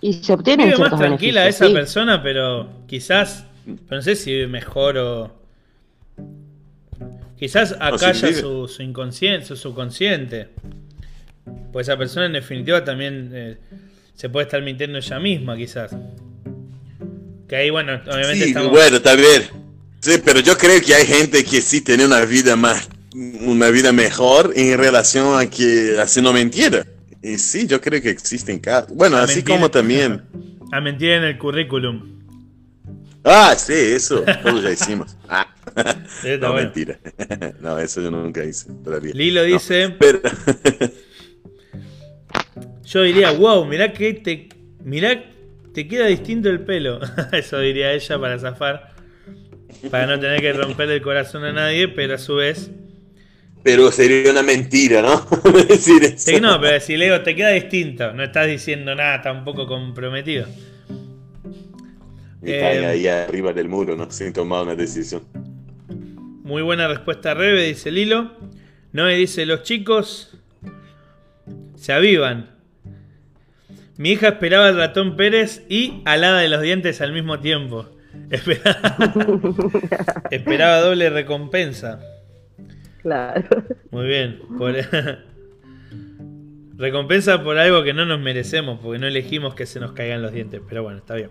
y 0.00 0.14
se 0.14 0.32
obtienen 0.32 0.70
vive 0.70 0.78
más 0.80 0.98
tranquila 0.98 1.46
esa 1.46 1.70
persona, 1.70 2.20
pero 2.20 2.68
quizás, 2.88 3.46
no 3.88 4.02
sé 4.02 4.16
si 4.16 4.32
vive 4.32 4.48
mejor 4.48 4.98
o... 4.98 5.30
Quizás 7.38 7.76
acalla 7.78 8.34
su, 8.34 8.66
su 8.66 8.82
inconsciente, 8.82 9.46
su 9.46 9.54
subconsciente. 9.54 10.48
Pues 11.72 11.88
esa 11.88 11.98
persona 11.98 12.26
en 12.26 12.32
definitiva 12.32 12.84
también 12.84 13.30
eh, 13.32 13.56
se 14.14 14.28
puede 14.28 14.44
estar 14.44 14.62
mintiendo 14.62 14.98
ella 14.98 15.18
misma, 15.18 15.56
quizás. 15.56 15.94
Que 17.48 17.56
ahí, 17.56 17.70
bueno, 17.70 18.00
obviamente 18.06 18.46
sí, 18.46 18.54
Bueno, 18.54 18.96
está 18.96 19.14
bien. 19.14 19.42
Sí, 20.00 20.20
pero 20.24 20.40
yo 20.40 20.56
creo 20.56 20.80
que 20.80 20.94
hay 20.94 21.06
gente 21.06 21.44
que 21.44 21.60
sí 21.60 21.80
tiene 21.80 22.04
una 22.04 22.24
vida 22.24 22.56
más, 22.56 22.88
una 23.14 23.70
vida 23.70 23.92
mejor 23.92 24.52
en 24.54 24.78
relación 24.78 25.38
a 25.38 25.48
que 25.48 25.96
haciendo 25.98 26.32
mentira. 26.32 26.86
Y 27.22 27.38
sí, 27.38 27.66
yo 27.66 27.80
creo 27.80 28.02
que 28.02 28.10
existen 28.10 28.58
casos. 28.58 28.94
Bueno, 28.94 29.16
así 29.16 29.42
como 29.42 29.70
también. 29.70 30.22
A 30.72 30.80
mentir 30.80 31.10
en 31.10 31.24
el 31.24 31.38
currículum. 31.38 32.14
Ah, 33.24 33.54
sí, 33.56 33.72
eso. 33.72 34.24
Todos 34.42 34.62
ya 34.62 34.70
hicimos. 34.70 35.16
Ah. 35.76 35.96
no, 36.40 36.52
mentira. 36.52 36.98
no, 37.60 37.78
eso 37.78 38.00
yo 38.00 38.10
nunca 38.10 38.44
hice 38.44 38.70
todavía. 38.84 39.12
Lilo 39.14 39.42
dice. 39.42 39.96
Yo 42.84 43.02
diría, 43.02 43.32
wow, 43.32 43.64
mirá 43.64 43.92
que 43.92 44.14
te. 44.14 44.48
Mirá, 44.82 45.24
te 45.72 45.88
queda 45.88 46.06
distinto 46.06 46.48
el 46.50 46.60
pelo. 46.60 47.00
eso 47.32 47.58
diría 47.58 47.92
ella 47.92 48.18
para 48.18 48.38
zafar. 48.38 48.94
Para 49.90 50.06
no 50.06 50.20
tener 50.20 50.40
que 50.40 50.52
romper 50.52 50.90
el 50.90 51.02
corazón 51.02 51.44
a 51.44 51.52
nadie, 51.52 51.88
pero 51.88 52.14
a 52.14 52.18
su 52.18 52.36
vez 52.36 52.70
pero 53.64 53.90
sería 53.90 54.30
una 54.30 54.42
mentira, 54.42 55.00
¿no? 55.00 55.26
decir 55.68 56.04
eso. 56.04 56.38
no, 56.38 56.60
pero 56.60 56.78
si 56.80 56.98
le 56.98 57.06
digo, 57.06 57.22
te 57.22 57.34
queda 57.34 57.48
distinto, 57.48 58.12
no 58.12 58.22
estás 58.22 58.46
diciendo 58.46 58.94
nada 58.94 59.22
tampoco 59.22 59.66
comprometido. 59.66 60.46
Y 62.42 62.50
eh, 62.50 62.86
ahí 62.86 63.08
arriba 63.08 63.54
del 63.54 63.70
muro, 63.70 63.96
¿no? 63.96 64.10
Sin 64.10 64.34
tomar 64.34 64.64
una 64.64 64.74
decisión. 64.74 65.22
Muy 66.42 66.60
buena 66.60 66.86
respuesta, 66.88 67.32
Rebe, 67.32 67.64
dice 67.64 67.90
Lilo. 67.90 68.32
Noé 68.92 69.16
dice, 69.16 69.46
los 69.46 69.62
chicos 69.62 70.36
se 71.74 71.94
avivan. 71.94 72.53
Mi 73.96 74.10
hija 74.10 74.28
esperaba 74.28 74.68
al 74.68 74.76
ratón 74.76 75.16
Pérez 75.16 75.64
y 75.68 76.02
alada 76.04 76.40
de 76.40 76.48
los 76.48 76.60
dientes 76.60 77.00
al 77.00 77.12
mismo 77.12 77.40
tiempo. 77.40 77.88
esperaba 80.30 80.80
doble 80.80 81.10
recompensa. 81.10 82.00
Claro. 83.02 83.64
Muy 83.90 84.06
bien. 84.06 84.40
Recompensa 86.76 87.44
por 87.44 87.58
algo 87.58 87.84
que 87.84 87.92
no 87.92 88.04
nos 88.04 88.18
merecemos, 88.18 88.80
porque 88.82 88.98
no 88.98 89.06
elegimos 89.06 89.54
que 89.54 89.66
se 89.66 89.78
nos 89.78 89.92
caigan 89.92 90.22
los 90.22 90.32
dientes. 90.32 90.60
Pero 90.68 90.82
bueno, 90.82 90.98
está 90.98 91.14
bien. 91.14 91.30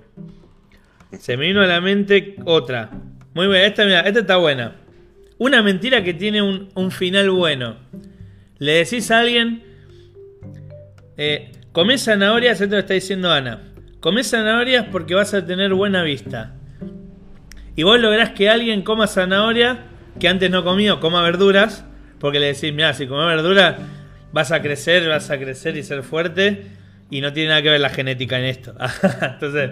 Se 1.19 1.35
me 1.35 1.47
vino 1.47 1.61
a 1.61 1.67
la 1.67 1.81
mente 1.81 2.35
otra. 2.45 2.91
Muy 3.33 3.47
buena. 3.47 3.65
Esta, 3.65 4.01
esta 4.01 4.19
está 4.19 4.37
buena. 4.37 4.75
Una 5.37 5.61
mentira 5.61 6.03
que 6.03 6.13
tiene 6.13 6.41
un, 6.41 6.91
final 6.91 7.29
bueno. 7.31 7.75
Le 8.59 8.73
decís 8.73 9.11
a 9.11 9.19
alguien. 9.19 9.63
Eh, 11.17 11.51
comés 11.73 12.05
zanahorias, 12.05 12.61
esto 12.61 12.75
lo 12.75 12.79
está 12.79 12.93
diciendo 12.93 13.29
Ana. 13.29 13.59
Comés 13.99 14.29
zanahorias 14.29 14.85
porque 14.91 15.15
vas 15.15 15.33
a 15.33 15.45
tener 15.45 15.73
buena 15.73 16.03
vista. 16.03 16.53
Y 17.75 17.83
vos 17.83 17.99
lográs 17.99 18.29
que 18.29 18.49
alguien 18.49 18.83
coma 18.83 19.07
zanahoria 19.07 19.87
que 20.19 20.27
antes 20.27 20.49
no 20.49 20.63
comía, 20.63 20.99
coma 20.99 21.23
verduras, 21.23 21.85
porque 22.19 22.39
le 22.39 22.47
decís, 22.47 22.71
mira, 22.73 22.93
si 22.93 23.07
comes 23.07 23.25
verduras 23.25 23.75
vas 24.31 24.51
a 24.51 24.61
crecer, 24.61 25.07
vas 25.07 25.29
a 25.29 25.37
crecer 25.37 25.75
y 25.77 25.83
ser 25.83 26.03
fuerte, 26.03 26.65
y 27.09 27.21
no 27.21 27.33
tiene 27.33 27.49
nada 27.49 27.61
que 27.61 27.69
ver 27.69 27.81
la 27.81 27.89
genética 27.89 28.39
en 28.39 28.45
esto. 28.45 28.73
Entonces, 29.21 29.71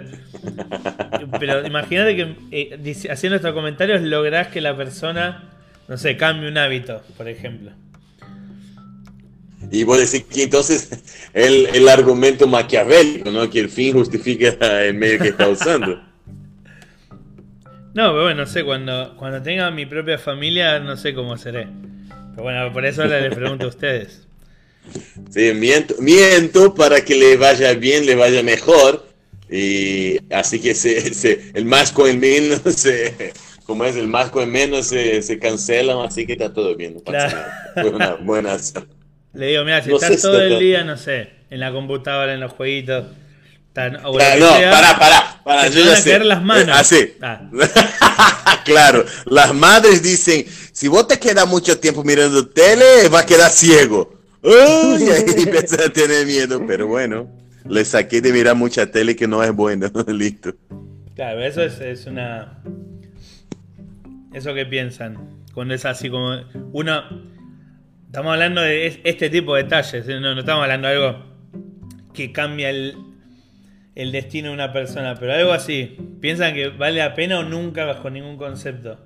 pero 1.38 1.66
imagínate 1.66 2.16
que 2.16 2.36
eh, 2.50 2.94
haciendo 3.10 3.36
estos 3.36 3.52
comentarios 3.52 4.02
lográs 4.02 4.48
que 4.48 4.60
la 4.60 4.76
persona, 4.76 5.50
no 5.88 5.96
sé, 5.96 6.16
cambie 6.16 6.48
un 6.48 6.58
hábito, 6.58 7.02
por 7.16 7.28
ejemplo. 7.28 7.72
Y 9.72 9.84
vos 9.84 9.98
decís 9.98 10.26
que 10.30 10.42
entonces 10.42 10.90
el, 11.32 11.66
el 11.72 11.88
argumento 11.88 12.46
maquiavélico, 12.46 13.30
¿no? 13.30 13.48
Que 13.48 13.60
el 13.60 13.70
fin 13.70 13.94
justifica 13.94 14.84
el 14.84 14.92
medio 14.92 15.18
que 15.18 15.28
está 15.28 15.48
usando. 15.48 15.96
No, 17.94 18.10
pero 18.10 18.22
bueno, 18.24 18.42
no 18.42 18.46
sé, 18.46 18.64
cuando, 18.64 19.16
cuando 19.16 19.40
tenga 19.40 19.70
mi 19.70 19.86
propia 19.86 20.18
familia, 20.18 20.78
no 20.78 20.94
sé 20.98 21.14
cómo 21.14 21.38
seré. 21.38 21.68
Pero 22.32 22.42
bueno, 22.42 22.70
por 22.70 22.84
eso 22.84 23.06
le 23.06 23.30
pregunto 23.30 23.64
a 23.64 23.68
ustedes. 23.68 24.28
Sí, 25.30 25.52
miento, 25.54 25.94
miento 26.00 26.74
para 26.74 27.02
que 27.02 27.14
le 27.14 27.38
vaya 27.38 27.72
bien, 27.72 28.04
le 28.04 28.14
vaya 28.14 28.42
mejor. 28.42 29.06
Y 29.50 30.18
así 30.34 30.60
que 30.60 30.74
se, 30.74 31.50
el 31.54 31.64
más 31.64 31.92
con 31.92 32.18
menos, 32.20 32.60
se, 32.76 33.32
como 33.64 33.86
es 33.86 33.96
el 33.96 34.08
más 34.08 34.30
con 34.30 34.50
menos, 34.50 34.88
se, 34.88 35.22
se 35.22 35.38
cancela, 35.38 36.04
así 36.04 36.26
que 36.26 36.34
está 36.34 36.52
todo 36.52 36.76
bien. 36.76 37.02
Fue 37.74 37.88
una 37.88 38.16
buena 38.16 38.58
Le 39.34 39.46
digo, 39.46 39.64
mira, 39.64 39.82
si 39.82 39.92
estás 39.92 40.20
todo 40.20 40.40
el 40.40 40.58
día, 40.58 40.84
no 40.84 40.96
sé, 40.96 41.30
en 41.50 41.60
la 41.60 41.72
computadora, 41.72 42.34
en 42.34 42.40
los 42.40 42.52
jueguitos, 42.52 43.06
no, 43.74 44.12
para, 44.12 44.98
para, 44.98 45.40
para. 45.42 45.68
Yo 45.68 45.82
ya 45.82 45.96
sé. 45.96 46.18
las 46.18 46.42
manos. 46.42 46.68
Eh, 46.68 46.72
así. 46.72 47.14
Ah. 47.22 47.40
claro, 48.64 49.04
las 49.26 49.54
madres 49.54 50.02
dicen, 50.02 50.44
si 50.72 50.88
vos 50.88 51.08
te 51.08 51.18
quedas 51.18 51.48
mucho 51.48 51.78
tiempo 51.78 52.04
mirando 52.04 52.46
tele, 52.48 53.08
va 53.08 53.20
a 53.20 53.26
quedar 53.26 53.50
ciego. 53.50 54.20
y 54.42 55.08
ahí 55.08 55.24
empieza 55.38 55.86
a 55.86 55.88
tener 55.88 56.26
miedo, 56.26 56.62
pero 56.66 56.86
bueno, 56.86 57.30
le 57.66 57.84
saqué 57.84 58.20
de 58.20 58.32
mirar 58.32 58.56
mucha 58.56 58.90
tele 58.90 59.16
que 59.16 59.26
no 59.26 59.42
es 59.42 59.52
bueno, 59.52 59.90
listo. 60.08 60.54
Claro, 61.14 61.42
eso 61.42 61.62
es, 61.62 61.80
es 61.80 62.06
una... 62.06 62.58
Eso 64.34 64.54
que 64.54 64.64
piensan, 64.66 65.44
cuando 65.54 65.74
es 65.74 65.84
así 65.84 66.10
como 66.10 66.42
uno... 66.72 67.02
Estamos 68.12 68.34
hablando 68.34 68.60
de 68.60 69.00
este 69.04 69.30
tipo 69.30 69.54
de 69.54 69.62
detalles, 69.62 70.06
no, 70.06 70.34
no 70.34 70.40
estamos 70.40 70.64
hablando 70.64 70.86
de 70.86 70.96
algo 70.96 71.18
que 72.12 72.30
cambia 72.30 72.68
el, 72.68 72.94
el 73.94 74.12
destino 74.12 74.48
de 74.48 74.54
una 74.54 74.70
persona, 74.70 75.16
pero 75.18 75.32
algo 75.32 75.52
así. 75.52 75.96
¿Piensan 76.20 76.52
que 76.52 76.68
vale 76.68 76.98
la 76.98 77.14
pena 77.14 77.38
o 77.38 77.42
nunca 77.42 77.86
bajo 77.86 78.10
ningún 78.10 78.36
concepto? 78.36 78.98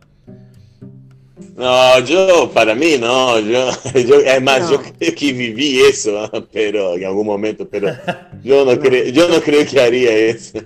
No, 1.54 2.00
yo, 2.00 2.50
para 2.52 2.74
mí, 2.74 2.96
no. 3.00 3.38
Yo, 3.38 3.70
yo 4.08 4.16
además, 4.28 4.68
yo 4.68 4.82
creo 4.82 5.14
que 5.14 5.32
viví 5.32 5.78
eso, 5.82 6.28
pero 6.52 6.96
en 6.96 7.04
algún 7.04 7.26
momento, 7.28 7.68
pero 7.68 7.90
yo 8.42 8.64
no, 8.64 8.76
Creo, 8.76 9.04
yo 9.12 9.28
no 9.28 9.40
creo 9.40 9.64
que 9.64 9.80
haría 9.82 10.12
eso. 10.16 10.58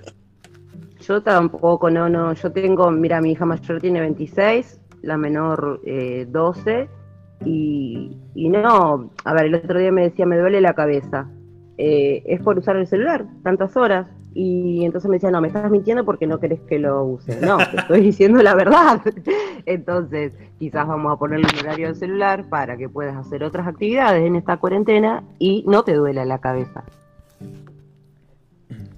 Yo 1.07 1.21
tampoco, 1.21 1.91
no, 1.91 2.09
no. 2.09 2.33
Yo 2.33 2.51
tengo, 2.51 2.89
mira, 2.89 3.21
mi 3.21 3.33
hija 3.33 3.45
mayor 3.45 3.79
tiene 3.79 3.99
26, 3.99 4.79
la 5.03 5.15
menor 5.15 5.79
eh, 5.85 6.25
12, 6.27 6.89
y, 7.45 8.17
y 8.35 8.49
no, 8.49 9.09
a 9.23 9.33
ver, 9.33 9.45
el 9.45 9.55
otro 9.55 9.79
día 9.79 9.91
me 9.91 10.03
decía, 10.03 10.25
me 10.25 10.37
duele 10.37 10.61
la 10.61 10.73
cabeza. 10.73 11.27
Eh, 11.77 12.23
es 12.25 12.41
por 12.41 12.57
usar 12.57 12.75
el 12.75 12.87
celular 12.87 13.25
tantas 13.43 13.75
horas. 13.75 14.07
Y 14.33 14.85
entonces 14.85 15.09
me 15.09 15.17
decía, 15.17 15.31
no, 15.31 15.41
me 15.41 15.47
estás 15.49 15.69
mintiendo 15.69 16.05
porque 16.05 16.25
no 16.25 16.39
querés 16.39 16.61
que 16.61 16.79
lo 16.79 17.03
use. 17.03 17.41
No, 17.41 17.57
te 17.57 17.77
estoy 17.77 18.01
diciendo 18.01 18.41
la 18.41 18.55
verdad. 18.55 19.01
Entonces, 19.65 20.33
quizás 20.57 20.87
vamos 20.87 21.11
a 21.11 21.17
ponerle 21.17 21.47
un 21.51 21.59
horario 21.59 21.87
al 21.87 21.95
celular 21.95 22.47
para 22.47 22.77
que 22.77 22.87
puedas 22.87 23.15
hacer 23.17 23.43
otras 23.43 23.67
actividades 23.67 24.23
en 24.25 24.35
esta 24.35 24.57
cuarentena 24.57 25.23
y 25.37 25.65
no 25.67 25.83
te 25.83 25.95
duela 25.95 26.23
la 26.23 26.39
cabeza. 26.39 26.83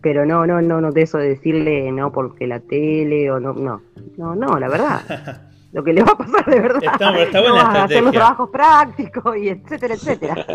Pero 0.02 0.26
no, 0.26 0.46
no, 0.46 0.62
no, 0.62 0.82
no 0.82 0.92
de 0.92 1.02
eso 1.02 1.18
de 1.18 1.30
decirle 1.30 1.92
no 1.92 2.12
porque 2.12 2.46
la 2.46 2.60
tele 2.60 3.32
o 3.32 3.40
no, 3.40 3.54
no, 3.54 3.82
no, 4.18 4.36
no, 4.36 4.60
la 4.60 4.68
verdad. 4.68 5.42
Lo 5.74 5.84
que 5.84 5.92
le 5.92 6.04
va 6.04 6.12
a 6.12 6.18
pasar 6.18 6.46
de 6.46 6.60
verdad. 6.60 6.80
Está, 6.84 7.22
está 7.22 7.42
buena 7.42 7.56
no 7.56 7.56
vas 7.56 7.66
a 7.66 7.84
hacer 7.84 7.98
estrategia. 7.98 8.02
los 8.02 8.12
trabajos 8.14 8.50
prácticos 8.52 9.38
y 9.38 9.50
etcétera, 9.50 9.94
etcétera. 9.96 10.36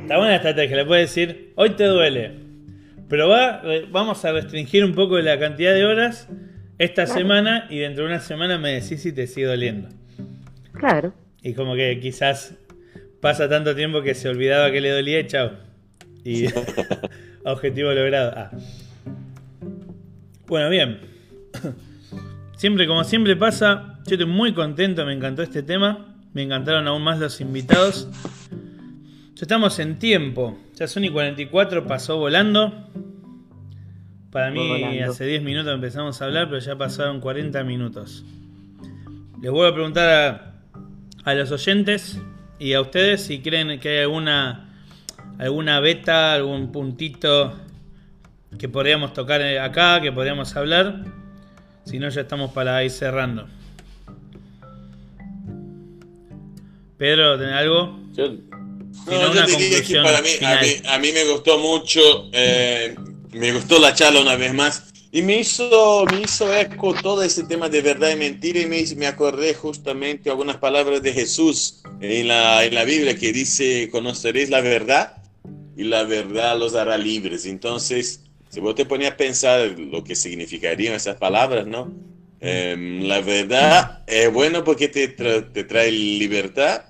Está 0.00 0.16
buena 0.18 0.36
estrategia, 0.36 0.76
le 0.78 0.84
puede 0.86 1.00
decir, 1.02 1.52
hoy 1.56 1.70
te 1.70 1.84
duele, 1.84 2.38
pero 3.08 3.28
va, 3.28 3.60
re- 3.60 3.86
vamos 3.90 4.24
a 4.24 4.32
restringir 4.32 4.82
un 4.84 4.94
poco 4.94 5.18
la 5.20 5.38
cantidad 5.38 5.74
de 5.74 5.84
horas 5.84 6.26
esta 6.78 7.06
semana 7.06 7.66
y 7.68 7.78
dentro 7.80 8.04
de 8.04 8.10
una 8.10 8.20
semana 8.20 8.56
me 8.58 8.70
decís 8.80 9.02
si 9.02 9.12
te 9.12 9.26
sigue 9.26 9.46
doliendo. 9.46 9.88
Claro. 10.72 11.12
Y 11.42 11.52
como 11.54 11.74
que 11.74 12.00
quizás 12.00 12.54
pasa 13.20 13.48
tanto 13.48 13.74
tiempo 13.76 14.00
que 14.02 14.14
se 14.14 14.28
olvidaba 14.30 14.70
que 14.70 14.80
le 14.80 14.90
dolía 14.90 15.20
y 15.20 15.26
chao. 15.26 15.50
Y 16.24 16.46
objetivo 17.44 17.92
logrado. 17.92 18.32
Ah. 18.36 18.50
Bueno, 20.46 20.70
bien. 20.70 20.98
Siempre, 22.56 22.86
como 22.86 23.02
siempre 23.02 23.34
pasa, 23.34 23.91
yo 24.06 24.14
estoy 24.16 24.26
muy 24.26 24.52
contento, 24.54 25.04
me 25.06 25.12
encantó 25.12 25.42
este 25.42 25.62
tema. 25.62 26.12
Me 26.32 26.42
encantaron 26.42 26.88
aún 26.88 27.02
más 27.02 27.18
los 27.18 27.40
invitados. 27.40 28.08
Ya 29.34 29.42
estamos 29.42 29.78
en 29.78 29.98
tiempo. 29.98 30.58
Ya 30.74 30.88
son 30.88 31.04
y 31.04 31.10
44, 31.10 31.86
pasó 31.86 32.16
volando. 32.16 32.88
Para 34.30 34.50
mí, 34.50 34.66
Volando. 34.66 35.10
hace 35.10 35.26
10 35.26 35.42
minutos 35.42 35.74
empezamos 35.74 36.22
a 36.22 36.24
hablar, 36.24 36.48
pero 36.48 36.58
ya 36.58 36.76
pasaron 36.76 37.20
40 37.20 37.62
minutos. 37.64 38.24
Les 39.42 39.50
voy 39.50 39.68
a 39.68 39.74
preguntar 39.74 40.08
a, 40.08 40.54
a 41.24 41.34
los 41.34 41.50
oyentes 41.50 42.18
y 42.58 42.72
a 42.72 42.80
ustedes 42.80 43.22
si 43.22 43.40
creen 43.42 43.78
que 43.78 43.90
hay 43.90 43.98
alguna 43.98 44.70
alguna 45.38 45.80
beta, 45.80 46.32
algún 46.32 46.72
puntito 46.72 47.58
que 48.58 48.68
podríamos 48.68 49.12
tocar 49.12 49.42
acá, 49.42 50.00
que 50.00 50.12
podríamos 50.12 50.56
hablar. 50.56 51.04
Si 51.84 51.98
no, 51.98 52.08
ya 52.08 52.22
estamos 52.22 52.52
para 52.52 52.82
ir 52.84 52.90
cerrando. 52.90 53.48
Pedro, 57.02 57.36
¿tenés 57.36 57.54
algo? 57.54 57.98
Yo, 58.14 58.28
no, 58.28 58.38
yo 59.10 59.30
una 59.32 59.44
diría 59.58 59.78
que 59.82 59.94
para 60.04 60.22
mí, 60.22 60.28
a 60.40 60.54
mí, 60.62 60.68
a 60.86 60.98
mí 61.00 61.12
me 61.12 61.24
gustó 61.32 61.58
mucho, 61.58 62.30
eh, 62.32 62.94
me 63.32 63.52
gustó 63.52 63.80
la 63.80 63.92
charla 63.92 64.20
una 64.20 64.36
vez 64.36 64.54
más 64.54 64.84
y 65.10 65.20
me 65.22 65.40
hizo, 65.40 66.04
me 66.06 66.20
hizo 66.20 66.54
eco 66.54 66.94
todo 66.94 67.24
ese 67.24 67.42
tema 67.42 67.68
de 67.68 67.82
verdad 67.82 68.10
y 68.12 68.16
mentira 68.16 68.60
y 68.60 68.66
me, 68.66 68.84
me 68.94 69.08
acordé 69.08 69.52
justamente 69.52 70.30
algunas 70.30 70.58
palabras 70.58 71.02
de 71.02 71.12
Jesús 71.12 71.82
en 72.00 72.28
la, 72.28 72.64
en 72.64 72.72
la 72.72 72.84
Biblia 72.84 73.16
que 73.18 73.32
dice, 73.32 73.88
conoceréis 73.90 74.48
la 74.48 74.60
verdad 74.60 75.16
y 75.76 75.82
la 75.82 76.04
verdad 76.04 76.56
los 76.56 76.76
hará 76.76 76.96
libres. 76.98 77.46
Entonces, 77.46 78.20
si 78.48 78.60
vos 78.60 78.76
te 78.76 78.84
ponías 78.86 79.14
a 79.14 79.16
pensar 79.16 79.74
lo 79.76 80.04
que 80.04 80.14
significarían 80.14 80.94
esas 80.94 81.16
palabras, 81.16 81.66
¿no? 81.66 81.92
Em, 82.40 83.02
la 83.08 83.20
verdad 83.20 84.04
es 84.06 84.32
bueno 84.32 84.62
porque 84.62 84.86
te, 84.86 85.16
tra- 85.16 85.52
te 85.52 85.64
trae 85.64 85.90
libertad 85.90 86.84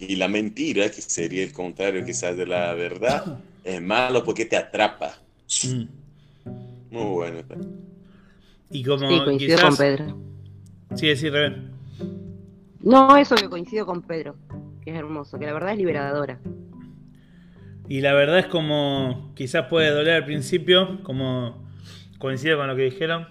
y 0.00 0.16
la 0.16 0.28
mentira, 0.28 0.90
que 0.90 1.02
sería 1.02 1.42
el 1.42 1.52
contrario 1.52 2.04
quizás 2.04 2.36
de 2.36 2.46
la 2.46 2.72
verdad, 2.74 3.38
es 3.64 3.82
malo 3.82 4.24
porque 4.24 4.44
te 4.44 4.56
atrapa. 4.56 5.18
Mm. 5.66 5.84
Muy 6.90 7.10
bueno. 7.10 7.38
Y 8.70 8.84
como 8.84 9.08
Sí, 9.08 9.20
coincido 9.24 9.56
quizás... 9.56 9.68
con 9.68 9.76
Pedro. 9.76 10.18
Sí, 10.94 11.16
sí, 11.16 11.30
Rebe. 11.30 11.56
No, 12.82 13.16
eso 13.16 13.34
que 13.34 13.48
coincido 13.48 13.86
con 13.86 14.02
Pedro, 14.02 14.36
que 14.82 14.90
es 14.90 14.96
hermoso, 14.96 15.38
que 15.38 15.46
la 15.46 15.52
verdad 15.52 15.72
es 15.72 15.78
liberadora. 15.78 16.40
Y 17.88 18.00
la 18.00 18.14
verdad 18.14 18.38
es 18.38 18.46
como 18.46 19.32
quizás 19.34 19.66
puede 19.66 19.90
doler 19.90 20.14
al 20.14 20.24
principio, 20.24 21.02
como 21.02 21.68
coincido 22.18 22.56
con 22.56 22.68
lo 22.68 22.76
que 22.76 22.84
dijeron. 22.84 23.28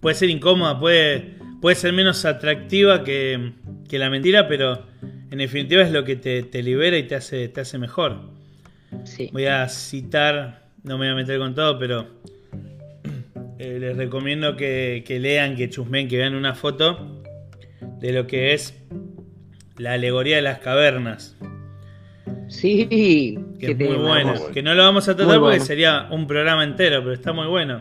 Puede 0.00 0.14
ser 0.14 0.28
incómoda, 0.30 0.78
puede, 0.78 1.38
puede 1.60 1.76
ser 1.76 1.92
menos 1.92 2.24
atractiva 2.24 3.04
que, 3.04 3.52
que 3.88 3.98
la 3.98 4.10
mentira, 4.10 4.48
pero 4.48 4.86
en 5.30 5.38
definitiva 5.38 5.82
es 5.82 5.92
lo 5.92 6.04
que 6.04 6.16
te, 6.16 6.42
te 6.42 6.62
libera 6.62 6.96
y 6.98 7.04
te 7.04 7.14
hace, 7.14 7.48
te 7.48 7.60
hace 7.60 7.78
mejor. 7.78 8.18
Sí. 9.04 9.28
Voy 9.32 9.46
a 9.46 9.68
citar, 9.68 10.64
no 10.82 10.98
me 10.98 11.06
voy 11.06 11.12
a 11.12 11.14
meter 11.14 11.38
con 11.38 11.54
todo, 11.54 11.78
pero 11.78 12.06
eh, 13.58 13.78
les 13.80 13.96
recomiendo 13.96 14.56
que, 14.56 15.04
que 15.06 15.20
lean, 15.20 15.56
que 15.56 15.68
chusmen, 15.70 16.08
que 16.08 16.16
vean 16.16 16.34
una 16.34 16.54
foto 16.54 17.22
de 18.00 18.12
lo 18.12 18.26
que 18.26 18.54
es 18.54 18.74
la 19.76 19.92
alegoría 19.94 20.36
de 20.36 20.42
las 20.42 20.58
cavernas. 20.58 21.36
Sí, 22.48 23.38
Que 23.60 23.70
es 23.72 23.78
muy 23.78 23.96
bueno. 23.96 24.34
Que 24.52 24.62
no 24.62 24.74
lo 24.74 24.82
vamos 24.82 25.08
a 25.08 25.14
tratar 25.14 25.34
Muy 25.38 25.38
porque 25.38 25.56
bueno. 25.58 25.64
sería 25.64 26.08
un 26.10 26.26
programa 26.26 26.64
entero, 26.64 27.00
pero 27.00 27.12
está 27.12 27.32
muy 27.32 27.46
bueno. 27.46 27.80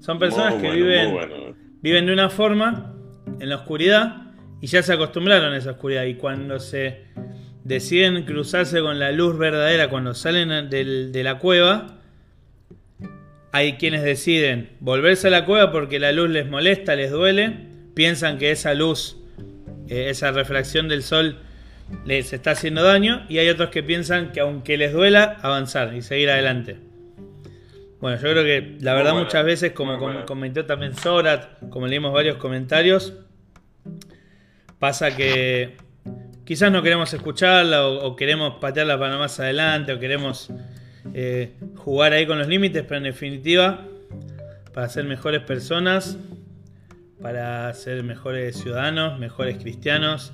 Son 0.00 0.18
personas 0.18 0.54
Muy 0.54 0.62
que 0.62 0.68
bueno, 0.68 0.86
viven, 0.86 1.12
bueno. 1.12 1.34
viven 1.82 2.06
de 2.06 2.12
una 2.14 2.30
forma 2.30 2.94
en 3.40 3.48
la 3.48 3.56
oscuridad 3.56 4.16
y 4.60 4.66
ya 4.66 4.82
se 4.82 4.92
acostumbraron 4.92 5.52
a 5.52 5.56
esa 5.56 5.72
oscuridad. 5.72 6.04
Y 6.04 6.14
cuando 6.14 6.58
se 6.58 7.02
deciden 7.64 8.24
cruzarse 8.24 8.80
con 8.80 8.98
la 8.98 9.12
luz 9.12 9.36
verdadera, 9.38 9.88
cuando 9.88 10.14
salen 10.14 10.70
del- 10.70 11.12
de 11.12 11.22
la 11.22 11.38
cueva, 11.38 11.98
hay 13.52 13.74
quienes 13.74 14.02
deciden 14.02 14.70
volverse 14.80 15.28
a 15.28 15.30
la 15.30 15.44
cueva 15.44 15.72
porque 15.72 15.98
la 15.98 16.12
luz 16.12 16.28
les 16.30 16.48
molesta, 16.48 16.94
les 16.96 17.10
duele, 17.10 17.56
piensan 17.94 18.38
que 18.38 18.50
esa 18.50 18.74
luz, 18.74 19.16
eh, 19.88 20.06
esa 20.10 20.30
refracción 20.32 20.88
del 20.88 21.02
sol 21.02 21.38
les 22.04 22.32
está 22.32 22.50
haciendo 22.50 22.82
daño 22.82 23.24
y 23.28 23.38
hay 23.38 23.48
otros 23.48 23.70
que 23.70 23.82
piensan 23.82 24.32
que 24.32 24.40
aunque 24.40 24.76
les 24.76 24.92
duela, 24.92 25.38
avanzar 25.42 25.94
y 25.94 26.02
seguir 26.02 26.28
adelante. 26.30 26.76
Bueno, 28.00 28.16
yo 28.18 28.30
creo 28.30 28.44
que 28.44 28.76
la 28.80 28.94
verdad 28.94 29.14
muchas 29.14 29.44
veces, 29.44 29.72
como 29.72 30.24
comentó 30.26 30.66
también 30.66 30.94
Sorat, 30.94 31.58
como 31.70 31.86
leímos 31.86 32.12
varios 32.12 32.36
comentarios, 32.36 33.14
pasa 34.78 35.16
que 35.16 35.76
quizás 36.44 36.70
no 36.72 36.82
queremos 36.82 37.12
escucharla 37.12 37.86
o, 37.86 38.16
queremos 38.16 38.54
patearla 38.60 38.98
para 38.98 39.18
más 39.18 39.38
adelante 39.40 39.92
o 39.92 39.98
queremos 39.98 40.50
eh, 41.14 41.54
jugar 41.76 42.12
ahí 42.12 42.26
con 42.26 42.38
los 42.38 42.48
límites, 42.48 42.82
pero 42.84 42.98
en 42.98 43.04
definitiva, 43.04 43.86
para 44.72 44.88
ser 44.88 45.04
mejores 45.04 45.42
personas, 45.42 46.18
para 47.20 47.72
ser 47.74 48.02
mejores 48.04 48.56
ciudadanos, 48.56 49.18
mejores 49.18 49.58
cristianos, 49.58 50.32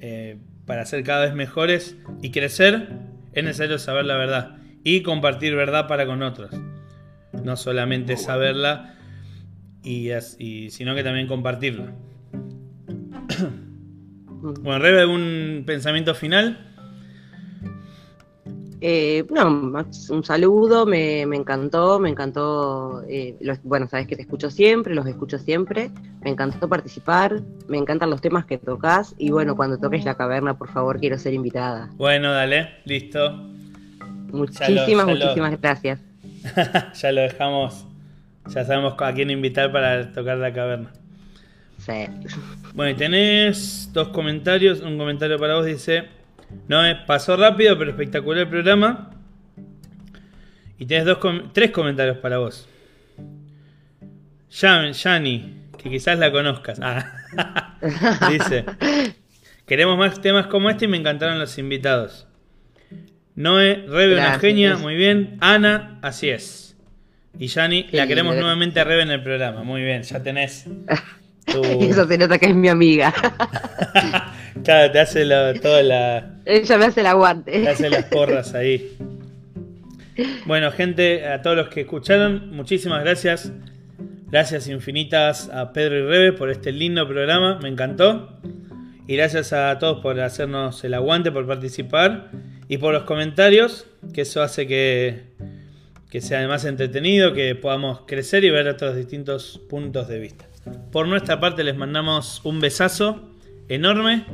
eh, 0.00 0.38
para 0.66 0.86
ser 0.86 1.04
cada 1.04 1.26
vez 1.26 1.34
mejores 1.34 1.96
y 2.22 2.30
crecer, 2.30 2.88
es 3.32 3.44
necesario 3.44 3.78
saber 3.78 4.06
la 4.06 4.16
verdad 4.16 4.56
y 4.82 5.02
compartir 5.02 5.54
verdad 5.54 5.86
para 5.88 6.06
con 6.06 6.22
otros. 6.22 6.50
No 7.42 7.56
solamente 7.56 8.16
saberla, 8.16 8.94
y, 9.82 10.10
y- 10.38 10.70
sino 10.70 10.94
que 10.94 11.02
también 11.02 11.26
compartirla. 11.26 11.92
Bueno, 14.60 14.78
Rebe, 14.78 15.00
¿algún 15.00 15.62
pensamiento 15.66 16.14
final? 16.14 16.58
Eh, 18.86 19.24
no, 19.30 19.48
Max, 19.48 20.10
un 20.10 20.22
saludo, 20.22 20.84
me, 20.84 21.24
me 21.24 21.36
encantó, 21.36 21.98
me 21.98 22.10
encantó, 22.10 23.02
eh, 23.08 23.36
los- 23.40 23.62
bueno, 23.62 23.88
sabes 23.88 24.06
que 24.06 24.16
te 24.16 24.22
escucho 24.22 24.50
siempre, 24.50 24.94
los 24.94 25.06
escucho 25.06 25.38
siempre, 25.38 25.90
me 26.22 26.28
encantó 26.28 26.68
participar, 26.68 27.40
me 27.68 27.78
encantan 27.78 28.10
los 28.10 28.20
temas 28.20 28.44
que 28.44 28.58
tocas 28.58 29.14
y 29.16 29.30
bueno, 29.30 29.56
cuando 29.56 29.78
toques 29.78 30.04
la 30.04 30.14
caverna, 30.16 30.58
por 30.58 30.68
favor, 30.68 31.00
quiero 31.00 31.16
ser 31.16 31.32
invitada. 31.32 31.88
Bueno, 31.96 32.30
dale, 32.32 32.68
listo. 32.84 33.32
Muchísimas, 34.30 35.06
ya 35.06 35.06
lo- 35.06 35.06
muchísimas 35.14 35.58
gracias. 35.58 36.00
ya 37.00 37.12
lo 37.12 37.20
dejamos. 37.22 37.86
Ya 38.48 38.64
sabemos 38.66 38.94
a 38.98 39.14
quién 39.14 39.30
invitar 39.30 39.72
para 39.72 40.12
tocar 40.12 40.36
la 40.36 40.52
caverna. 40.52 40.92
Sí. 41.86 42.06
Bueno, 42.72 42.92
y 42.92 42.94
tenés 42.94 43.90
dos 43.92 44.08
comentarios. 44.08 44.80
Un 44.80 44.96
comentario 44.98 45.38
para 45.38 45.54
vos 45.56 45.66
dice: 45.66 46.04
No, 46.68 46.84
eh, 46.86 46.96
pasó 47.06 47.36
rápido, 47.36 47.76
pero 47.78 47.90
espectacular 47.90 48.42
el 48.42 48.48
programa. 48.48 49.10
Y 50.78 50.86
tenés 50.86 51.04
dos 51.04 51.18
com- 51.18 51.52
tres 51.52 51.70
comentarios 51.70 52.18
para 52.18 52.38
vos. 52.38 52.68
Yan- 54.50 54.92
Yani, 54.92 55.54
que 55.82 55.90
quizás 55.90 56.18
la 56.18 56.30
conozcas. 56.32 56.78
Ah. 56.82 57.76
dice: 58.30 58.64
Queremos 59.66 59.98
más 59.98 60.20
temas 60.20 60.46
como 60.46 60.70
este 60.70 60.86
y 60.86 60.88
me 60.88 60.96
encantaron 60.96 61.38
los 61.38 61.58
invitados. 61.58 62.26
Noé, 63.34 63.84
Rebe, 63.88 64.14
una 64.14 64.38
genia, 64.38 64.76
muy 64.76 64.94
bien. 64.94 65.36
Ana, 65.40 65.98
así 66.02 66.28
es. 66.30 66.76
Y 67.38 67.48
Yani, 67.48 67.88
la 67.90 68.06
queremos 68.06 68.32
lindo. 68.34 68.42
nuevamente 68.46 68.78
a 68.80 68.84
Rebe 68.84 69.02
en 69.02 69.10
el 69.10 69.22
programa. 69.22 69.64
Muy 69.64 69.82
bien, 69.82 70.02
ya 70.02 70.22
tenés. 70.22 70.66
Eso 71.80 72.06
se 72.06 72.18
nota 72.18 72.38
que 72.38 72.46
es 72.46 72.54
mi 72.54 72.68
amiga. 72.68 73.12
Claro, 74.62 74.92
te 74.92 75.00
hace 75.00 75.26
toda 75.60 75.82
la. 75.82 76.36
Ella 76.46 76.78
me 76.78 76.84
hace 76.86 77.00
el 77.00 77.04
Te 77.04 77.10
aguante. 77.10 77.68
hace 77.68 77.90
las 77.90 78.04
porras 78.04 78.54
ahí. 78.54 78.96
Bueno, 80.46 80.70
gente, 80.70 81.26
a 81.26 81.42
todos 81.42 81.56
los 81.56 81.68
que 81.68 81.82
escucharon, 81.82 82.50
muchísimas 82.50 83.02
gracias. 83.02 83.52
Gracias 84.30 84.68
infinitas 84.68 85.50
a 85.50 85.72
Pedro 85.72 85.98
y 85.98 86.02
Rebe 86.02 86.32
por 86.32 86.50
este 86.50 86.72
lindo 86.72 87.06
programa, 87.06 87.58
me 87.62 87.68
encantó. 87.68 88.38
Y 89.06 89.16
gracias 89.16 89.52
a 89.52 89.78
todos 89.78 90.00
por 90.00 90.18
hacernos 90.20 90.82
el 90.84 90.94
aguante, 90.94 91.30
por 91.30 91.46
participar 91.46 92.30
y 92.68 92.78
por 92.78 92.94
los 92.94 93.02
comentarios, 93.02 93.86
que 94.14 94.22
eso 94.22 94.42
hace 94.42 94.66
que, 94.66 95.24
que 96.10 96.20
sea 96.20 96.46
más 96.48 96.64
entretenido, 96.64 97.34
que 97.34 97.54
podamos 97.54 98.02
crecer 98.06 98.44
y 98.44 98.50
ver 98.50 98.66
otros 98.68 98.96
distintos 98.96 99.60
puntos 99.68 100.08
de 100.08 100.20
vista. 100.20 100.46
Por 100.92 101.08
nuestra 101.08 101.40
parte 101.40 101.64
les 101.64 101.76
mandamos 101.76 102.40
un 102.44 102.60
besazo 102.60 103.30
enorme 103.68 104.24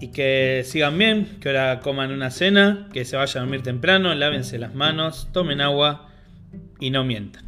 y 0.00 0.08
que 0.08 0.62
sigan 0.64 0.98
bien, 0.98 1.38
que 1.40 1.48
ahora 1.48 1.80
coman 1.80 2.12
una 2.12 2.30
cena, 2.30 2.88
que 2.92 3.04
se 3.04 3.16
vayan 3.16 3.38
a 3.38 3.40
dormir 3.46 3.62
temprano, 3.62 4.14
lávense 4.14 4.58
las 4.58 4.74
manos, 4.74 5.28
tomen 5.32 5.60
agua 5.60 6.08
y 6.80 6.90
no 6.90 7.04
mientan. 7.04 7.44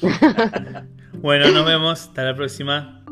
bueno, 1.12 1.50
nos 1.50 1.66
vemos, 1.66 2.02
hasta 2.02 2.24
la 2.24 2.34
próxima. 2.34 3.05